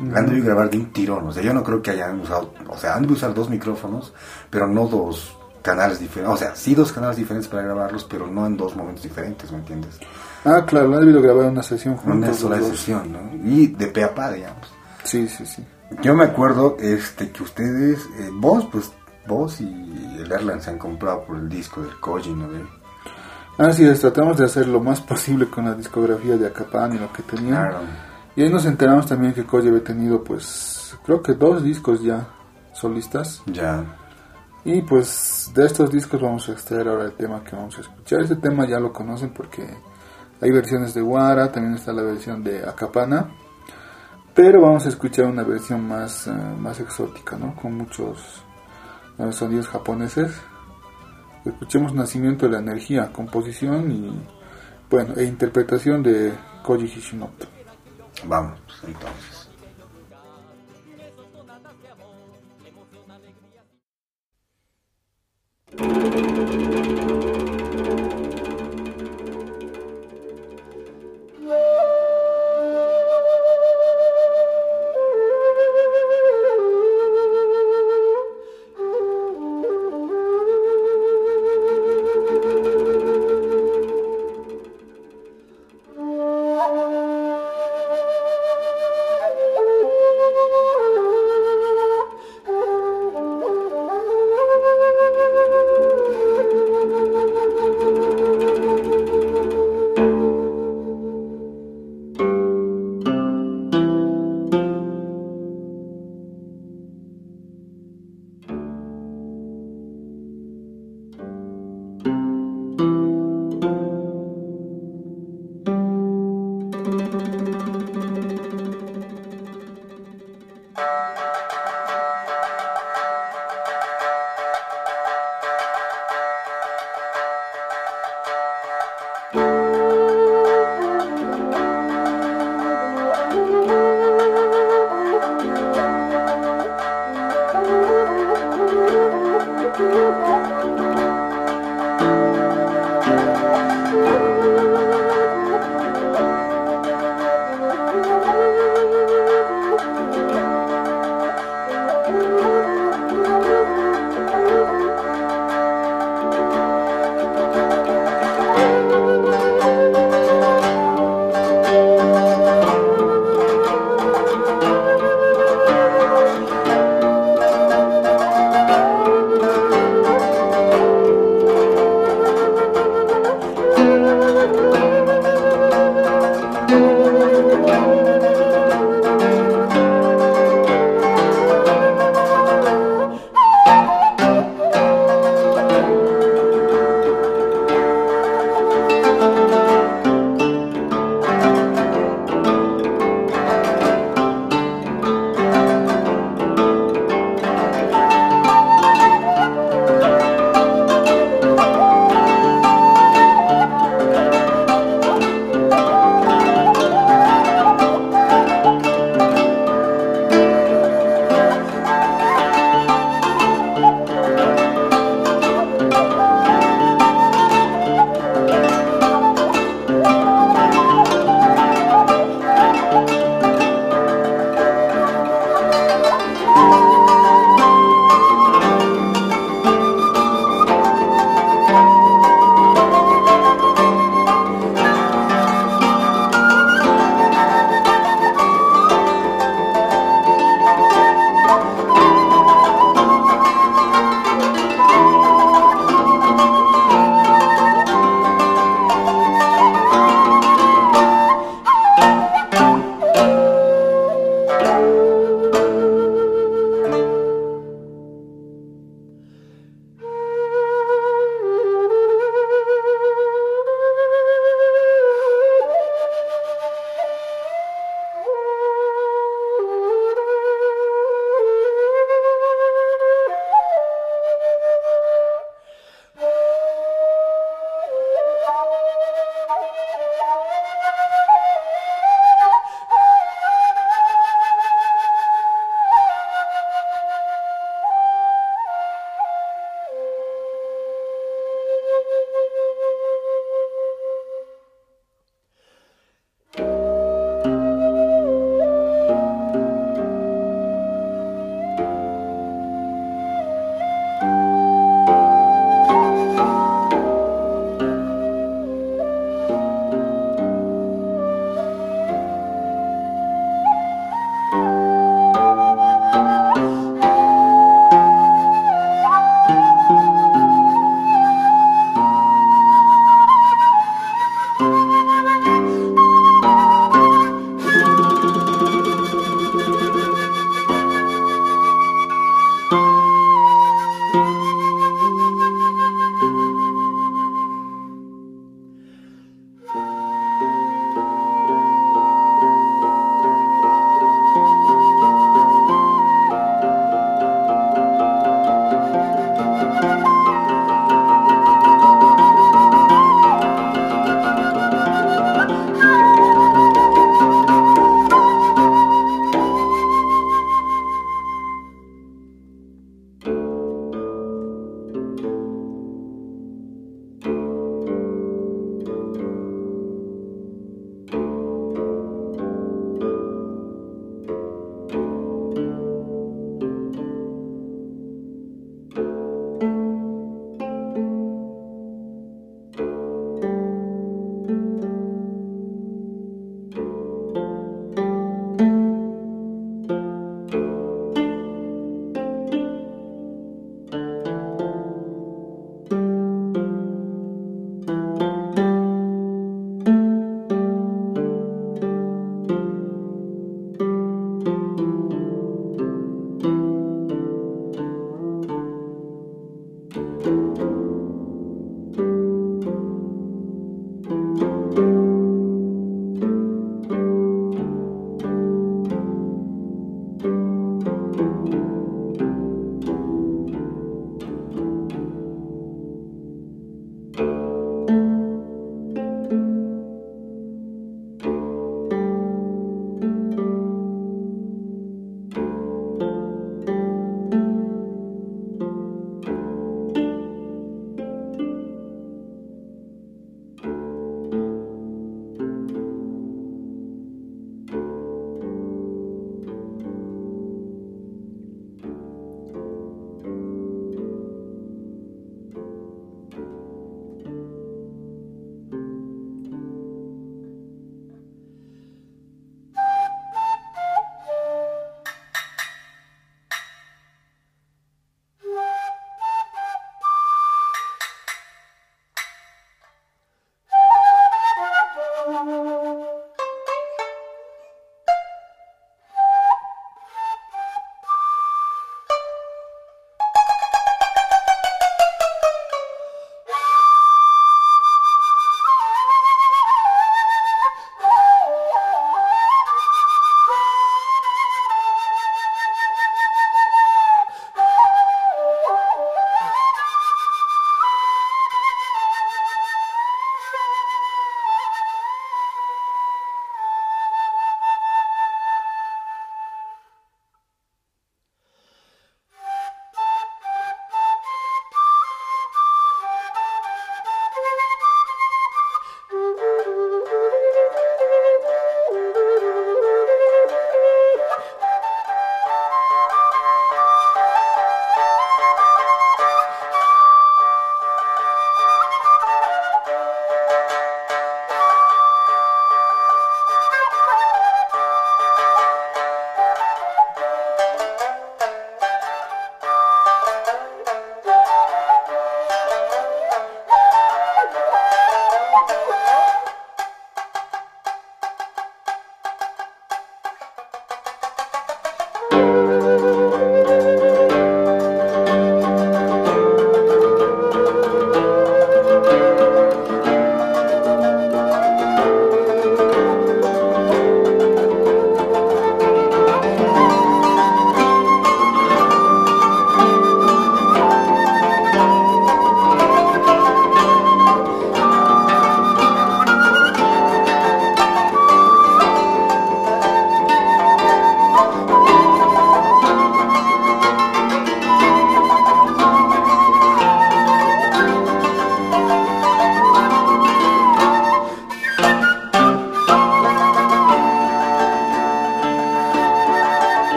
Han 0.00 0.26
debido 0.26 0.46
grabar 0.46 0.70
de 0.70 0.78
un 0.78 0.92
tirón, 0.92 1.26
o 1.26 1.32
sea, 1.32 1.42
yo 1.42 1.52
no 1.52 1.62
creo 1.64 1.82
que 1.82 1.90
hayan 1.90 2.20
usado, 2.20 2.52
o 2.68 2.76
sea, 2.76 2.94
han 2.94 3.02
debido 3.02 3.16
usar 3.16 3.34
dos 3.34 3.50
micrófonos, 3.50 4.12
pero 4.48 4.66
no 4.68 4.86
dos 4.86 5.36
canales 5.62 5.98
diferentes, 5.98 6.34
o 6.34 6.36
sea, 6.36 6.54
sí 6.54 6.74
dos 6.74 6.92
canales 6.92 7.16
diferentes 7.16 7.48
para 7.48 7.62
grabarlos, 7.62 8.04
pero 8.04 8.26
no 8.26 8.46
en 8.46 8.56
dos 8.56 8.76
momentos 8.76 9.02
diferentes, 9.02 9.50
¿me 9.50 9.58
entiendes? 9.58 9.98
Ah, 10.44 10.64
claro, 10.64 10.94
han 10.94 11.00
debido 11.00 11.20
grabar 11.20 11.46
una 11.46 11.62
sesión 11.62 11.94
En 11.94 12.12
una 12.12 12.26
juntos. 12.26 12.36
sola 12.38 12.60
sesión, 12.60 13.12
¿no? 13.12 13.18
Y 13.44 13.66
de 13.66 13.88
pe 13.88 14.04
a 14.04 14.14
pa, 14.14 14.30
digamos. 14.30 14.72
Sí, 15.02 15.28
sí, 15.28 15.44
sí. 15.44 15.64
Yo 16.02 16.14
me 16.14 16.24
acuerdo 16.24 16.76
este 16.78 17.30
que 17.30 17.42
ustedes, 17.42 17.98
eh, 18.18 18.30
vos, 18.32 18.68
pues 18.70 18.92
vos 19.26 19.60
y 19.60 20.16
el 20.18 20.30
Erland 20.30 20.60
se 20.60 20.70
han 20.70 20.78
comprado 20.78 21.24
por 21.24 21.36
el 21.36 21.48
disco 21.48 21.82
del 21.82 21.98
Koji, 21.98 22.34
¿no? 22.34 22.48
Así 23.58 23.84
es, 23.84 24.00
tratamos 24.00 24.36
de 24.38 24.44
hacer 24.44 24.68
lo 24.68 24.80
más 24.80 25.00
posible 25.00 25.48
con 25.48 25.64
la 25.64 25.74
discografía 25.74 26.36
de 26.36 26.46
Acapan 26.46 26.94
y 26.94 26.98
lo 26.98 27.12
que 27.12 27.22
tenían. 27.22 27.68
Claro. 27.68 28.07
Y 28.38 28.42
ahí 28.42 28.50
nos 28.50 28.66
enteramos 28.66 29.04
también 29.04 29.34
que 29.34 29.44
Koji 29.44 29.66
había 29.66 29.82
tenido, 29.82 30.22
pues, 30.22 30.96
creo 31.04 31.20
que 31.20 31.34
dos 31.34 31.60
discos 31.60 32.00
ya 32.00 32.28
solistas. 32.72 33.42
Ya. 33.46 33.84
Y 34.64 34.80
pues 34.82 35.50
de 35.56 35.66
estos 35.66 35.90
discos 35.90 36.20
vamos 36.20 36.48
a 36.48 36.52
extraer 36.52 36.86
ahora 36.86 37.06
el 37.06 37.14
tema 37.14 37.42
que 37.42 37.56
vamos 37.56 37.76
a 37.78 37.80
escuchar. 37.80 38.20
Este 38.20 38.36
tema 38.36 38.64
ya 38.64 38.78
lo 38.78 38.92
conocen 38.92 39.30
porque 39.30 39.66
hay 40.40 40.52
versiones 40.52 40.94
de 40.94 41.02
Wara, 41.02 41.50
también 41.50 41.74
está 41.74 41.92
la 41.92 42.02
versión 42.02 42.44
de 42.44 42.60
Acapana. 42.60 43.28
Pero 44.36 44.62
vamos 44.62 44.86
a 44.86 44.90
escuchar 44.90 45.24
una 45.26 45.42
versión 45.42 45.88
más, 45.88 46.28
eh, 46.28 46.30
más 46.30 46.78
exótica, 46.78 47.36
¿no? 47.36 47.56
Con 47.56 47.74
muchos 47.74 48.44
sonidos 49.32 49.66
japoneses. 49.66 50.30
Escuchemos 51.44 51.92
Nacimiento 51.92 52.46
de 52.46 52.52
la 52.52 52.58
Energía, 52.60 53.12
composición 53.12 53.90
y, 53.90 54.22
bueno, 54.88 55.14
e 55.16 55.24
interpretación 55.24 56.04
de 56.04 56.32
Koji 56.62 56.84
Hishimoto. 56.84 57.57
Vamos, 58.24 58.58
entonces. 58.86 59.48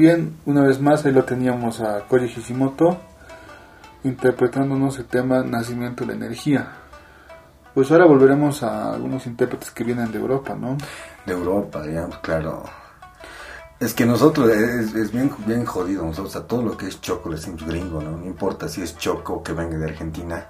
Bien, 0.00 0.38
una 0.46 0.62
vez 0.62 0.80
más 0.80 1.04
ahí 1.04 1.12
lo 1.12 1.24
teníamos 1.24 1.80
a 1.80 2.00
Koji 2.08 2.24
Hishimoto 2.24 2.98
interpretándonos 4.02 4.98
el 4.98 5.04
tema 5.04 5.42
Nacimiento 5.42 6.04
de 6.04 6.08
la 6.08 6.24
Energía. 6.24 6.68
Pues 7.74 7.90
ahora 7.92 8.06
volveremos 8.06 8.62
a 8.62 8.94
algunos 8.94 9.26
intérpretes 9.26 9.70
que 9.70 9.84
vienen 9.84 10.10
de 10.10 10.18
Europa, 10.18 10.56
¿no? 10.58 10.78
De 11.26 11.32
Europa, 11.34 11.82
digamos, 11.82 12.16
claro. 12.18 12.64
Es 13.78 13.92
que 13.92 14.06
nosotros, 14.06 14.48
es, 14.48 14.94
es 14.94 15.12
bien, 15.12 15.30
bien 15.46 15.66
jodido, 15.66 16.04
nosotros 16.04 16.34
a 16.34 16.46
todo 16.46 16.62
lo 16.62 16.76
que 16.78 16.88
es 16.88 16.98
choco 17.02 17.28
le 17.28 17.36
decimos 17.36 17.66
gringo, 17.66 18.00
¿no? 18.00 18.16
No 18.16 18.24
importa 18.24 18.68
si 18.68 18.80
es 18.80 18.96
choco 18.96 19.42
que 19.42 19.52
venga 19.52 19.76
de 19.76 19.84
Argentina, 19.84 20.46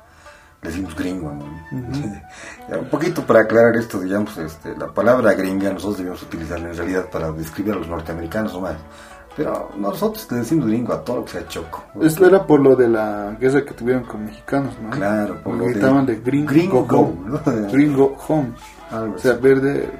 le 0.62 0.68
decimos 0.68 0.94
gringo, 0.94 1.32
¿no? 1.32 1.44
Un 2.78 2.88
poquito 2.88 3.26
para 3.26 3.40
aclarar 3.40 3.76
esto, 3.76 3.98
digamos, 3.98 4.36
este, 4.38 4.76
la 4.76 4.86
palabra 4.94 5.34
gringa 5.34 5.72
nosotros 5.72 5.98
debemos 5.98 6.22
utilizarla 6.22 6.70
en 6.70 6.76
realidad 6.76 7.10
para 7.10 7.32
describir 7.32 7.72
a 7.74 7.76
los 7.78 7.88
norteamericanos 7.88 8.52
nomás. 8.52 8.76
Pero 9.36 9.70
nosotros 9.76 10.26
le 10.30 10.38
decimos 10.38 10.66
gringo 10.66 10.92
a 10.92 11.02
todo 11.04 11.16
lo 11.18 11.24
que 11.24 11.32
sea 11.32 11.46
choco. 11.48 11.82
Esto 12.02 12.26
era 12.26 12.44
por 12.46 12.60
lo 12.60 12.74
de 12.76 12.88
la 12.88 13.36
guerra 13.40 13.64
que 13.64 13.72
tuvieron 13.74 14.02
con 14.04 14.24
mexicanos, 14.24 14.74
¿no? 14.82 14.90
Claro, 14.90 15.40
por 15.42 15.54
lo 15.54 15.64
de- 15.64 15.70
gritaban 15.72 16.04
de, 16.06 16.16
gringo, 16.16 16.50
gringo 16.50 16.86
home, 16.90 17.30
¿no? 17.30 17.68
gringo 17.70 18.16
home, 18.28 18.52
Algo 18.90 19.14
o 19.14 19.18
sea, 19.18 19.32
así. 19.32 19.40
verde 19.40 19.90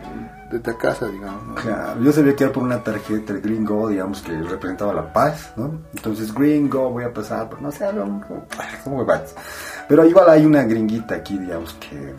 desde 0.51 0.77
casa, 0.77 1.07
digamos. 1.07 1.47
¿no? 1.47 1.55
Claro, 1.55 2.01
yo 2.03 2.13
sabía 2.13 2.35
que 2.35 2.43
era 2.43 2.53
por 2.53 2.65
una 2.65 2.83
tarjeta, 2.83 3.33
el 3.33 3.41
gringo, 3.41 3.89
digamos, 3.89 4.21
que 4.21 4.33
representaba 4.43 4.93
la 4.93 5.13
paz, 5.13 5.53
¿no? 5.57 5.79
Entonces, 5.95 6.35
gringo, 6.35 6.91
voy 6.91 7.05
a 7.05 7.13
pasar, 7.13 7.49
pero 7.49 7.63
no 7.63 7.71
sé, 7.71 7.91
no, 7.93 8.21
¿cómo 8.83 9.05
vas? 9.05 9.33
Pero 9.89 10.05
igual 10.05 10.29
hay 10.29 10.45
una 10.45 10.65
gringuita 10.65 11.15
aquí, 11.15 11.39
digamos, 11.39 11.73
que... 11.75 12.15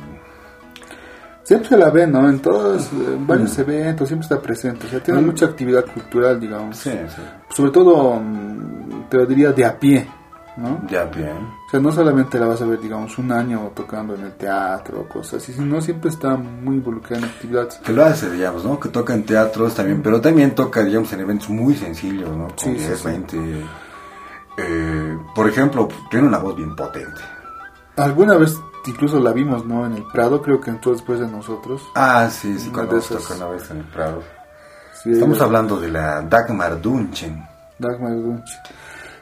Siempre 1.51 1.67
se 1.67 1.77
la 1.77 1.89
ven, 1.89 2.13
¿no? 2.13 2.29
En 2.29 2.39
todos, 2.39 2.89
en 2.93 3.27
varios 3.27 3.59
eventos, 3.59 4.07
siempre 4.07 4.23
está 4.23 4.41
presente. 4.41 4.87
O 4.87 4.89
sea, 4.89 5.03
tiene 5.03 5.19
Mm. 5.19 5.25
mucha 5.25 5.47
actividad 5.47 5.85
cultural, 5.85 6.39
digamos. 6.39 6.77
Sí, 6.77 6.91
sí. 7.13 7.21
Sobre 7.49 7.71
todo, 7.71 8.13
mm, 8.21 9.09
te 9.09 9.17
lo 9.17 9.25
diría 9.25 9.51
de 9.51 9.65
a 9.65 9.77
pie, 9.77 10.07
¿no? 10.55 10.81
Ya 10.87 11.03
bien. 11.03 11.35
O 11.67 11.69
sea, 11.69 11.81
no 11.81 11.91
solamente 11.91 12.39
la 12.39 12.45
vas 12.45 12.61
a 12.61 12.65
ver, 12.65 12.79
digamos, 12.79 13.17
un 13.17 13.33
año 13.33 13.69
tocando 13.75 14.15
en 14.15 14.21
el 14.21 14.31
teatro 14.37 15.01
o 15.01 15.09
cosas 15.09 15.43
así, 15.43 15.51
sino 15.51 15.81
siempre 15.81 16.09
está 16.09 16.37
muy 16.37 16.75
involucrada 16.77 17.17
en 17.25 17.29
actividades. 17.29 17.75
Que 17.83 17.91
lo 17.91 18.05
hace, 18.05 18.31
digamos, 18.31 18.63
¿no? 18.63 18.79
Que 18.79 18.87
toca 18.87 19.13
en 19.13 19.25
teatros 19.25 19.75
también, 19.75 20.01
pero 20.01 20.21
también 20.21 20.55
toca, 20.55 20.81
digamos, 20.85 21.11
en 21.11 21.19
eventos 21.19 21.49
muy 21.49 21.75
sencillos, 21.75 22.29
¿no? 22.29 22.47
Con 22.47 22.57
Sí, 22.59 22.75
sí, 22.77 22.85
10, 22.85 22.97
sí. 22.97 23.07
20. 23.09 23.37
Eh, 24.57 25.17
por 25.35 25.49
ejemplo, 25.49 25.89
tiene 26.09 26.27
una 26.27 26.37
voz 26.37 26.55
bien 26.55 26.75
potente. 26.77 27.19
Alguna 27.97 28.37
vez 28.37 28.57
incluso 28.87 29.19
la 29.19 29.31
vimos, 29.33 29.65
¿no? 29.65 29.85
En 29.85 29.93
el 29.93 30.03
Prado, 30.11 30.41
creo 30.41 30.59
que 30.59 30.69
entró 30.71 30.91
después 30.93 31.19
de 31.19 31.27
nosotros. 31.27 31.81
Ah, 31.95 32.27
sí, 32.31 32.57
sí, 32.57 32.69
cuando 32.69 32.95
nos 32.95 33.07
toca 33.07 33.35
una 33.35 33.47
vez 33.47 33.69
en 33.71 33.77
el 33.77 33.85
Prado. 33.85 34.23
Sí, 35.03 35.11
Estamos 35.11 35.37
ella- 35.37 35.45
hablando 35.45 35.79
de 35.79 35.89
la 35.89 36.21
Dagmar 36.21 36.81
Dunchen. 36.81 37.43
Dagmar 37.79 38.11
Dunch. 38.13 38.49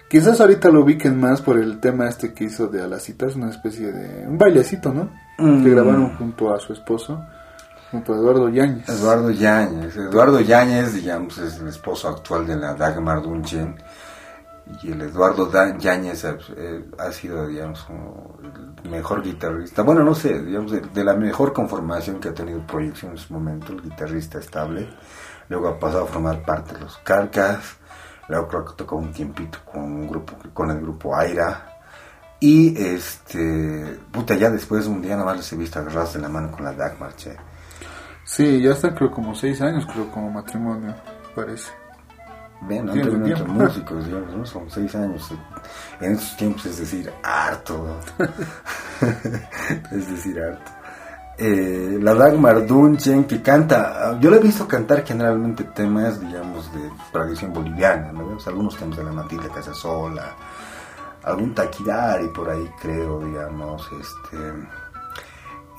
Quizás 0.10 0.41
ahorita 0.41 0.70
lo 0.70 0.82
ubiquen 0.82 1.20
más 1.20 1.41
por 1.41 1.57
el 1.57 1.80
tema 1.80 2.10
este 2.10 2.34
que 2.34 2.45
hizo 2.45 2.68
de 2.68 2.82
Alacitas, 2.84 3.36
una 3.36 3.49
especie 3.51 3.91
de... 3.91 4.28
un 4.28 4.38
bailecito, 4.38 4.91
¿no? 4.93 5.10
Mm. 5.38 5.64
Que 5.64 5.70
grabaron 5.70 6.16
junto 6.18 6.53
a 6.53 6.60
su 6.60 6.74
esposo, 6.74 7.24
junto 7.91 8.14
a 8.14 8.18
Eduardo 8.18 8.49
Yáñez. 8.49 8.89
Eduardo 8.89 9.30
Yáñez. 9.30 9.95
Eduardo 9.95 10.39
Yáñez, 10.41 10.93
digamos, 10.95 11.38
es 11.38 11.60
el 11.60 11.68
esposo 11.68 12.10
actual 12.10 12.47
de 12.47 12.55
la 12.57 12.74
Dagmar 12.74 13.22
Dunchen. 13.22 13.76
Y 14.84 14.91
el 14.91 15.01
Eduardo 15.01 15.49
Yáñez 15.78 16.24
eh, 16.26 16.86
ha 16.97 17.12
sido, 17.12 17.47
digamos, 17.47 17.84
como 17.84 18.36
el 18.43 18.68
mejor 18.84 19.23
guitarrista. 19.23 19.82
Bueno, 19.84 20.03
no 20.03 20.13
sé, 20.13 20.41
digamos, 20.41 20.71
de, 20.71 21.03
la 21.03 21.15
mejor 21.15 21.53
conformación 21.53 22.19
que 22.19 22.30
ha 22.30 22.34
tenido 22.34 22.65
Proyección 22.65 23.11
en 23.11 23.17
su 23.17 23.34
momento, 23.34 23.73
el 23.73 23.82
guitarrista 23.82 24.39
estable. 24.39 24.88
Luego 25.49 25.67
ha 25.67 25.80
pasado 25.80 26.03
a 26.03 26.07
formar 26.07 26.43
parte 26.43 26.73
de 26.73 26.82
los 26.82 26.97
Carcas. 26.97 27.77
Luego 28.27 28.47
creo 28.47 28.65
que 28.65 28.73
tocó 28.75 28.95
un 28.97 29.11
tiempito 29.11 29.59
con 29.65 29.82
un 29.82 30.07
grupo, 30.07 30.34
con 30.53 30.69
el 30.69 30.82
grupo 30.82 31.15
Aira. 31.15 31.80
Y 32.39 32.77
este, 32.82 33.99
puta, 34.11 34.36
ya 34.36 34.49
después 34.49 34.86
un 34.86 35.01
día 35.01 35.15
nada 35.15 35.25
más 35.25 35.38
les 35.38 35.53
he 35.53 35.57
visto 35.57 35.80
agarrados 35.80 36.13
de 36.13 36.21
la 36.21 36.30
mano 36.30 36.51
con 36.51 36.63
la 36.63 36.73
Dagmar, 36.73 37.15
che. 37.15 37.36
Sí, 38.23 38.61
ya 38.61 38.71
están 38.71 38.93
creo 38.93 39.11
como 39.11 39.34
seis 39.34 39.59
años, 39.61 39.86
creo, 39.91 40.09
como 40.11 40.30
matrimonio, 40.30 40.95
parece. 41.36 41.78
Tiene 42.68 42.91
entre 42.91 43.20
tiempo. 43.20 43.45
músicos, 43.53 44.05
digamos, 44.05 44.36
¿no? 44.36 44.45
Son 44.45 44.70
seis 44.70 44.93
años. 44.95 45.32
En 46.01 46.14
esos 46.14 46.36
tiempos, 46.38 46.66
es 46.66 46.80
decir, 46.80 47.12
harto. 47.24 47.97
es 49.91 50.10
decir, 50.12 50.39
harto. 50.41 50.72
Eh, 51.38 51.97
la 52.01 52.14
Dagmar 52.14 52.68
Dunchen, 52.68 53.24
que 53.24 53.41
canta, 53.41 54.20
yo 54.20 54.30
la 54.30 54.36
he 54.36 54.41
visto 54.41 54.68
cantar 54.68 55.05
generalmente 55.05 55.64
temas, 55.64 56.20
digamos, 56.20 56.70
de 56.74 56.91
tradición 57.14 57.53
boliviana, 57.53 58.12
¿no? 58.12 58.36
O 58.36 58.39
sea, 58.39 58.51
algunos 58.51 58.76
temas 58.76 58.97
de 58.97 59.05
la 59.05 59.14
Matilde 59.14 59.47
Casasola, 59.47 60.36
algún 61.24 61.55
taquidari 61.55 62.28
por 62.28 62.49
ahí, 62.49 62.70
creo, 62.82 63.22
digamos, 63.26 63.89
este. 64.01 64.38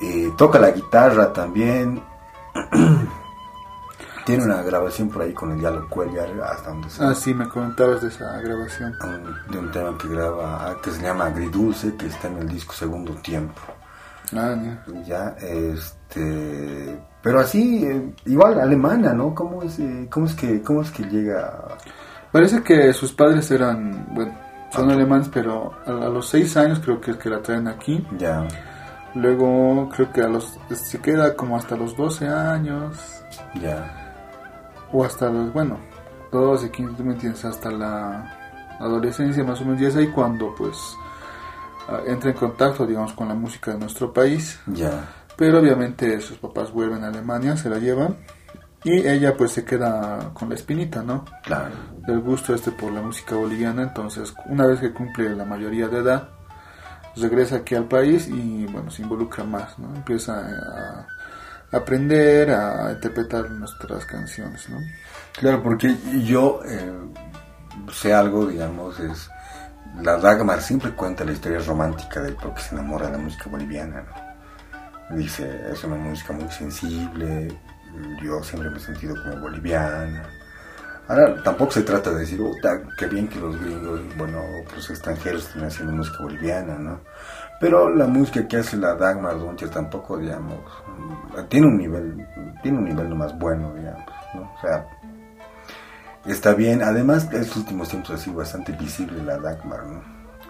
eh, 0.01 0.33
toca 0.35 0.57
la 0.57 0.71
guitarra 0.71 1.31
también. 1.31 2.01
Tiene 4.25 4.43
una 4.45 4.61
grabación 4.61 5.09
por 5.09 5.23
ahí 5.23 5.33
con 5.33 5.51
el 5.51 5.61
Yalo 5.61 5.89
Cuellar, 5.89 6.29
hasta 6.43 6.69
donde 6.69 6.89
se 6.89 7.03
Ah, 7.03 7.13
sí, 7.15 7.33
me 7.33 7.47
comentabas 7.47 8.01
de 8.01 8.07
esa 8.09 8.37
grabación. 8.39 8.95
un- 9.03 9.51
de 9.51 9.57
un 9.59 9.71
tema 9.71 9.97
que 9.97 10.07
graba 10.07 10.77
que 10.83 10.91
se 10.91 11.01
llama 11.01 11.25
Agridulce 11.25 11.95
que 11.95 12.05
está 12.07 12.27
en 12.27 12.37
el 12.37 12.47
disco 12.49 12.73
Segundo 12.73 13.13
Tiempo. 13.15 13.61
Ah, 14.35 14.55
ya. 14.63 15.01
ya 15.05 15.35
este 15.39 16.99
pero 17.21 17.39
así 17.41 17.83
eh, 17.85 18.13
igual 18.25 18.59
alemana 18.61 19.13
no 19.13 19.35
cómo 19.35 19.61
es 19.63 19.77
eh, 19.79 20.07
cómo 20.09 20.25
es 20.27 20.33
que 20.35 20.61
cómo 20.61 20.81
es 20.81 20.91
que 20.91 21.03
llega 21.03 21.77
Parece 22.31 22.63
que 22.63 22.93
sus 22.93 23.11
padres 23.11 23.51
eran, 23.51 24.07
bueno, 24.13 24.33
son 24.71 24.89
alemanes, 24.89 25.27
pero 25.33 25.73
a, 25.85 25.89
a 25.89 26.09
los 26.09 26.29
seis 26.29 26.55
años 26.55 26.79
creo 26.79 27.01
que 27.01 27.11
es 27.11 27.17
que 27.17 27.29
la 27.29 27.41
traen 27.41 27.67
aquí. 27.67 28.07
ya. 28.17 28.47
Luego 29.15 29.89
creo 29.89 30.13
que 30.13 30.21
a 30.21 30.29
los 30.29 30.57
se 30.73 30.99
queda 30.99 31.35
como 31.35 31.57
hasta 31.57 31.75
los 31.75 31.97
12 31.97 32.29
años. 32.29 32.95
Ya 33.61 33.97
o 34.93 35.03
hasta 35.03 35.29
los, 35.29 35.53
bueno, 35.53 35.77
12, 36.31 36.71
15, 36.71 36.95
tú 36.95 37.03
me 37.03 37.13
entiendes, 37.13 37.43
hasta 37.45 37.71
la 37.71 38.77
adolescencia 38.79 39.43
más 39.43 39.61
o 39.61 39.65
menos. 39.65 39.81
Y 39.81 39.85
es 39.85 39.95
ahí 39.95 40.07
cuando 40.07 40.53
pues 40.55 40.75
ah, 41.87 41.99
entra 42.07 42.31
en 42.31 42.37
contacto, 42.37 42.85
digamos, 42.85 43.13
con 43.13 43.27
la 43.27 43.35
música 43.35 43.71
de 43.71 43.79
nuestro 43.79 44.11
país. 44.11 44.59
ya 44.67 45.07
Pero 45.35 45.59
obviamente 45.59 46.19
sus 46.21 46.37
papás 46.37 46.71
vuelven 46.71 47.03
a 47.03 47.07
Alemania, 47.07 47.57
se 47.57 47.69
la 47.69 47.77
llevan 47.77 48.17
y 48.83 49.07
ella 49.07 49.37
pues 49.37 49.51
se 49.51 49.63
queda 49.63 50.31
con 50.33 50.49
la 50.49 50.55
espinita, 50.55 51.03
¿no? 51.03 51.25
claro 51.43 51.75
Del 52.07 52.19
gusto 52.19 52.55
este 52.55 52.71
por 52.71 52.91
la 52.91 53.01
música 53.01 53.35
boliviana. 53.35 53.83
Entonces, 53.83 54.33
una 54.47 54.65
vez 54.65 54.79
que 54.79 54.91
cumple 54.91 55.35
la 55.35 55.45
mayoría 55.45 55.87
de 55.87 55.99
edad, 55.99 56.29
regresa 57.15 57.57
aquí 57.57 57.75
al 57.75 57.85
país 57.85 58.27
y 58.27 58.65
bueno, 58.65 58.89
se 58.89 59.03
involucra 59.03 59.43
más, 59.43 59.77
¿no? 59.77 59.93
Empieza 59.95 60.39
a 60.39 61.07
aprender 61.71 62.51
a 62.51 62.91
interpretar 62.91 63.49
nuestras 63.51 64.05
canciones, 64.05 64.69
¿no? 64.69 64.79
claro 65.33 65.63
porque 65.63 65.95
yo 66.23 66.61
eh, 66.65 66.91
sé 67.91 68.13
algo 68.13 68.45
digamos 68.47 68.99
es 68.99 69.29
la 70.01 70.17
Dagmar 70.17 70.61
siempre 70.61 70.91
cuenta 70.91 71.23
la 71.23 71.31
historia 71.31 71.59
romántica 71.59 72.21
del 72.21 72.35
por 72.35 72.53
qué 72.53 72.61
se 72.61 72.75
enamora 72.75 73.07
de 73.07 73.13
la 73.13 73.17
música 73.17 73.49
boliviana 73.49 74.03
¿no? 75.09 75.17
dice 75.17 75.71
es 75.71 75.83
una 75.83 75.95
música 75.95 76.33
muy 76.33 76.49
sensible 76.49 77.47
yo 78.23 78.43
siempre 78.43 78.69
me 78.69 78.77
he 78.77 78.79
sentido 78.79 79.15
como 79.23 79.41
boliviana 79.41 80.23
ahora 81.07 81.41
tampoco 81.43 81.71
se 81.71 81.83
trata 81.83 82.11
de 82.11 82.19
decir 82.19 82.39
"Uta, 82.39 82.81
qué 82.97 83.07
bien 83.07 83.27
que 83.27 83.39
los 83.39 83.59
gringos 83.59 83.99
bueno 84.17 84.41
los 84.75 84.89
extranjeros 84.89 85.47
estén 85.47 85.63
haciendo 85.65 85.93
música 85.93 86.17
boliviana 86.21 86.75
no 86.75 87.01
pero 87.59 87.89
la 87.89 88.07
música 88.07 88.47
que 88.47 88.57
hace 88.57 88.77
la 88.77 88.95
Dagmar 88.95 89.37
Duncher 89.37 89.69
tampoco 89.69 90.17
digamos 90.17 90.59
tiene 91.49 91.67
un 91.67 91.77
nivel 91.77 92.27
tiene 92.63 92.77
un 92.77 92.85
nivel 92.85 93.09
nomás 93.09 93.37
bueno 93.37 93.73
digamos 93.73 94.05
no 94.33 94.41
o 94.41 94.61
sea 94.61 94.85
está 96.25 96.53
bien 96.53 96.81
además 96.83 97.27
en 97.31 97.41
estos 97.41 97.57
últimos 97.57 97.89
tiempos 97.89 98.11
ha 98.11 98.17
sido 98.17 98.37
bastante 98.37 98.71
visible 98.73 99.23
la 99.23 99.37
Dagmar 99.37 99.85
no 99.85 100.01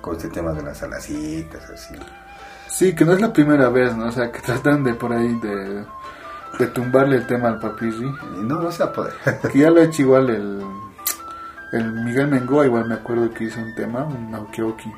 con 0.02 0.16
este 0.16 0.30
tema 0.30 0.52
de 0.54 0.64
las 0.64 0.82
alacitas 0.84 1.70
así 1.70 1.96
Sí, 2.68 2.96
que 2.96 3.04
no 3.04 3.12
es 3.12 3.20
la 3.20 3.34
primera 3.34 3.68
vez, 3.68 3.96
¿no? 3.98 4.06
O 4.08 4.12
sea, 4.14 4.32
que 4.32 4.40
tratan 4.46 4.84
de 4.86 4.94
por 4.94 5.12
ahí 5.12 5.36
de, 5.42 5.86
de 6.58 6.68
tumbarle 6.68 7.18
el 7.18 7.28
tema 7.28 7.50
al 7.50 7.60
papirri. 7.60 8.08
y 8.08 8.44
no 8.44 8.62
no 8.62 8.72
se 8.72 8.84
va 8.84 8.90
a 8.92 8.94
poder 8.94 9.14
Que 9.52 9.60
ya 9.60 9.70
lo 9.70 9.82
ha 9.82 9.84
hecho 9.84 10.04
igual 10.04 10.30
el, 10.30 10.64
el 11.74 11.92
Miguel 12.06 12.30
Mengoa, 12.30 12.66
igual 12.66 12.88
me 12.88 12.96
acuerdo 12.96 13.30
que 13.34 13.44
hizo 13.44 13.60
un 13.60 13.76
tema, 13.76 14.06
un 14.06 14.34
Aukioki. 14.34 14.90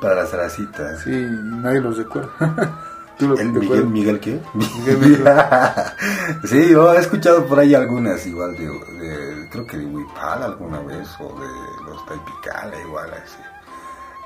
para 0.00 0.16
las 0.16 0.34
alacitas 0.34 1.00
Sí, 1.02 1.10
nadie 1.10 1.80
los 1.80 1.96
recuerda. 1.96 2.30
¿Tú 3.18 3.28
lo 3.28 3.38
¿El? 3.38 3.52
Miguel, 3.52 3.86
Miguel 3.86 4.20
qué? 4.20 4.40
Miguel 4.54 4.98
Miguel. 4.98 5.24
sí, 6.44 6.70
yo 6.70 6.92
he 6.92 6.98
escuchado 6.98 7.46
por 7.46 7.58
ahí 7.60 7.74
algunas 7.74 8.26
igual 8.26 8.56
de, 8.56 8.66
de- 8.66 9.48
creo 9.50 9.66
que 9.66 9.76
de 9.78 9.86
Huipala 9.86 10.46
alguna 10.46 10.80
vez 10.80 11.08
o 11.20 11.28
de 11.38 11.84
los 11.84 12.04
Taipicala 12.06 12.80
igual 12.80 13.10
así. 13.12 13.42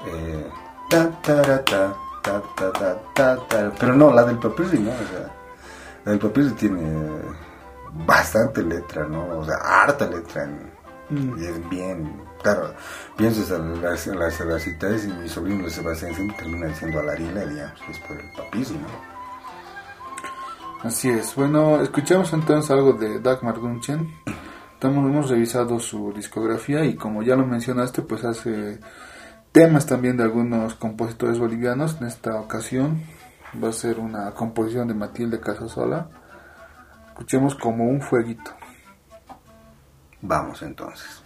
Eh, 0.09 0.51
ta, 0.89 1.11
tara, 1.23 1.65
ta, 1.65 1.95
ta, 2.23 2.43
ta, 2.57 2.73
ta, 2.73 2.99
ta, 3.15 3.37
ta. 3.49 3.73
Pero 3.79 3.95
no, 3.95 4.13
la 4.13 4.23
del 4.25 4.39
papirri 4.39 4.79
no, 4.79 4.91
o 4.93 4.95
sea, 5.11 5.31
la 6.05 6.13
del 6.13 6.21
papirri 6.21 6.51
tiene 6.53 7.19
bastante 8.07 8.63
letra, 8.63 9.05
¿no? 9.07 9.39
O 9.39 9.45
sea, 9.45 9.57
harta 9.57 10.07
letra 10.07 10.45
en, 10.45 10.71
Mm. 11.11 11.39
Y 11.39 11.47
es 11.47 11.69
bien, 11.69 12.23
claro, 12.43 12.75
piensas 13.17 13.51
en 13.51 13.81
las, 13.81 14.07
en 14.07 14.19
las, 14.19 14.41
en 14.41 14.49
las 14.49 14.63
citas 14.63 15.05
y 15.05 15.09
mi 15.09 15.29
sobrino 15.29 15.69
Sebastián 15.69 16.15
siempre 16.15 16.37
termina 16.37 16.67
diciendo 16.67 17.01
a 17.01 17.03
la 17.05 17.13
harina, 17.13 17.45
digamos, 17.45 17.81
que 17.83 17.93
es 17.93 17.99
por 18.01 18.17
el 18.17 18.31
papismo. 18.33 18.87
Así 20.83 21.09
es. 21.09 21.35
Bueno, 21.35 21.81
escuchamos 21.81 22.33
entonces 22.33 22.71
algo 22.71 22.93
de 22.93 23.21
Dagmar 23.21 23.61
Dunchen. 23.61 24.09
Estamos, 24.75 25.11
hemos 25.11 25.31
revisado 25.31 25.81
su 25.81 26.13
discografía 26.13 26.85
y 26.85 26.97
como 26.97 27.23
ya 27.23 27.35
lo 27.35 27.47
mencionaste, 27.47 28.03
pues 28.03 28.25
hace 28.25 28.79
temas 29.53 29.87
también 29.87 30.17
de 30.17 30.25
algunos 30.25 30.75
compositores 30.75 31.39
bolivianos. 31.39 31.97
En 32.01 32.07
esta 32.07 32.39
ocasión 32.39 33.03
va 33.63 33.71
a 33.71 33.73
ser 33.73 33.99
una 33.99 34.31
composición 34.33 34.87
de 34.87 34.95
Matilde 34.95 35.41
Casasola. 35.41 36.09
Escuchemos 37.09 37.55
como 37.55 37.85
un 37.85 38.03
fueguito. 38.03 38.53
Vamos 40.21 40.63
entonces. 40.63 41.26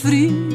frio 0.00 0.49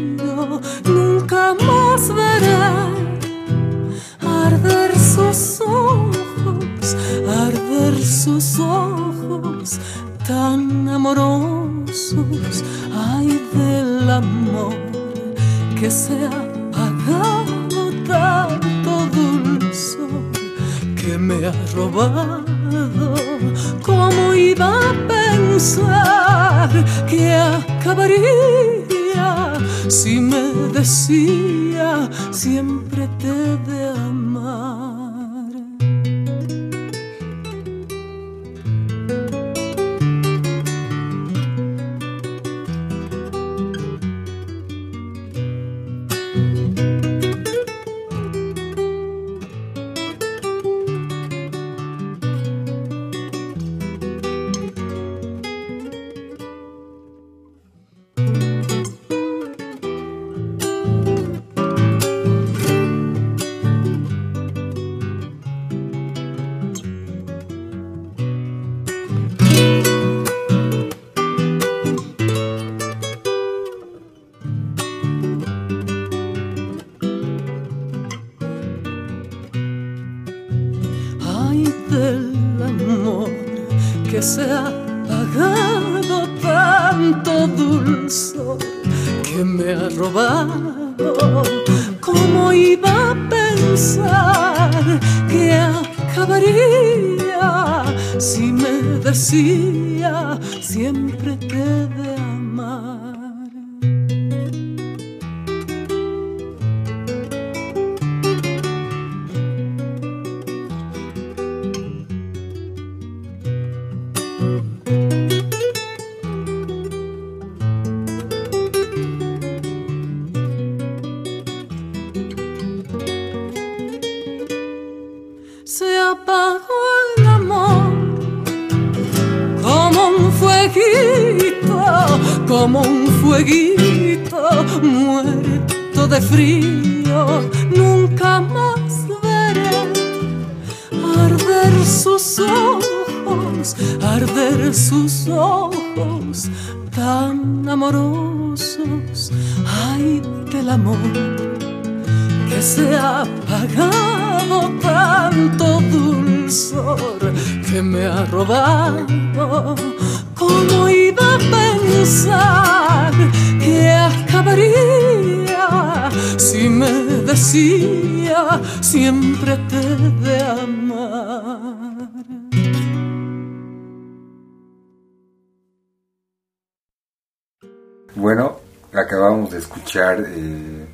escuchar 179.86 180.24
eh, 180.28 180.88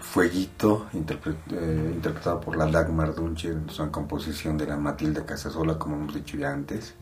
Fueguito, 0.00 0.86
interpre- 0.94 1.36
eh, 1.52 1.90
interpretado 1.94 2.40
por 2.40 2.56
la 2.56 2.66
Dagmar 2.66 3.14
Dunche, 3.14 3.52
es 3.68 3.78
una 3.78 3.90
composición 3.90 4.56
de 4.56 4.66
la 4.66 4.76
Matilda 4.76 5.26
Casasola, 5.26 5.76
como 5.78 5.96
hemos 5.96 6.14
dicho 6.14 6.36
ya 6.36 6.52
antes. 6.52 6.94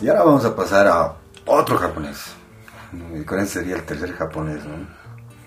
Y 0.00 0.08
ahora 0.08 0.24
vamos 0.24 0.44
a 0.46 0.56
pasar 0.56 0.86
a 0.88 1.14
otro 1.46 1.76
japonés. 1.78 2.32
Y 3.14 3.22
con 3.24 3.38
ese 3.38 3.60
sería 3.60 3.76
el 3.76 3.84
tercer 3.84 4.12
japonés, 4.14 4.64
¿no? 4.64 4.86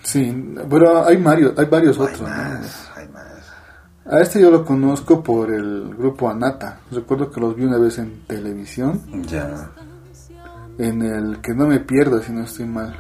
Sí, 0.03 0.55
pero 0.69 1.03
hay 1.05 1.17
varios, 1.17 1.57
hay 1.57 1.65
varios 1.65 1.97
Hay 1.97 2.03
otros. 2.03 2.21
¿no? 2.21 2.27
más, 2.27 2.91
hay 2.95 3.07
más. 3.09 3.23
A 4.05 4.19
este 4.21 4.39
yo 4.41 4.51
lo 4.51 4.63
conozco 4.63 5.23
por 5.23 5.51
el 5.51 5.95
grupo 5.97 6.29
Anata. 6.29 6.79
Recuerdo 6.91 7.31
que 7.31 7.41
los 7.41 7.55
vi 7.55 7.65
una 7.65 7.77
vez 7.77 7.97
en 7.97 8.21
televisión, 8.27 9.01
Ya, 9.27 9.69
en 10.77 11.01
el 11.01 11.41
que 11.41 11.53
no 11.53 11.65
me 11.67 11.79
pierdo 11.79 12.21
si 12.21 12.31
no 12.31 12.43
estoy 12.43 12.65
mal. 12.65 12.95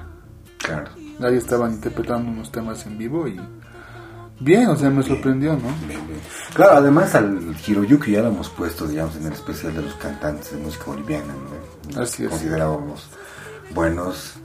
claro. 0.57 0.91
Ahí 1.21 1.37
estaban 1.37 1.73
interpretando 1.73 2.31
unos 2.31 2.51
temas 2.51 2.85
en 2.85 2.97
vivo 2.97 3.27
y 3.27 3.39
bien, 4.39 4.67
o 4.67 4.75
sea, 4.75 4.89
me 4.89 5.03
sorprendió, 5.03 5.53
¿no? 5.53 5.69
Bien, 5.87 6.05
bien. 6.07 6.19
Claro, 6.53 6.77
además 6.77 7.15
al 7.15 7.55
Hiroyuki 7.65 8.11
ya 8.11 8.21
lo 8.21 8.29
hemos 8.29 8.49
puesto, 8.49 8.87
digamos, 8.87 9.15
en 9.15 9.27
el 9.27 9.33
especial 9.33 9.75
de 9.75 9.83
los 9.83 9.93
cantantes 9.95 10.51
de 10.51 10.57
música 10.57 10.85
boliviana, 10.87 11.33
¿no? 11.33 12.01
Así 12.01 12.23
es. 12.23 12.29
Considerábamos 12.29 13.09
buenos. 13.73 14.35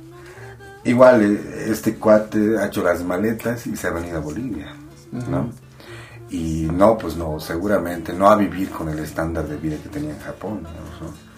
igual 0.84 1.22
eh, 1.22 1.70
este 1.70 1.96
cuate 1.96 2.58
ha 2.58 2.66
hecho 2.66 2.82
las 2.82 3.02
maletas 3.04 3.66
y 3.66 3.76
se 3.76 3.88
ha 3.88 3.90
venido 3.90 4.18
a 4.18 4.20
Bolivia, 4.20 4.74
¿no? 5.12 5.50
Y 6.30 6.68
no, 6.72 6.98
pues 6.98 7.16
no, 7.16 7.40
seguramente 7.40 8.12
no 8.12 8.28
a 8.28 8.36
vivir 8.36 8.70
con 8.70 8.88
el 8.88 8.98
estándar 8.98 9.48
de 9.48 9.56
vida 9.56 9.76
que 9.82 9.88
tenía 9.88 10.10
en 10.10 10.20
Japón, 10.20 10.62
¿no? 10.62 11.28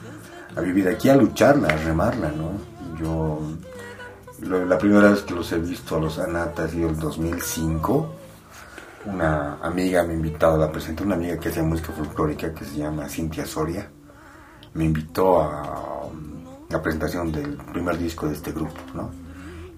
a 0.57 0.61
vivir 0.61 0.89
aquí, 0.89 1.09
a 1.09 1.15
lucharla, 1.15 1.69
a 1.69 1.77
remarla, 1.77 2.33
¿no? 2.33 2.51
Yo, 2.99 3.41
la 4.43 4.79
primera 4.79 5.11
vez 5.11 5.23
que 5.23 5.35
los 5.35 5.51
he 5.53 5.59
visto 5.59 5.97
a 5.97 6.01
los 6.01 6.19
Anata 6.19 6.65
ha 6.65 6.69
sido 6.69 6.89
el 6.89 6.99
2005. 6.99 8.17
Una 9.07 9.59
amiga 9.63 10.03
me 10.03 10.13
ha 10.13 10.17
invitado, 10.17 10.59
la 10.59 10.71
presenté 10.71 11.05
una 11.05 11.15
amiga 11.15 11.39
que 11.39 11.49
hacía 11.49 11.63
música 11.63 11.93
folclórica 11.93 12.53
que 12.53 12.65
se 12.65 12.77
llama 12.79 13.09
Cintia 13.09 13.47
Soria. 13.47 13.91
Me 14.75 14.85
invitó 14.85 15.43
a 15.43 16.07
um, 16.07 16.45
la 16.69 16.81
presentación 16.83 17.33
del 17.33 17.57
primer 17.57 17.99
disco 17.99 18.27
de 18.29 18.35
este 18.35 18.53
grupo, 18.53 18.81
¿no? 18.95 19.11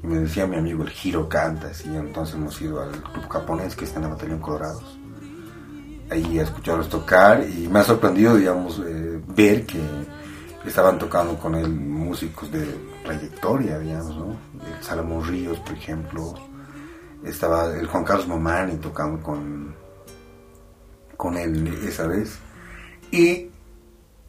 Y 0.03 0.07
me 0.07 0.19
decía 0.19 0.47
mi 0.47 0.57
amigo 0.57 0.83
el 0.83 0.91
Giro 0.91 1.29
Cantas, 1.29 1.85
y 1.87 1.97
entonces 1.97 2.35
hemos 2.35 2.61
ido 2.61 2.83
al 2.83 2.91
grupo 2.91 3.29
japonés 3.29 3.77
que 3.77 3.85
está 3.85 3.99
en 3.99 4.05
la 4.05 4.11
Batallón 4.11 4.41
Colorados 4.41 4.99
ahí 6.13 6.39
a 6.39 6.43
escucharlos 6.43 6.89
tocar 6.89 7.45
y 7.49 7.69
me 7.69 7.81
ha 7.81 7.85
sorprendido, 7.85 8.37
digamos, 8.37 8.81
eh, 8.87 9.21
ver 9.35 9.67
que 9.67 9.81
estaban 10.67 10.99
tocando 10.99 11.39
con 11.39 11.55
él 11.55 11.69
músicos 11.69 12.51
de 12.53 12.92
trayectoria, 13.03 13.79
digamos, 13.79 14.17
¿no? 14.17 14.37
El 14.77 14.83
Salomón 14.83 15.27
Ríos, 15.27 15.59
por 15.61 15.75
ejemplo, 15.75 16.35
estaba 17.25 17.75
el 17.77 17.87
Juan 17.87 18.05
Carlos 18.05 18.29
Mamani 18.29 18.77
tocando 18.77 19.23
con, 19.23 19.75
con 21.17 21.37
él 21.37 21.67
esa 21.87 22.07
vez 22.07 22.39
y, 23.11 23.49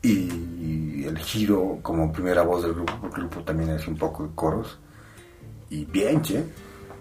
y 0.02 1.04
el 1.06 1.18
Giro 1.20 1.80
como 1.82 2.12
primera 2.12 2.44
voz 2.44 2.64
del 2.64 2.74
grupo, 2.74 2.94
porque 3.02 3.22
el 3.22 3.28
grupo 3.28 3.44
también 3.44 3.72
hace 3.72 3.90
un 3.90 3.98
poco 3.98 4.24
de 4.24 4.36
coros 4.36 4.80
y 5.70 5.86
bien, 5.86 6.22
che, 6.22 6.44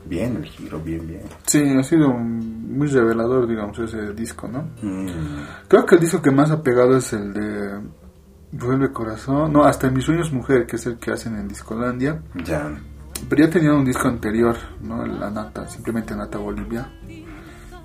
bien 0.06 0.36
el 0.36 0.44
Giro, 0.44 0.80
bien, 0.80 1.06
bien. 1.06 1.22
Sí, 1.44 1.62
ha 1.78 1.82
sido 1.82 2.08
muy 2.08 2.88
revelador, 2.88 3.46
digamos, 3.46 3.78
ese 3.78 4.12
disco, 4.14 4.48
¿no? 4.48 4.62
Mm. 4.80 5.66
Creo 5.68 5.84
que 5.84 5.96
el 5.96 6.00
disco 6.00 6.22
que 6.22 6.30
más 6.30 6.50
ha 6.50 6.62
pegado 6.62 6.96
es 6.96 7.12
el 7.12 7.32
de 7.34 7.80
Vuelve 8.52 8.92
Corazón, 8.92 9.52
no, 9.52 9.64
hasta 9.64 9.86
En 9.86 9.94
Mis 9.94 10.04
Sueños 10.04 10.32
Mujer, 10.32 10.66
que 10.66 10.76
es 10.76 10.86
el 10.86 10.98
que 10.98 11.10
hacen 11.12 11.36
en 11.36 11.48
Discolandia. 11.48 12.20
Ya. 12.44 12.70
Pero 13.28 13.44
ya 13.46 13.50
tenían 13.50 13.74
un 13.76 13.84
disco 13.84 14.08
anterior, 14.08 14.56
¿no? 14.82 15.04
La 15.06 15.30
Nata, 15.30 15.66
simplemente 15.68 16.14
Nata 16.14 16.38
Bolivia, 16.38 16.88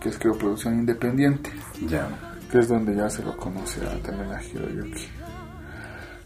que 0.01 0.09
es 0.09 0.17
creo 0.17 0.37
producción 0.37 0.73
independiente, 0.75 1.51
Ya. 1.87 2.07
que 2.51 2.59
es 2.59 2.67
donde 2.67 2.95
ya 2.95 3.09
se 3.09 3.23
lo 3.23 3.37
conoce 3.37 3.79
a, 3.85 4.01
también 4.01 4.31
a 4.31 4.41
Hiroyuki. 4.43 5.05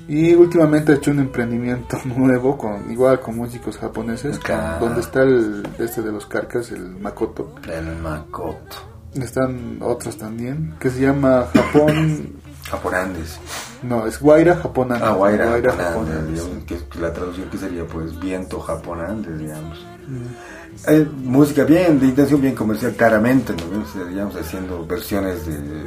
Y 0.08 0.34
últimamente 0.34 0.92
ha 0.92 0.96
hecho 0.96 1.12
un 1.12 1.20
emprendimiento 1.20 1.98
nuevo, 2.06 2.58
con 2.58 2.92
igual 2.92 3.20
con 3.20 3.36
músicos 3.38 3.78
japoneses, 3.78 4.40
con- 4.40 4.80
donde 4.80 5.02
está 5.02 5.22
el 5.22 5.62
este 5.78 6.02
de 6.02 6.12
los 6.12 6.26
carcas, 6.26 6.72
el 6.72 6.96
Makoto. 6.98 7.56
El 7.72 7.96
Makoto. 8.02 8.90
Están 9.14 9.78
otros 9.82 10.18
también, 10.18 10.74
que 10.80 10.90
se 10.90 11.02
llama 11.02 11.46
Japón, 11.54 12.40
Japonandes. 12.70 13.40
no, 13.84 14.06
es 14.08 14.20
Guaira 14.20 14.56
Japonandes. 14.56 15.08
Ah, 15.08 15.14
Guaira, 15.14 15.46
Guaira 15.48 15.72
digamos, 15.74 16.64
que, 16.66 16.80
la 17.00 17.12
traducción 17.14 17.50
que 17.50 17.58
sería 17.58 17.86
pues 17.86 18.18
viento 18.20 18.60
japonandes, 18.60 19.38
digamos. 19.40 19.86
Mm. 20.08 20.26
Eh, 20.88 21.08
música 21.24 21.64
bien, 21.64 22.00
de 22.00 22.08
intención 22.08 22.42
bien 22.42 22.56
comercial, 22.56 22.94
claramente, 22.94 23.54
¿no? 23.54 24.06
Digamos, 24.08 24.36
haciendo 24.36 24.86
versiones 24.86 25.46
de, 25.46 25.58
de, 25.58 25.84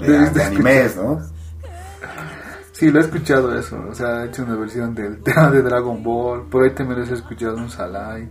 de- 0.00 0.18
de- 0.20 0.30
de 0.30 0.42
animes, 0.44 0.96
¿no? 0.96 1.20
Sí, 2.72 2.90
lo 2.90 3.00
he 3.00 3.02
escuchado 3.04 3.58
eso, 3.58 3.78
o 3.90 3.94
sea, 3.94 4.24
he 4.24 4.26
hecho 4.28 4.42
una 4.42 4.54
versión 4.56 4.94
del 4.94 5.22
tema 5.22 5.50
de 5.50 5.62
Dragon 5.62 6.02
Ball, 6.02 6.42
por 6.46 6.62
ahí 6.64 6.70
también 6.74 7.00
les 7.00 7.10
he 7.10 7.14
escuchado 7.14 7.56
un 7.56 7.70
Salai. 7.70 8.28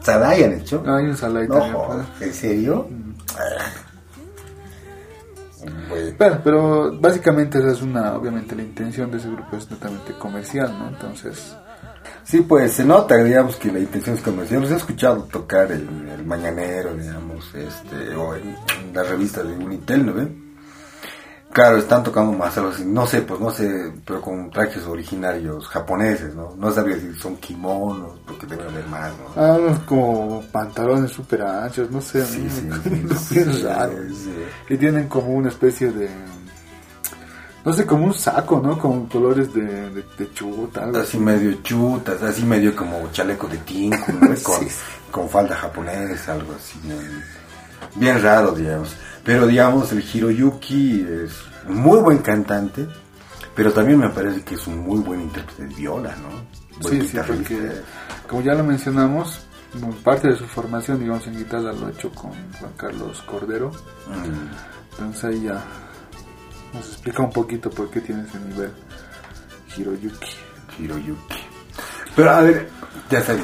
Sadai 0.00 0.44
han 0.44 0.52
hecho. 0.52 0.82
Ah, 0.86 0.96
hay 0.98 1.06
un 1.06 1.16
Salai 1.16 1.48
No, 1.48 1.54
también. 1.58 1.76
pues. 2.18 2.28
¿en 2.28 2.34
serio? 2.34 2.86
Mm. 2.88 3.08
Güey. 5.88 6.14
Pero, 6.16 6.40
pero 6.42 6.98
básicamente 7.00 7.58
esa 7.58 7.72
es 7.72 7.82
una, 7.82 8.14
obviamente 8.14 8.54
la 8.56 8.62
intención 8.62 9.10
de 9.10 9.18
ese 9.18 9.30
grupo 9.30 9.56
es 9.56 9.70
netamente 9.70 10.12
comercial, 10.14 10.74
¿no? 10.78 10.88
Entonces, 10.88 11.56
Sí, 12.24 12.42
pues 12.42 12.72
se 12.72 12.84
nota, 12.84 13.16
digamos, 13.16 13.56
que 13.56 13.72
la 13.72 13.78
intención 13.78 14.16
es 14.16 14.22
comercial. 14.22 14.60
Los 14.60 14.70
he 14.70 14.76
escuchado 14.76 15.24
tocar 15.24 15.72
el, 15.72 15.88
el 16.10 16.26
Mañanero, 16.26 16.94
digamos, 16.94 17.54
este, 17.54 18.14
o 18.14 18.34
en, 18.34 18.48
en 18.48 18.94
la 18.94 19.02
revista 19.02 19.42
de 19.42 19.54
Unitel, 19.54 20.04
¿no 20.04 20.12
ve? 20.12 20.28
Claro, 21.52 21.78
están 21.78 22.04
tocando 22.04 22.32
más 22.32 22.56
algo 22.58 22.70
así, 22.70 22.84
no 22.84 23.06
sé, 23.06 23.22
pues 23.22 23.40
no 23.40 23.50
sé, 23.50 23.92
pero 24.04 24.20
con 24.20 24.50
trajes 24.50 24.84
originarios 24.86 25.66
japoneses, 25.68 26.34
¿no? 26.34 26.54
No 26.56 26.70
sabría 26.70 26.98
si 27.00 27.12
son 27.14 27.36
kimonos, 27.38 28.18
porque 28.26 28.46
debe 28.46 28.64
haber 28.64 28.86
más, 28.86 29.10
¿no? 29.12 29.42
ah, 29.42 29.56
unos 29.58 29.78
como 29.80 30.42
pantalones 30.52 31.10
súper 31.10 31.42
anchos, 31.42 31.90
no 31.90 32.00
sé, 32.00 32.24
Sí, 32.26 32.46
¿no? 32.64 32.76
sí, 32.76 32.90
Bien 32.90 33.08
sí, 33.18 33.44
sí, 33.44 33.62
raro. 33.64 33.94
Y 34.68 34.76
tienen 34.76 35.08
como 35.08 35.28
una 35.30 35.48
especie 35.48 35.90
de, 35.90 36.08
no 37.64 37.72
sé, 37.72 37.86
como 37.86 38.04
un 38.04 38.14
saco, 38.14 38.60
¿no? 38.62 38.78
Con 38.78 39.06
colores 39.06 39.52
de, 39.52 39.62
de, 39.90 40.04
de 40.16 40.32
chuta, 40.34 40.84
algo 40.84 40.98
Así 40.98 41.18
medio 41.18 41.54
chutas, 41.62 42.22
así 42.22 42.44
medio 42.44 42.76
como 42.76 43.10
chaleco 43.10 43.48
de 43.48 43.56
tinku, 43.58 44.12
¿no? 44.12 44.28
con, 44.44 44.66
con 45.10 45.28
falda 45.28 45.56
japonesa, 45.56 46.34
algo 46.34 46.52
así. 46.54 46.78
Bien 47.94 48.22
raro, 48.22 48.52
digamos. 48.52 48.94
Pero 49.28 49.46
digamos, 49.46 49.92
el 49.92 50.02
Hiroyuki 50.02 51.02
es 51.02 51.32
un 51.68 51.76
muy 51.76 51.98
buen 51.98 52.16
cantante, 52.20 52.88
pero 53.54 53.70
también 53.74 53.98
me 53.98 54.08
parece 54.08 54.42
que 54.42 54.54
es 54.54 54.66
un 54.66 54.78
muy 54.78 55.00
buen 55.00 55.20
intérprete 55.20 55.66
de 55.66 55.74
viola, 55.74 56.16
¿no? 56.16 56.30
Buen 56.80 57.02
Sí, 57.02 57.08
sí, 57.08 57.18
porque 57.26 57.72
como 58.26 58.40
ya 58.40 58.54
lo 58.54 58.64
mencionamos, 58.64 59.40
parte 60.02 60.28
de 60.28 60.36
su 60.38 60.46
formación, 60.46 61.00
digamos, 61.00 61.26
en 61.26 61.36
guitarra 61.36 61.74
lo 61.74 61.88
ha 61.88 61.90
hecho 61.90 62.10
con 62.10 62.30
Juan 62.58 62.72
Carlos 62.78 63.20
Cordero. 63.26 63.70
Mm, 64.06 64.92
Entonces 64.92 65.24
ahí 65.24 65.42
ya 65.42 65.62
nos 66.72 66.86
explica 66.86 67.22
un 67.22 67.30
poquito 67.30 67.68
por 67.68 67.90
qué 67.90 68.00
tiene 68.00 68.22
ese 68.22 68.40
nivel 68.40 68.72
Hiroyuki. 69.76 70.30
Hiroyuki. 70.78 71.36
Pero 72.16 72.30
a 72.30 72.40
ver, 72.40 72.70
ya 73.10 73.20
sabes, 73.20 73.42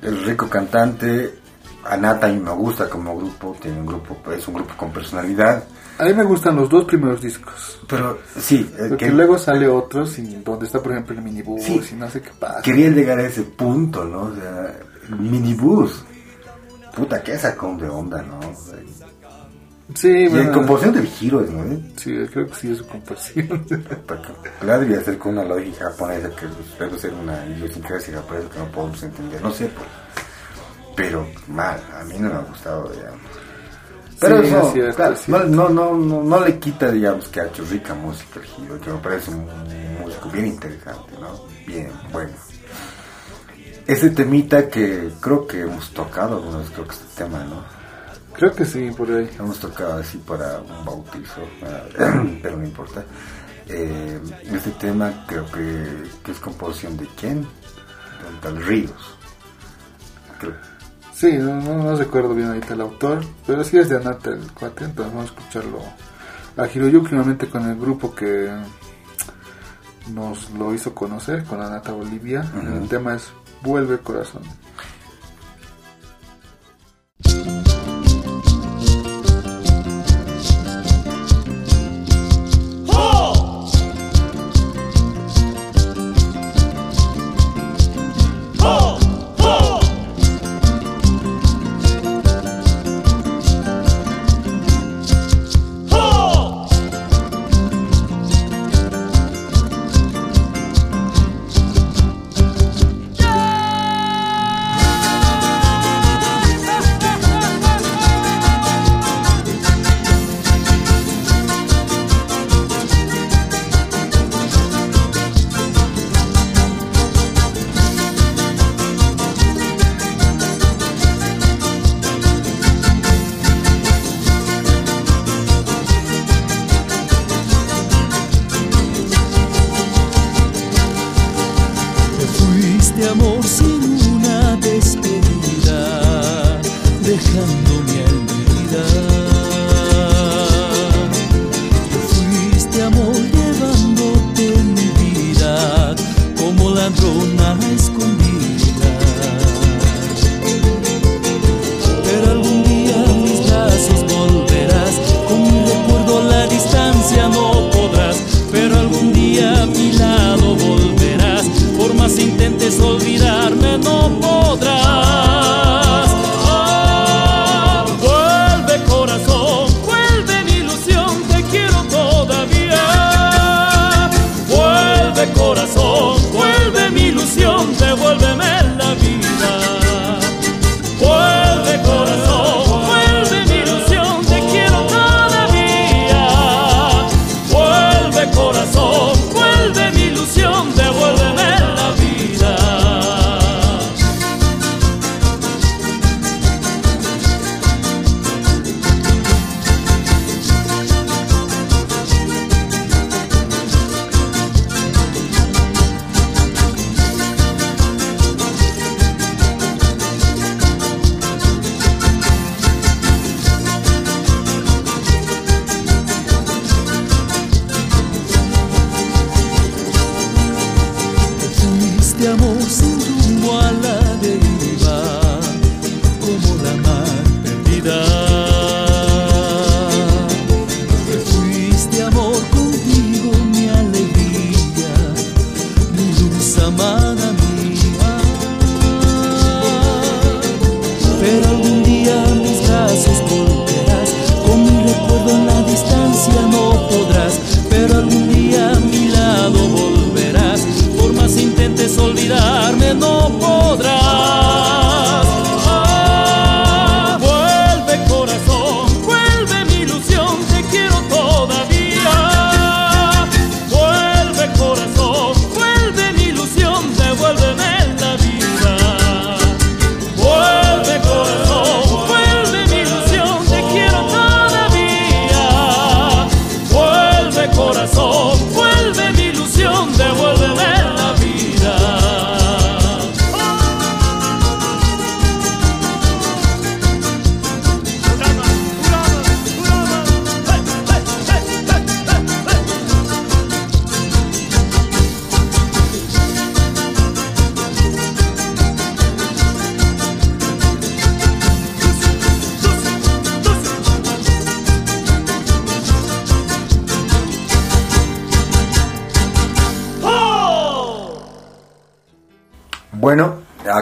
el 0.00 0.24
rico 0.24 0.48
cantante, 0.48 1.39
Anata 1.84 2.28
mí 2.28 2.38
me 2.38 2.50
gusta 2.52 2.88
como 2.88 3.16
grupo, 3.16 3.56
tiene 3.60 3.80
un 3.80 3.86
grupo, 3.86 4.16
es 4.32 4.46
un 4.48 4.54
grupo 4.54 4.74
con 4.76 4.92
personalidad. 4.92 5.64
A 5.98 6.04
mí 6.04 6.14
me 6.14 6.24
gustan 6.24 6.56
los 6.56 6.68
dos 6.68 6.84
primeros 6.84 7.20
discos. 7.20 7.80
Pero 7.88 8.18
sí, 8.38 8.70
eh, 8.78 8.86
Porque 8.90 9.06
que- 9.06 9.10
luego 9.12 9.38
sale 9.38 9.66
otros 9.68 10.18
y 10.18 10.36
donde 10.36 10.66
está 10.66 10.82
por 10.82 10.92
ejemplo 10.92 11.14
el 11.16 11.22
minibus 11.22 11.62
Sí. 11.62 11.80
y 11.92 11.94
no 11.94 12.08
sé 12.10 12.20
qué 12.22 12.30
pasa. 12.38 12.62
quería 12.62 12.90
llegar 12.90 13.18
a 13.18 13.26
ese 13.26 13.42
punto, 13.42 14.04
¿no? 14.04 14.22
O 14.22 14.34
sea, 14.34 14.74
el 15.08 15.16
minibús. 15.16 16.04
Puta, 16.94 17.22
qué 17.22 17.38
sacón 17.38 17.78
de 17.78 17.88
onda, 17.88 18.22
¿no? 18.22 18.38
O 18.38 18.42
sea, 18.54 18.76
Sí, 19.94 20.08
y 20.08 20.24
en 20.26 20.30
bueno, 20.30 20.52
composición 20.52 20.94
del 20.94 21.06
giro, 21.08 21.40
¿no? 21.40 21.64
sí, 21.96 22.14
creo 22.32 22.46
que 22.46 22.54
sí 22.54 22.70
es 22.70 22.78
su 22.78 22.86
composición. 22.86 23.66
La 24.64 24.78
debía 24.78 25.00
ser 25.02 25.18
con 25.18 25.32
una 25.32 25.44
lógica 25.44 25.86
japonesa 25.90 26.30
que 26.30 26.46
debe 26.84 26.96
ser 26.98 27.12
una 27.12 27.44
idiosincrasia 27.46 28.14
japonesa 28.14 28.48
que 28.50 28.58
no 28.60 28.66
podemos 28.66 29.02
entender, 29.02 29.42
no 29.42 29.50
sé, 29.50 29.66
pues. 29.66 29.88
Pero 30.96 31.26
mal, 31.48 31.80
a 31.98 32.04
mí 32.04 32.14
no 32.18 32.28
me 32.28 32.34
ha 32.34 32.40
gustado, 32.40 32.88
digamos. 32.90 33.20
Pero 34.20 34.42
Sí, 34.42 34.80
eso, 34.80 34.96
claro, 34.96 35.16
no, 35.28 35.38
no, 35.44 35.68
no, 35.70 35.94
no, 35.96 36.22
no 36.22 36.44
le 36.44 36.58
quita, 36.58 36.90
digamos, 36.90 37.28
que 37.28 37.40
ha 37.40 37.46
hecho 37.46 37.64
rica 37.64 37.94
música 37.94 38.38
el 38.40 38.46
giro, 38.46 38.78
que 38.80 38.90
me 38.90 38.98
parece 38.98 39.30
un 39.30 39.48
músico 40.02 40.28
bien 40.30 40.46
interesante, 40.46 41.12
¿no? 41.18 41.46
Bien, 41.66 41.90
bueno. 42.12 42.32
Ese 43.86 44.10
temita 44.10 44.68
que 44.68 45.10
creo 45.20 45.46
que 45.46 45.62
hemos 45.62 45.90
tocado 45.90 46.36
alguna 46.36 46.58
vez, 46.58 46.70
creo 46.70 46.86
que 46.86 46.92
este 46.94 47.22
tema, 47.24 47.42
¿no? 47.44 47.64
creo 48.34 48.54
que 48.54 48.64
sí, 48.64 48.90
por 48.96 49.10
ahí. 49.10 49.28
Hemos 49.38 49.58
tocado 49.58 49.94
así 50.00 50.18
para 50.18 50.60
un 50.60 50.84
bautizo, 50.84 51.40
pero 52.42 52.56
no 52.56 52.64
importa. 52.64 53.04
Eh, 53.68 54.20
este 54.52 54.70
tema 54.72 55.24
creo 55.26 55.44
que, 55.46 56.04
que 56.24 56.32
es 56.32 56.38
composición 56.40 56.96
de 56.96 57.06
quién? 57.18 57.42
De 57.42 57.48
tal 58.42 58.62
Ríos. 58.64 59.16
Creo- 60.38 60.69
Sí, 61.20 61.36
no, 61.36 61.60
no, 61.60 61.74
no 61.74 61.96
recuerdo 61.96 62.34
bien 62.34 62.48
ahorita 62.48 62.72
el 62.72 62.80
autor, 62.80 63.20
pero 63.46 63.62
sí 63.62 63.76
es 63.76 63.90
de 63.90 63.96
Anata 63.98 64.30
el 64.30 64.50
cuate, 64.52 64.86
entonces 64.86 65.14
vamos 65.14 65.30
a 65.30 65.34
escucharlo 65.34 65.80
a 66.56 66.66
Hiroyuki 66.66 67.10
nuevamente 67.10 67.46
con 67.46 67.68
el 67.68 67.78
grupo 67.78 68.14
que 68.14 68.50
nos 70.14 70.50
lo 70.52 70.72
hizo 70.72 70.94
conocer, 70.94 71.44
con 71.44 71.60
Anata 71.60 71.92
Bolivia. 71.92 72.50
El 72.54 72.88
tema 72.88 73.16
es 73.16 73.30
Vuelve 73.60 73.98
Corazón. 73.98 74.44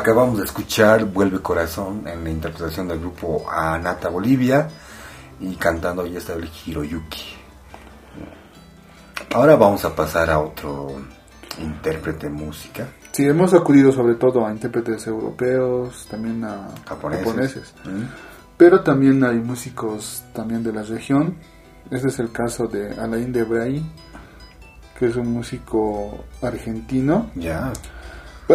Acabamos 0.08 0.38
de 0.38 0.44
escuchar 0.44 1.04
Vuelve 1.04 1.40
Corazón 1.40 2.08
en 2.08 2.24
la 2.24 2.30
interpretación 2.30 2.88
del 2.88 2.98
grupo 2.98 3.44
Anata 3.50 4.08
Bolivia 4.08 4.66
y 5.38 5.54
cantando 5.56 6.00
ahí 6.00 6.16
está 6.16 6.32
el 6.32 6.48
Hiroyuki. 6.64 7.34
Ahora 9.34 9.56
vamos 9.56 9.84
a 9.84 9.94
pasar 9.94 10.30
a 10.30 10.38
otro 10.38 10.92
intérprete 11.58 12.28
de 12.28 12.32
música. 12.32 12.88
Sí, 13.12 13.26
hemos 13.26 13.52
acudido 13.52 13.92
sobre 13.92 14.14
todo 14.14 14.46
a 14.46 14.50
intérpretes 14.50 15.06
europeos, 15.06 16.06
también 16.10 16.42
a 16.42 16.68
Japoneses. 16.88 17.26
japoneses. 17.26 17.74
¿Mm? 17.84 18.04
Pero 18.56 18.80
también 18.80 19.22
hay 19.24 19.36
músicos 19.36 20.24
también 20.32 20.64
de 20.64 20.72
la 20.72 20.84
región. 20.84 21.36
Este 21.90 22.08
es 22.08 22.18
el 22.18 22.32
caso 22.32 22.66
de 22.66 22.98
Alain 22.98 23.30
de 23.30 23.42
Bray, 23.42 23.84
que 24.98 25.08
es 25.08 25.16
un 25.16 25.30
músico 25.34 26.24
argentino. 26.40 27.30
Ya. 27.34 27.60
Bueno, 27.64 27.97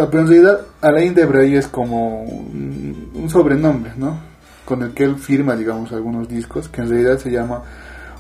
pero 0.10 0.22
en 0.24 0.28
realidad 0.28 0.62
Alain 0.82 1.14
de 1.14 1.26
Bray 1.26 1.56
es 1.56 1.68
como 1.68 2.24
un, 2.24 3.12
un 3.14 3.30
sobrenombre, 3.30 3.94
¿no? 3.98 4.18
Con 4.66 4.82
el 4.82 4.94
que 4.94 5.04
él 5.04 5.18
firma, 5.18 5.56
digamos, 5.56 5.92
algunos 5.92 6.28
discos, 6.28 6.68
que 6.70 6.82
en 6.82 6.90
realidad 6.90 7.18
se 7.20 7.30
llama 7.32 7.62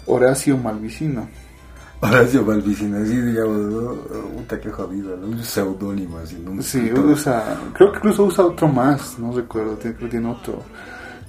Horacio 0.05 0.57
Malvicino. 0.57 1.27
Horacio 2.01 2.43
Balbicino, 2.45 2.97
así 2.97 3.15
digamos, 3.15 3.57
¿no? 3.59 3.93
Puta 4.35 4.59
que 4.59 4.69
jodido, 4.69 5.15
¿no? 5.15 5.27
Un 5.27 5.43
seudónimo 5.43 6.17
así, 6.17 6.37
¿no? 6.43 6.61
Sí, 6.61 6.91
usa, 6.93 7.57
creo 7.73 7.91
que 7.93 7.97
incluso 7.99 8.25
usa 8.25 8.45
otro 8.45 8.67
más, 8.67 9.17
no 9.17 9.31
recuerdo, 9.31 9.75
tiene- 9.77 9.95
creo 9.95 10.09
que 10.09 10.11
tiene 10.17 10.29
otro. 10.29 10.61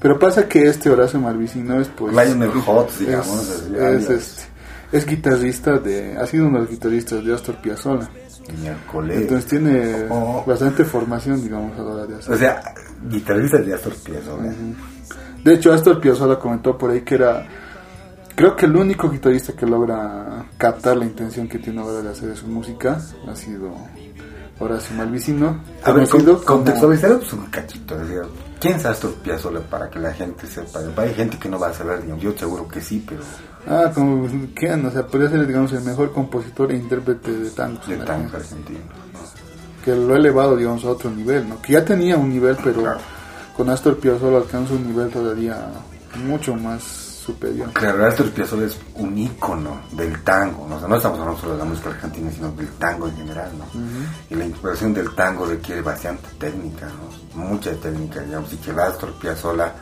Pero 0.00 0.18
pasa 0.18 0.48
que 0.48 0.66
este 0.68 0.90
Horacio 0.90 1.20
Malvicino 1.20 1.80
es 1.80 1.88
pues... 1.88 2.12
Lionel 2.12 2.50
Hutz, 2.50 2.98
digamos, 2.98 3.62
es, 3.72 4.10
este, 4.10 4.42
es 4.92 5.06
guitarrista 5.06 5.78
de... 5.78 6.18
Ha 6.18 6.26
sido 6.26 6.46
uno 6.48 6.58
de 6.58 6.64
los 6.64 6.70
guitarristas 6.70 7.24
de 7.24 7.32
Astor 7.32 7.54
Piazzolla. 7.56 8.10
Miércoles. 8.60 9.22
Entonces 9.22 9.46
tiene 9.46 10.06
Oh. 10.10 10.44
bastante 10.46 10.84
formación, 10.84 11.42
digamos, 11.42 11.78
a 11.78 11.82
la 11.82 11.90
hora 11.90 12.06
de 12.06 12.16
hacer. 12.16 12.34
O 12.34 12.36
sea, 12.38 12.74
guitarrista 13.08 13.58
de 13.58 13.74
Astor 13.74 13.94
Piazzolla. 13.94 14.52
De 15.42 15.54
hecho, 15.54 15.72
Astor 15.72 16.00
Piazzolla 16.00 16.38
comentó 16.38 16.76
por 16.76 16.90
ahí 16.90 17.02
que 17.02 17.14
era, 17.16 17.46
creo 18.34 18.56
que 18.56 18.66
el 18.66 18.76
único 18.76 19.10
guitarrista 19.10 19.52
que 19.52 19.66
logra 19.66 20.46
captar 20.56 20.96
la 20.96 21.04
intención 21.04 21.48
que 21.48 21.58
tiene 21.58 21.80
a 21.80 21.84
la 21.84 21.90
hora 21.92 22.02
de 22.02 22.08
hacer 22.10 22.36
su 22.36 22.46
música 22.46 22.98
ha 23.28 23.36
sido 23.36 23.74
Horacio 24.58 24.96
Malvicino. 24.96 25.60
A 25.82 25.92
ver, 25.92 26.08
contextualizaremos 26.44 27.32
un 27.32 27.46
cachito. 27.46 27.94
o 27.96 28.06
sea, 28.06 28.22
¿Quién 28.60 28.76
es 28.76 28.86
Astor 28.86 29.12
Piazzolla 29.16 29.60
para 29.60 29.90
que 29.90 29.98
la 29.98 30.12
gente 30.12 30.46
sepa? 30.46 30.80
Hay 30.96 31.12
gente 31.14 31.38
que 31.38 31.48
no 31.48 31.58
va 31.58 31.68
a 31.68 31.74
saber, 31.74 32.00
yo 32.18 32.32
seguro 32.36 32.66
que 32.68 32.80
sí, 32.80 33.04
pero 33.06 33.20
Ah, 33.66 33.90
como 33.94 34.28
¿quién? 34.54 34.84
O 34.86 34.90
sea, 34.90 35.06
podría 35.06 35.30
ser, 35.30 35.46
digamos, 35.46 35.72
el 35.72 35.82
mejor 35.82 36.12
compositor 36.12 36.70
e 36.72 36.76
intérprete 36.76 37.30
de 37.32 37.50
tangos. 37.50 37.86
de 37.88 37.96
tangos 37.98 38.34
argentinos. 38.34 38.82
Que 39.84 39.94
lo 39.94 40.14
ha 40.14 40.16
elevado, 40.16 40.56
digamos, 40.56 40.84
a 40.84 40.88
otro 40.90 41.10
nivel, 41.10 41.48
¿no? 41.48 41.60
Que 41.62 41.74
ya 41.74 41.84
tenía 41.84 42.16
un 42.16 42.28
nivel, 42.30 42.56
pero 42.62 42.82
Claro. 42.82 42.98
con 43.56 43.68
Astor 43.70 43.98
Piazzolla 43.98 44.38
alcanza 44.38 44.74
un 44.74 44.86
nivel 44.86 45.08
todavía 45.10 45.56
mucho 46.26 46.54
más 46.54 46.82
superior. 46.82 47.70
Claro, 47.72 48.04
Astor 48.06 48.30
Piazzolla 48.30 48.66
es 48.66 48.76
un 48.96 49.16
ícono 49.16 49.80
del 49.92 50.22
tango, 50.22 50.66
¿no? 50.68 50.76
O 50.76 50.78
sea, 50.78 50.88
no 50.88 50.96
estamos 50.96 51.18
hablando 51.20 51.40
solo 51.40 51.52
de 51.54 51.58
la 51.60 51.64
música 51.64 51.88
argentina, 51.90 52.30
sino 52.30 52.50
del 52.52 52.68
tango 52.72 53.08
en 53.08 53.16
general, 53.16 53.50
¿no? 53.58 53.64
Y 54.30 54.34
la 54.34 54.44
interpretación 54.44 54.92
del 54.94 55.14
tango 55.14 55.46
requiere 55.46 55.80
bastante 55.80 56.28
técnica, 56.38 56.86
¿no? 56.86 57.42
Mucha 57.44 57.72
técnica, 57.72 58.20
digamos, 58.20 58.52
y 58.52 58.56
que 58.56 58.70
Astor 58.72 59.12
Piazzolla 59.18 59.72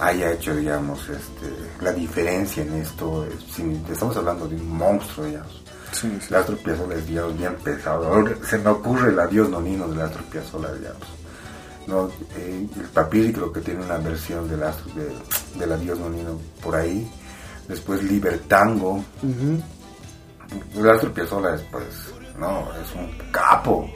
haya 0.00 0.32
hecho, 0.32 0.54
digamos, 0.56 1.00
este, 1.08 1.52
la 1.80 1.92
diferencia 1.92 2.62
en 2.62 2.74
esto, 2.74 3.24
es- 3.26 3.54
sin- 3.54 3.84
estamos 3.90 4.16
hablando 4.16 4.48
de 4.48 4.56
un 4.56 4.68
monstruo, 4.76 5.26
digamos. 5.26 5.62
Sí, 5.92 6.18
sí. 6.20 6.34
Piazzolla 6.64 6.94
es, 6.94 7.06
digamos, 7.06 7.36
bien 7.36 7.54
pesado. 7.56 8.06
Ahora 8.06 8.32
se 8.48 8.58
me 8.58 8.70
ocurre 8.70 9.10
el 9.10 9.18
adiós 9.18 9.48
nonino 9.48 9.88
del 9.88 10.00
Astor 10.00 10.22
Piazzolla, 10.24 10.72
digamos. 10.72 11.02
¿no? 11.86 12.08
Eh, 12.36 12.66
el 12.76 12.82
Papiri 12.88 13.32
creo 13.32 13.52
que 13.52 13.60
tiene 13.60 13.84
una 13.84 13.96
versión 13.98 14.48
del, 14.48 14.62
Astor, 14.62 14.92
de, 14.94 15.08
del 15.58 15.72
adiós 15.72 15.98
nonino 15.98 16.38
por 16.62 16.76
ahí. 16.76 17.10
Después 17.66 18.02
Libertango. 18.04 18.96
Ujú. 19.22 19.60
El 20.76 20.90
Astor 20.90 21.12
Piazzolla 21.12 21.54
es, 21.56 21.62
pues, 21.72 21.84
no, 22.38 22.68
es 22.80 22.94
un 22.94 23.10
capo. 23.32 23.90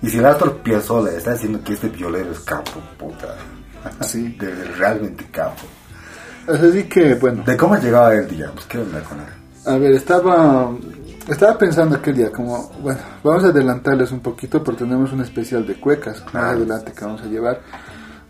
Y 0.00 0.10
si 0.10 0.18
el 0.18 0.26
Astor 0.26 0.56
Piazzolla 0.58 1.12
está 1.16 1.32
diciendo 1.32 1.60
que 1.64 1.72
este 1.74 1.88
violero 1.88 2.30
es 2.32 2.40
capo, 2.40 2.80
puta. 2.98 3.36
Sí. 4.06 4.36
De, 4.38 4.52
realmente 4.76 5.24
capo. 5.30 5.62
Así 6.48 6.84
que, 6.84 7.14
bueno, 7.14 7.42
¿De 7.44 7.56
cómo 7.56 7.76
llegaba 7.76 8.14
él, 8.14 8.28
digamos? 8.28 8.64
¿Qué 8.66 8.78
onda 8.78 9.00
con 9.02 9.18
él? 9.20 9.26
a 9.64 9.76
ver, 9.78 9.92
estaba, 9.92 10.72
estaba 11.28 11.56
pensando 11.56 11.94
aquel 11.96 12.16
día, 12.16 12.32
como, 12.32 12.68
bueno, 12.82 12.98
vamos 13.22 13.44
a 13.44 13.48
adelantarles 13.48 14.10
un 14.10 14.18
poquito 14.18 14.62
porque 14.64 14.82
tenemos 14.82 15.12
un 15.12 15.20
especial 15.20 15.64
de 15.64 15.78
cuecas 15.78 16.20
más 16.34 16.42
Ah. 16.44 16.50
adelante 16.50 16.92
que 16.92 17.04
vamos 17.04 17.22
a 17.22 17.26
llevar. 17.26 17.60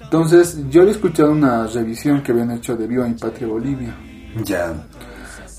Entonces, 0.03 0.59
yo 0.69 0.83
había 0.83 0.93
escuchado 0.93 1.33
una 1.33 1.67
revisión 1.69 2.23
que 2.23 2.33
habían 2.33 2.51
hecho 2.51 2.77
de 2.77 2.87
Viva 2.87 3.07
mi 3.09 3.15
Patria 3.15 3.47
Bolivia. 3.49 3.95
Ya, 4.45 4.75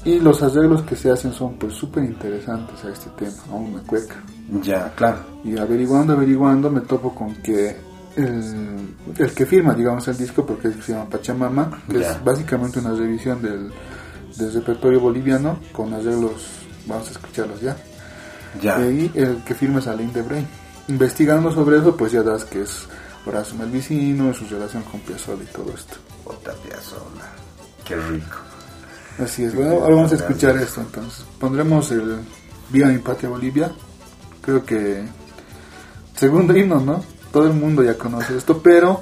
Y 0.05 0.19
los 0.19 0.43
arreglos 0.43 0.83
que 0.83 0.95
se 0.95 1.09
hacen 1.09 1.33
son 1.33 1.55
pues 1.57 1.73
súper 1.73 2.03
interesantes 2.03 2.83
a 2.85 2.89
este 2.89 3.09
tema, 3.17 3.31
a 3.51 3.55
una 3.55 3.81
cueca. 3.81 4.15
ya, 4.61 4.91
claro. 4.95 5.17
Y 5.43 5.57
averiguando, 5.57 6.13
averiguando, 6.13 6.69
me 6.69 6.81
topo 6.81 7.15
con 7.15 7.33
que 7.41 7.75
el, 8.15 8.95
el 9.17 9.33
que 9.33 9.45
firma, 9.45 9.73
digamos, 9.73 10.07
el 10.07 10.17
disco, 10.17 10.45
porque 10.45 10.71
se 10.71 10.93
llama 10.93 11.09
Pachamama, 11.09 11.83
que 11.89 12.01
es 12.01 12.23
básicamente 12.23 12.79
una 12.79 12.93
revisión 12.93 13.41
del, 13.41 13.71
del 14.37 14.53
repertorio 14.53 14.99
boliviano 14.99 15.59
con 15.71 15.93
arreglos, 15.93 16.43
vamos 16.85 17.07
a 17.07 17.11
escucharlos 17.11 17.61
ya. 17.61 17.75
Ya. 18.61 18.79
Y 18.85 19.11
el 19.15 19.43
que 19.43 19.55
firma 19.55 19.79
es 19.79 19.87
Alain 19.87 20.13
de 20.13 20.21
Brain. 20.21 20.47
Investigando 20.87 21.51
sobre 21.51 21.77
eso, 21.77 21.95
pues 21.95 22.11
ya 22.11 22.21
das 22.21 22.45
que 22.45 22.61
es 22.61 22.87
Horacio 23.25 23.55
Melvicino, 23.55 24.33
su 24.33 24.45
relación 24.45 24.83
con 24.83 24.99
Piazzolla 24.99 25.43
y 25.43 25.53
todo 25.53 25.73
esto. 25.73 25.95
Otra 26.25 26.53
Piazzolla. 26.53 27.31
Qué 27.83 27.95
rico. 27.95 28.37
Así 29.19 29.43
es, 29.43 29.55
bueno, 29.55 29.73
ahora 29.73 29.95
vamos 29.95 30.11
a 30.11 30.15
escuchar 30.15 30.57
esto 30.57 30.81
entonces. 30.81 31.25
Pondremos 31.39 31.91
el 31.91 32.19
Viva 32.69 32.87
mi 32.87 32.97
Patria 32.97 33.29
Bolivia. 33.29 33.71
Creo 34.41 34.65
que 34.65 35.03
segundo 36.15 36.55
himno, 36.55 36.79
¿no? 36.79 37.03
Todo 37.33 37.47
el 37.47 37.53
mundo 37.53 37.83
ya 37.83 37.97
conoce 37.97 38.37
esto, 38.37 38.61
pero 38.61 39.01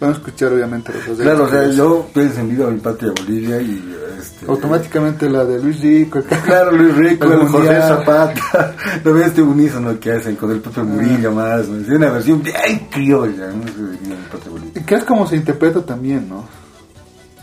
vamos 0.00 0.16
a 0.16 0.18
escuchar 0.18 0.50
obviamente 0.50 0.94
los 0.94 1.06
dos 1.06 1.18
Claro, 1.18 1.44
o 1.44 1.48
sea, 1.48 1.68
yo 1.68 2.08
pienso 2.12 2.40
en 2.40 2.48
Viva 2.48 2.70
mi 2.70 2.80
patria 2.80 3.12
Bolivia 3.14 3.60
y 3.60 3.94
este. 4.18 4.46
Automáticamente 4.46 5.28
la 5.28 5.44
de 5.44 5.62
Luis 5.62 5.80
Rico. 5.80 6.22
Claro, 6.46 6.72
Luis 6.72 6.96
Rico, 6.96 7.30
El 7.30 7.46
José. 7.46 7.78
Zapata, 7.82 8.74
lo 9.04 9.12
ves 9.12 9.26
este 9.26 9.42
unísono 9.42 10.00
que 10.00 10.10
hacen 10.10 10.36
con 10.36 10.52
el 10.52 10.60
Pepe 10.60 10.82
Murillo 10.82 11.32
más, 11.32 11.68
¿no? 11.68 11.82
es 11.82 11.88
una 11.88 12.10
versión 12.10 12.42
bien 12.42 12.88
criolla, 12.90 13.48
¿no? 13.48 14.84
Que 14.86 14.94
es 14.94 15.04
como 15.04 15.26
se 15.26 15.36
interpreta 15.36 15.84
también, 15.84 16.26
¿no? 16.30 16.48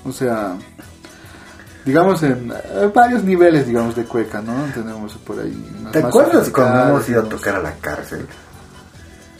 O 0.03 0.11
sea, 0.11 0.55
digamos 1.86 2.23
en 2.23 2.51
eh, 2.51 2.91
varios 2.91 3.23
niveles, 3.23 3.67
digamos, 3.67 3.95
de 3.95 4.05
cueca, 4.05 4.41
¿no? 4.41 4.53
Tenemos 4.73 5.13
por 5.17 5.39
ahí. 5.39 5.63
¿Te 5.91 5.99
acuerdas 5.99 6.49
cuando 6.49 6.89
hemos 6.89 7.07
ido 7.07 7.21
a 7.21 7.25
tocar 7.25 7.55
a 7.57 7.61
la 7.61 7.75
cárcel? 7.75 8.25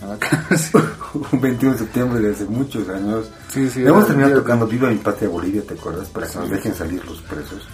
Un 1.32 1.42
21 1.42 1.74
de 1.74 1.80
septiembre 1.80 2.20
de 2.20 2.32
hace 2.34 2.46
muchos 2.46 2.88
años. 2.90 3.30
Sí, 3.50 3.70
sí, 3.70 3.84
Hemos 3.86 4.08
terminado 4.08 4.36
tocando 4.40 4.68
Viva 4.68 4.90
mi 4.90 4.98
patria 4.98 5.30
Bolivia, 5.30 5.62
¿te 5.66 5.76
acuerdas? 5.76 6.08
Para 6.10 6.28
que 6.28 6.38
nos 6.38 6.50
dejen 6.50 6.74
salir 6.74 7.06
los 7.06 7.22
presos. 7.22 7.68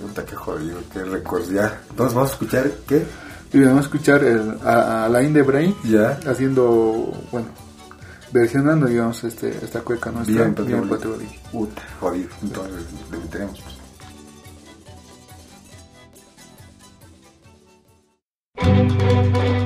Puta 0.00 0.24
que 0.24 0.34
jodido, 0.34 0.78
qué 0.92 1.04
recuerdos 1.04 1.50
ya. 1.50 1.80
Entonces 1.90 2.14
vamos 2.14 2.30
a 2.30 2.32
escuchar, 2.32 2.70
¿qué? 2.86 3.04
Y 3.52 3.60
vamos 3.60 3.78
a 3.78 3.80
escuchar 3.80 4.24
el, 4.24 4.56
a, 4.64 4.72
a 4.72 5.04
Alain 5.06 5.32
de 5.32 5.42
Brain 5.42 5.74
Ya. 5.84 6.18
haciendo, 6.26 7.12
bueno, 7.32 7.48
versionando, 8.32 8.86
digamos, 8.86 9.22
este, 9.24 9.48
esta 9.62 9.80
cueca 9.80 10.10
nuestra. 10.10 10.32
Viva 10.32 10.46
mi 10.46 10.54
patria 10.88 11.10
Bolivia. 11.10 11.38
Puta, 11.52 11.82
jodido. 12.00 12.28
Entonces, 12.42 12.84
lo 13.10 13.20
que 13.20 13.26
tenemos. 13.28 13.60
Pues. 13.60 13.80
Thank 18.62 19.59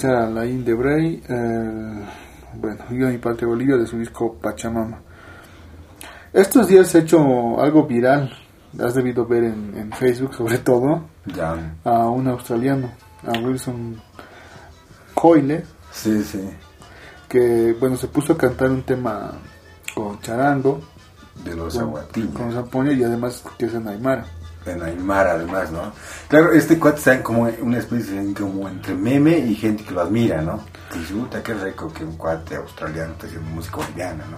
escuchar 0.00 0.16
a 0.22 0.30
Laín 0.30 0.64
de 0.64 0.72
Bray, 0.74 1.22
eh, 1.28 2.04
bueno, 2.54 2.78
yo 2.90 3.08
mi 3.08 3.18
parte 3.18 3.44
Bolivia 3.44 3.76
de 3.76 3.86
su 3.86 3.98
disco 3.98 4.34
Pachamama. 4.40 4.98
Estos 6.32 6.68
días 6.68 6.88
se 6.88 6.98
ha 6.98 7.00
hecho 7.02 7.60
algo 7.60 7.86
viral, 7.86 8.32
has 8.82 8.94
debido 8.94 9.26
ver 9.26 9.44
en, 9.44 9.76
en 9.76 9.92
Facebook 9.92 10.34
sobre 10.34 10.56
todo, 10.64 11.04
Ya. 11.36 11.76
a 11.84 12.08
un 12.08 12.28
australiano, 12.28 12.90
a 13.26 13.38
Wilson 13.40 14.00
Coyle, 15.14 15.64
Sí, 15.92 16.22
sí. 16.24 16.48
que 17.28 17.76
bueno, 17.78 17.96
se 17.96 18.08
puso 18.08 18.32
a 18.32 18.38
cantar 18.38 18.70
un 18.70 18.82
tema 18.84 19.32
con 19.94 20.18
charango, 20.20 20.80
De 21.44 21.54
los 21.54 21.74
con, 21.74 21.88
aguatiños. 21.88 22.32
con 22.32 22.52
zampoña 22.52 22.92
y 22.92 23.02
además 23.04 23.44
que 23.58 23.66
es 23.66 23.74
en 23.74 23.86
Aymara. 23.86 24.24
En 24.66 24.82
Aymara, 24.82 25.32
además, 25.32 25.70
¿no? 25.70 25.92
Claro, 26.28 26.52
este 26.52 26.78
cuate 26.78 26.98
está 26.98 27.22
como 27.22 27.48
una 27.62 27.78
especie 27.78 28.20
de 28.20 28.34
como 28.34 28.68
entre 28.68 28.94
meme 28.94 29.38
y 29.38 29.54
gente 29.54 29.84
que 29.84 29.92
lo 29.92 30.02
admira, 30.02 30.42
¿no? 30.42 30.60
Dice, 30.94 31.14
puta, 31.14 31.42
qué 31.42 31.54
rico 31.54 31.92
que 31.92 32.04
un 32.04 32.16
cuate 32.16 32.56
australiano 32.56 33.12
esté 33.12 33.28
haciendo 33.28 33.50
música 33.50 33.76
boliviana, 33.76 34.24
¿no? 34.30 34.36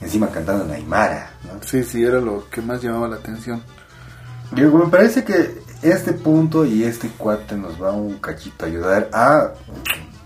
Encima 0.00 0.28
cantando 0.28 0.64
en 0.66 0.72
Aymara, 0.72 1.30
¿no? 1.44 1.62
Sí, 1.62 1.82
sí, 1.84 2.04
era 2.04 2.20
lo 2.20 2.48
que 2.50 2.60
más 2.60 2.82
llamaba 2.82 3.08
la 3.08 3.16
atención. 3.16 3.62
Digo, 4.50 4.78
me 4.78 4.90
parece 4.90 5.24
que 5.24 5.62
este 5.80 6.12
punto 6.12 6.66
y 6.66 6.84
este 6.84 7.08
cuate 7.08 7.56
nos 7.56 7.82
va 7.82 7.92
un 7.92 8.18
cachito 8.18 8.66
a 8.66 8.68
ayudar 8.68 9.08
a 9.12 9.52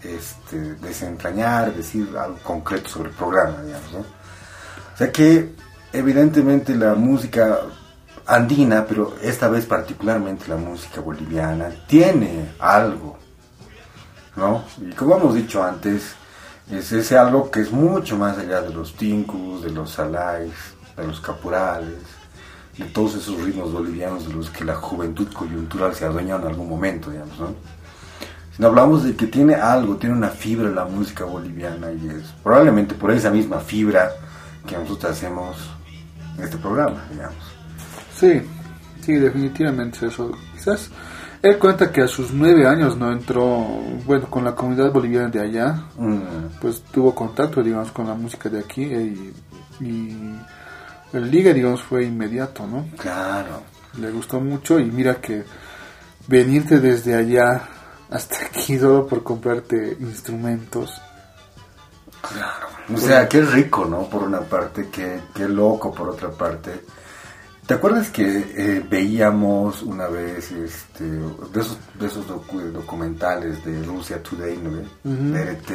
este, 0.02 0.74
desentrañar, 0.74 1.72
decir 1.74 2.08
algo 2.18 2.38
concreto 2.42 2.88
sobre 2.88 3.10
el 3.10 3.14
programa, 3.14 3.62
digamos, 3.62 3.92
¿no? 3.92 3.98
O 4.00 4.96
sea 4.96 5.12
que 5.12 5.54
evidentemente 5.92 6.74
la 6.74 6.94
música 6.94 7.60
andina, 8.26 8.86
pero 8.86 9.14
esta 9.22 9.48
vez 9.48 9.66
particularmente 9.66 10.48
la 10.48 10.56
música 10.56 11.00
boliviana, 11.00 11.70
tiene 11.86 12.52
algo, 12.58 13.18
¿no? 14.34 14.64
Y 14.80 14.92
como 14.92 15.16
hemos 15.16 15.34
dicho 15.34 15.62
antes, 15.62 16.14
es 16.70 16.90
ese 16.92 17.16
algo 17.16 17.50
que 17.50 17.60
es 17.60 17.70
mucho 17.70 18.16
más 18.16 18.38
allá 18.38 18.60
de 18.60 18.74
los 18.74 18.94
tincus, 18.96 19.62
de 19.62 19.70
los 19.70 19.90
salais, 19.90 20.52
de 20.96 21.06
los 21.06 21.20
capurales, 21.20 22.02
de 22.76 22.84
todos 22.86 23.14
esos 23.14 23.40
ritmos 23.40 23.72
bolivianos 23.72 24.26
de 24.26 24.34
los 24.34 24.50
que 24.50 24.64
la 24.64 24.74
juventud 24.74 25.32
coyuntural 25.32 25.94
se 25.94 26.04
adueña 26.04 26.36
en 26.36 26.46
algún 26.46 26.68
momento, 26.68 27.10
digamos, 27.10 27.38
¿no? 27.38 27.54
Sino 28.54 28.68
hablamos 28.68 29.04
de 29.04 29.14
que 29.14 29.26
tiene 29.26 29.54
algo, 29.54 29.96
tiene 29.96 30.16
una 30.16 30.30
fibra 30.30 30.70
la 30.70 30.86
música 30.86 31.24
boliviana 31.24 31.92
y 31.92 32.08
es 32.08 32.24
probablemente 32.42 32.94
por 32.94 33.10
esa 33.10 33.30
misma 33.30 33.60
fibra 33.60 34.10
que 34.66 34.76
nosotros 34.76 35.12
hacemos 35.12 35.56
este 36.38 36.56
programa, 36.56 37.04
digamos. 37.10 37.55
Sí, 38.18 38.42
sí, 39.02 39.12
definitivamente 39.14 39.98
es 39.98 40.12
eso. 40.14 40.32
Quizás 40.54 40.90
él 41.42 41.58
cuenta 41.58 41.92
que 41.92 42.02
a 42.02 42.08
sus 42.08 42.32
nueve 42.32 42.66
años 42.66 42.96
no 42.96 43.12
entró, 43.12 43.46
bueno, 44.04 44.28
con 44.28 44.44
la 44.44 44.54
comunidad 44.54 44.90
boliviana 44.90 45.28
de 45.28 45.40
allá, 45.40 45.82
Mm, 45.96 46.58
pues 46.60 46.82
tuvo 46.92 47.14
contacto, 47.14 47.62
digamos, 47.62 47.92
con 47.92 48.06
la 48.06 48.14
música 48.14 48.48
de 48.48 48.60
aquí 48.60 48.82
y, 48.82 49.34
y 49.80 50.36
el 51.12 51.30
liga, 51.30 51.52
digamos, 51.52 51.82
fue 51.82 52.04
inmediato, 52.04 52.66
¿no? 52.66 52.86
claro. 52.98 53.62
Le 53.98 54.10
gustó 54.10 54.40
mucho 54.40 54.78
y 54.78 54.84
mira 54.84 55.22
que 55.22 55.44
venirte 56.28 56.80
desde 56.80 57.14
allá 57.14 57.62
hasta 58.10 58.44
aquí 58.46 58.78
solo 58.80 59.06
por 59.06 59.22
comprarte 59.22 59.96
instrumentos. 60.00 61.00
O 62.92 62.98
sea, 62.98 63.28
qué 63.28 63.40
rico, 63.40 63.84
¿no? 63.84 64.08
Por 64.08 64.24
una 64.24 64.40
parte, 64.40 64.88
qué, 64.90 65.20
qué 65.34 65.48
loco 65.48 65.92
por 65.94 66.10
otra 66.10 66.30
parte. 66.30 66.82
¿Te 67.66 67.74
acuerdas 67.74 68.10
que 68.10 68.22
eh, 68.56 68.86
veíamos 68.88 69.82
una 69.82 70.06
vez 70.06 70.52
este, 70.52 71.04
de 71.04 71.60
esos, 71.60 71.78
de 71.98 72.06
esos 72.06 72.24
docu- 72.28 72.70
documentales 72.70 73.64
de 73.64 73.82
Rusia 73.82 74.22
Today, 74.22 74.56
¿no? 74.58 74.70
De 75.32 75.44
RT? 75.52 75.70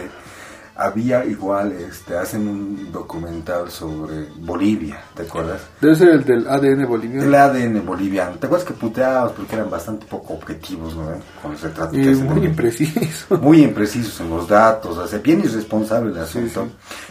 Había 0.75 1.25
igual, 1.25 1.73
este, 1.73 2.17
hacen 2.17 2.47
un 2.47 2.91
documental 2.91 3.69
sobre 3.69 4.25
Bolivia, 4.37 5.01
¿te 5.13 5.23
acuerdas? 5.23 5.61
Debe 5.81 5.95
ser 5.95 6.09
el 6.09 6.23
del 6.23 6.47
ADN 6.47 6.87
boliviano. 6.87 7.23
El 7.23 7.35
ADN 7.35 7.85
boliviano. 7.85 8.37
¿Te 8.37 8.45
acuerdas 8.47 8.65
que 8.67 8.73
puteábamos 8.73 9.33
porque 9.33 9.55
eran 9.55 9.69
bastante 9.69 10.05
poco 10.05 10.33
objetivos, 10.33 10.95
¿no? 10.95 11.07
ve? 11.07 11.15
Con 11.41 11.51
los 11.51 11.61
retratos 11.61 11.97
hacen 11.97 12.25
muy 12.25 12.39
de- 12.39 12.45
impreciso. 12.47 13.37
muy 13.41 13.63
imprecisos 13.63 14.19
en 14.21 14.29
los 14.29 14.47
datos, 14.47 14.97
o 14.97 15.07
sea, 15.07 15.19
bien 15.19 15.41
irresponsable 15.41 16.11
el 16.11 16.17
asunto. 16.17 16.69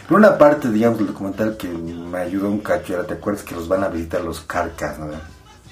Por 0.09 0.17
una 0.17 0.37
parte, 0.37 0.69
digamos, 0.71 0.97
del 0.97 1.07
documental 1.07 1.55
que 1.55 1.67
me 1.69 2.17
ayudó 2.17 2.49
un 2.49 2.59
cacho 2.59 2.95
era, 2.95 3.03
¿te 3.05 3.13
acuerdas 3.13 3.43
que 3.43 3.55
los 3.55 3.67
van 3.67 3.83
a 3.83 3.87
visitar 3.89 4.21
los 4.21 4.41
carcas, 4.41 4.97
¿no? 4.99 5.07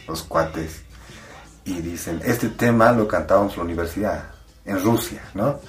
los 0.07 0.23
cuates? 0.23 0.83
Y 1.65 1.81
dicen, 1.81 2.21
este 2.23 2.49
tema 2.49 2.91
lo 2.91 3.07
cantábamos 3.07 3.53
en 3.53 3.57
la 3.59 3.63
universidad, 3.65 4.23
en 4.65 4.81
Rusia, 4.83 5.21
¿no? 5.33 5.59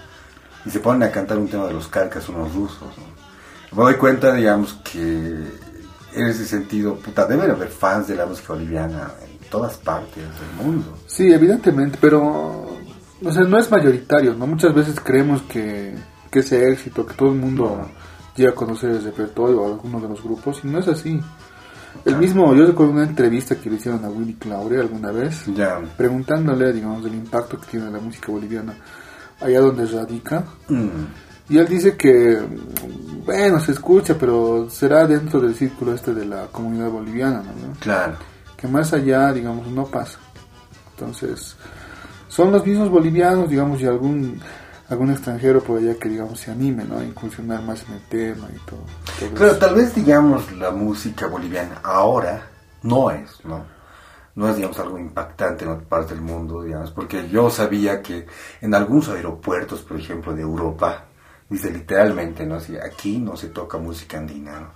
Y 0.64 0.70
se 0.70 0.80
ponen 0.80 1.02
a 1.08 1.10
cantar 1.10 1.38
un 1.38 1.48
tema 1.48 1.66
de 1.66 1.72
los 1.72 1.88
carcas 1.88 2.28
unos 2.28 2.54
rusos, 2.54 2.88
¿no? 2.98 3.76
Me 3.76 3.82
doy 3.84 3.94
cuenta, 3.94 4.32
digamos, 4.34 4.74
que 4.84 4.98
en 4.98 6.26
ese 6.26 6.44
sentido, 6.44 6.96
puta, 6.96 7.24
deben 7.26 7.50
haber 7.50 7.68
fans 7.68 8.08
de 8.08 8.16
la 8.16 8.26
música 8.26 8.52
boliviana 8.52 9.12
en 9.22 9.48
todas 9.48 9.76
partes 9.76 10.16
del 10.24 10.64
mundo. 10.66 10.98
Sí, 11.06 11.32
evidentemente, 11.32 11.96
pero 12.00 12.78
o 13.22 13.32
sea, 13.32 13.42
no 13.42 13.58
es 13.58 13.70
mayoritario, 13.70 14.34
¿no? 14.34 14.46
Muchas 14.46 14.74
veces 14.74 14.98
creemos 15.02 15.42
que, 15.42 15.94
que 16.30 16.40
ese 16.40 16.68
éxito, 16.70 17.06
que 17.06 17.14
todo 17.14 17.28
el 17.30 17.36
mundo 17.36 17.86
llega 18.36 18.50
a 18.50 18.54
conocer 18.54 18.90
el 18.90 19.04
repertorio 19.04 19.60
o 19.62 19.66
alguno 19.68 20.00
de 20.00 20.08
los 20.08 20.22
grupos, 20.22 20.60
y 20.64 20.68
no 20.68 20.78
es 20.78 20.88
así. 20.88 21.20
El 22.04 22.16
mismo, 22.16 22.54
yo 22.54 22.66
recuerdo 22.66 22.92
una 22.92 23.02
entrevista 23.04 23.56
que 23.56 23.68
le 23.68 23.76
hicieron 23.76 24.04
a 24.04 24.08
Willy 24.08 24.34
Claure 24.34 24.80
alguna 24.80 25.10
vez, 25.10 25.44
Ya. 25.54 25.80
preguntándole, 25.96 26.72
digamos, 26.72 27.04
del 27.04 27.14
impacto 27.14 27.60
que 27.60 27.66
tiene 27.66 27.90
la 27.90 27.98
música 27.98 28.32
boliviana 28.32 28.74
allá 29.40 29.60
donde 29.60 29.86
radica. 29.86 30.44
Mm. 30.68 30.88
Y 31.48 31.58
él 31.58 31.66
dice 31.66 31.96
que, 31.96 32.38
bueno, 33.26 33.58
se 33.60 33.72
escucha, 33.72 34.14
pero 34.18 34.68
será 34.70 35.06
dentro 35.06 35.40
del 35.40 35.54
círculo 35.54 35.92
este 35.94 36.14
de 36.14 36.24
la 36.24 36.46
comunidad 36.46 36.90
boliviana, 36.90 37.42
¿no? 37.42 37.74
Claro. 37.80 38.14
que 38.56 38.68
más 38.68 38.92
allá, 38.92 39.32
digamos, 39.32 39.66
no 39.68 39.84
pasa. 39.86 40.18
Entonces, 40.92 41.56
son 42.28 42.52
los 42.52 42.64
mismos 42.64 42.90
bolivianos, 42.90 43.48
digamos, 43.48 43.80
y 43.80 43.86
algún 43.86 44.40
algún 44.90 45.10
extranjero 45.12 45.62
por 45.62 45.78
allá 45.78 45.94
que, 45.94 46.08
digamos, 46.08 46.40
se 46.40 46.50
anime, 46.50 46.84
¿no? 46.84 46.98
A 46.98 47.04
incursionar 47.04 47.62
más 47.62 47.84
en 47.88 47.94
el 47.94 48.02
tema 48.08 48.48
y 48.54 48.58
todo. 48.68 48.80
todo 49.20 49.30
Claro, 49.34 49.52
eso. 49.52 49.60
tal 49.60 49.74
vez 49.76 49.94
digamos 49.94 50.52
la 50.56 50.72
música 50.72 51.26
boliviana 51.28 51.78
ahora 51.84 52.42
no 52.82 53.10
es, 53.10 53.30
¿no? 53.44 53.64
No 54.40 54.48
es, 54.48 54.56
digamos, 54.56 54.78
algo 54.78 54.98
impactante 54.98 55.66
en 55.66 55.72
otra 55.72 55.86
parte 55.86 56.14
del 56.14 56.22
mundo, 56.22 56.62
digamos, 56.62 56.90
porque 56.92 57.28
yo 57.28 57.50
sabía 57.50 58.00
que 58.00 58.26
en 58.62 58.74
algunos 58.74 59.10
aeropuertos, 59.10 59.82
por 59.82 60.00
ejemplo, 60.00 60.32
de 60.32 60.40
Europa, 60.40 61.04
dice 61.50 61.70
literalmente, 61.70 62.46
¿no? 62.46 62.54
Así, 62.54 62.74
aquí 62.78 63.18
no 63.18 63.36
se 63.36 63.48
toca 63.48 63.76
música 63.76 64.16
andina. 64.16 64.72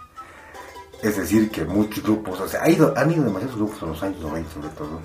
Es 1.02 1.16
decir, 1.16 1.50
que 1.50 1.64
muchos 1.64 2.04
grupos, 2.04 2.40
o 2.40 2.46
sea, 2.46 2.62
ha 2.62 2.68
ido, 2.68 2.92
han 2.94 3.10
ido 3.10 3.24
demasiados 3.24 3.56
grupos 3.56 3.82
en 3.82 3.88
los 3.88 4.02
años 4.02 4.20
90, 4.20 4.50
sobre 4.50 4.68
todo, 4.68 5.00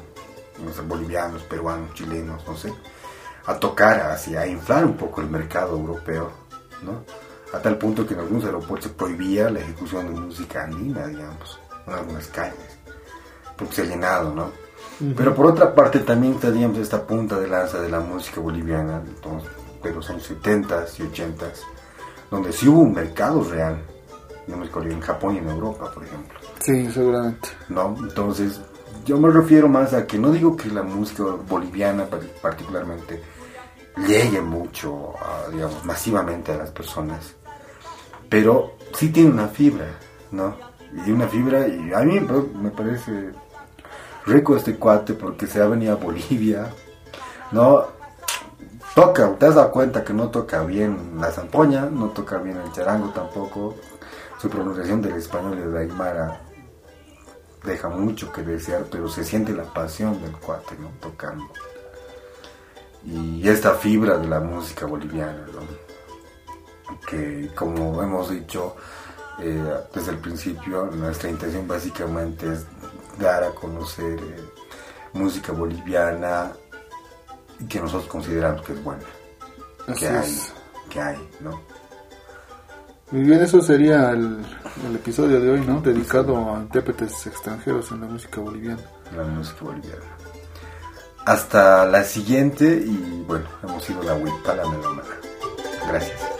bolivianos, 0.89 1.41
peruanos, 1.43 1.93
chilenos, 1.93 2.45
no 2.45 2.57
sé, 2.57 2.73
a 3.45 3.55
tocar, 3.57 4.11
así, 4.11 4.35
a 4.35 4.45
inflar 4.45 4.83
un 4.83 4.97
poco 4.97 5.21
el 5.21 5.29
mercado 5.29 5.77
europeo, 5.77 6.33
¿no? 6.83 7.05
A 7.57 7.61
tal 7.61 7.77
punto 7.77 8.05
que 8.05 8.13
en 8.13 8.19
algunos 8.19 8.43
aeropuertos 8.43 8.91
se 8.91 8.97
prohibía 8.97 9.49
la 9.49 9.61
ejecución 9.61 10.13
de 10.13 10.19
música 10.19 10.65
andina, 10.65 11.07
digamos, 11.07 11.57
en 11.87 11.93
algunas 11.93 12.27
calles, 12.27 12.78
porque 13.59 13.75
se 13.75 13.81
ha 13.83 13.85
llenado, 13.85 14.33
¿no? 14.33 14.51
Pero 15.15 15.33
por 15.35 15.45
otra 15.45 15.73
parte 15.75 15.99
también 15.99 16.35
teníamos 16.39 16.77
esta 16.79 17.05
punta 17.05 17.39
de 17.39 17.47
lanza 17.47 17.79
de 17.79 17.89
la 17.89 17.99
música 18.01 18.41
boliviana, 18.41 19.01
entonces, 19.05 19.49
de 19.83 19.93
los 19.93 20.09
años 20.09 20.23
70 20.23 20.85
y 20.97 21.03
80 21.03 21.45
donde 22.31 22.51
sí 22.51 22.67
hubo 22.67 22.81
un 22.81 22.93
mercado 22.93 23.43
real 23.43 23.81
de 24.45 24.55
música 24.55 24.79
en 24.81 24.99
Japón 24.99 25.35
y 25.35 25.37
en 25.39 25.49
Europa, 25.49 25.89
por 25.93 26.03
ejemplo. 26.03 26.37
Sí, 26.59 26.91
seguramente. 26.91 27.47
¿no? 27.69 27.95
Entonces, 27.97 28.59
yo 29.05 29.17
me 29.19 29.29
refiero 29.31 29.67
más 29.69 29.93
a 29.93 30.05
que 30.05 30.17
no 30.19 30.31
digo 30.31 30.55
que 30.57 30.67
la 30.69 30.83
música 30.83 31.23
boliviana 31.47 32.05
par- 32.05 32.19
particularmente 32.41 33.21
llegue 34.05 34.41
mucho, 34.41 35.13
a, 35.17 35.49
digamos, 35.49 35.83
masivamente 35.85 36.51
a 36.51 36.57
las 36.57 36.71
personas, 36.71 37.35
pero 38.29 38.73
sí 38.93 39.09
tiene 39.09 39.29
una 39.31 39.47
fibra, 39.47 39.85
¿no? 40.31 40.55
Y 41.05 41.11
una 41.11 41.27
fibra, 41.27 41.67
y 41.67 41.93
a 41.93 41.99
mí 41.99 42.19
pues, 42.19 42.53
me 42.53 42.69
parece 42.71 43.31
rico 44.25 44.55
este 44.55 44.75
cuate 44.75 45.13
porque 45.13 45.47
se 45.47 45.61
ha 45.61 45.67
venido 45.67 45.93
a 45.93 45.95
Bolivia, 45.95 46.67
¿no? 47.51 47.87
Toca, 48.95 49.33
te 49.35 49.45
has 49.45 49.55
dado 49.55 49.71
cuenta 49.71 50.03
que 50.03 50.13
no 50.13 50.29
toca 50.29 50.63
bien 50.63 51.13
la 51.19 51.31
zampoña, 51.31 51.85
no 51.85 52.09
toca 52.09 52.37
bien 52.37 52.57
el 52.57 52.71
charango 52.71 53.09
tampoco, 53.09 53.75
su 54.39 54.49
pronunciación 54.49 55.01
del 55.01 55.15
español 55.15 55.57
y 55.59 55.71
de 55.71 55.79
Aymara 55.79 56.41
deja 57.63 57.89
mucho 57.89 58.31
que 58.31 58.41
desear, 58.41 58.85
pero 58.89 59.07
se 59.09 59.23
siente 59.23 59.53
la 59.53 59.63
pasión 59.63 60.21
del 60.21 60.31
cuate, 60.31 60.75
¿no? 60.79 60.89
Tocando. 60.99 61.45
Y 63.05 63.47
esta 63.47 63.75
fibra 63.75 64.17
de 64.17 64.27
la 64.27 64.39
música 64.39 64.85
boliviana. 64.85 65.45
Que 67.07 67.51
como 67.55 68.01
hemos 68.01 68.29
dicho 68.29 68.75
eh, 69.39 69.73
desde 69.93 70.11
el 70.11 70.17
principio, 70.17 70.85
nuestra 70.85 71.29
intención 71.29 71.67
básicamente 71.67 72.51
es 72.51 72.65
dar 73.19 73.43
a 73.43 73.51
conocer 73.51 74.19
eh, 74.19 74.43
música 75.13 75.51
boliviana 75.51 76.51
que 77.67 77.79
nosotros 77.79 78.09
consideramos 78.09 78.61
que 78.61 78.73
es 78.73 78.83
buena. 78.83 79.03
Así 79.87 79.99
que 79.99 80.07
hay, 80.07 80.29
es. 80.29 80.53
que 80.89 81.01
hay, 81.01 81.29
¿no? 81.41 81.61
Muy 83.11 83.23
bien, 83.23 83.41
eso 83.41 83.61
sería 83.61 84.11
el, 84.11 84.37
el 84.87 84.95
episodio 84.95 85.39
de 85.39 85.51
hoy, 85.51 85.61
¿no? 85.61 85.81
Dedicado 85.81 86.55
a 86.55 86.59
intérpretes 86.59 87.25
extranjeros 87.25 87.91
en 87.91 88.01
la 88.01 88.07
música 88.07 88.39
boliviana. 88.39 88.81
La 89.15 89.23
música 89.23 89.65
boliviana. 89.65 90.05
Hasta 91.25 91.85
la 91.85 92.03
siguiente 92.03 92.65
y 92.65 93.23
bueno, 93.27 93.45
hemos 93.63 93.83
sido 93.83 94.03
la 94.03 94.13
Huipala 94.13 94.67
Melómana. 94.67 95.09
Gracias. 95.87 96.38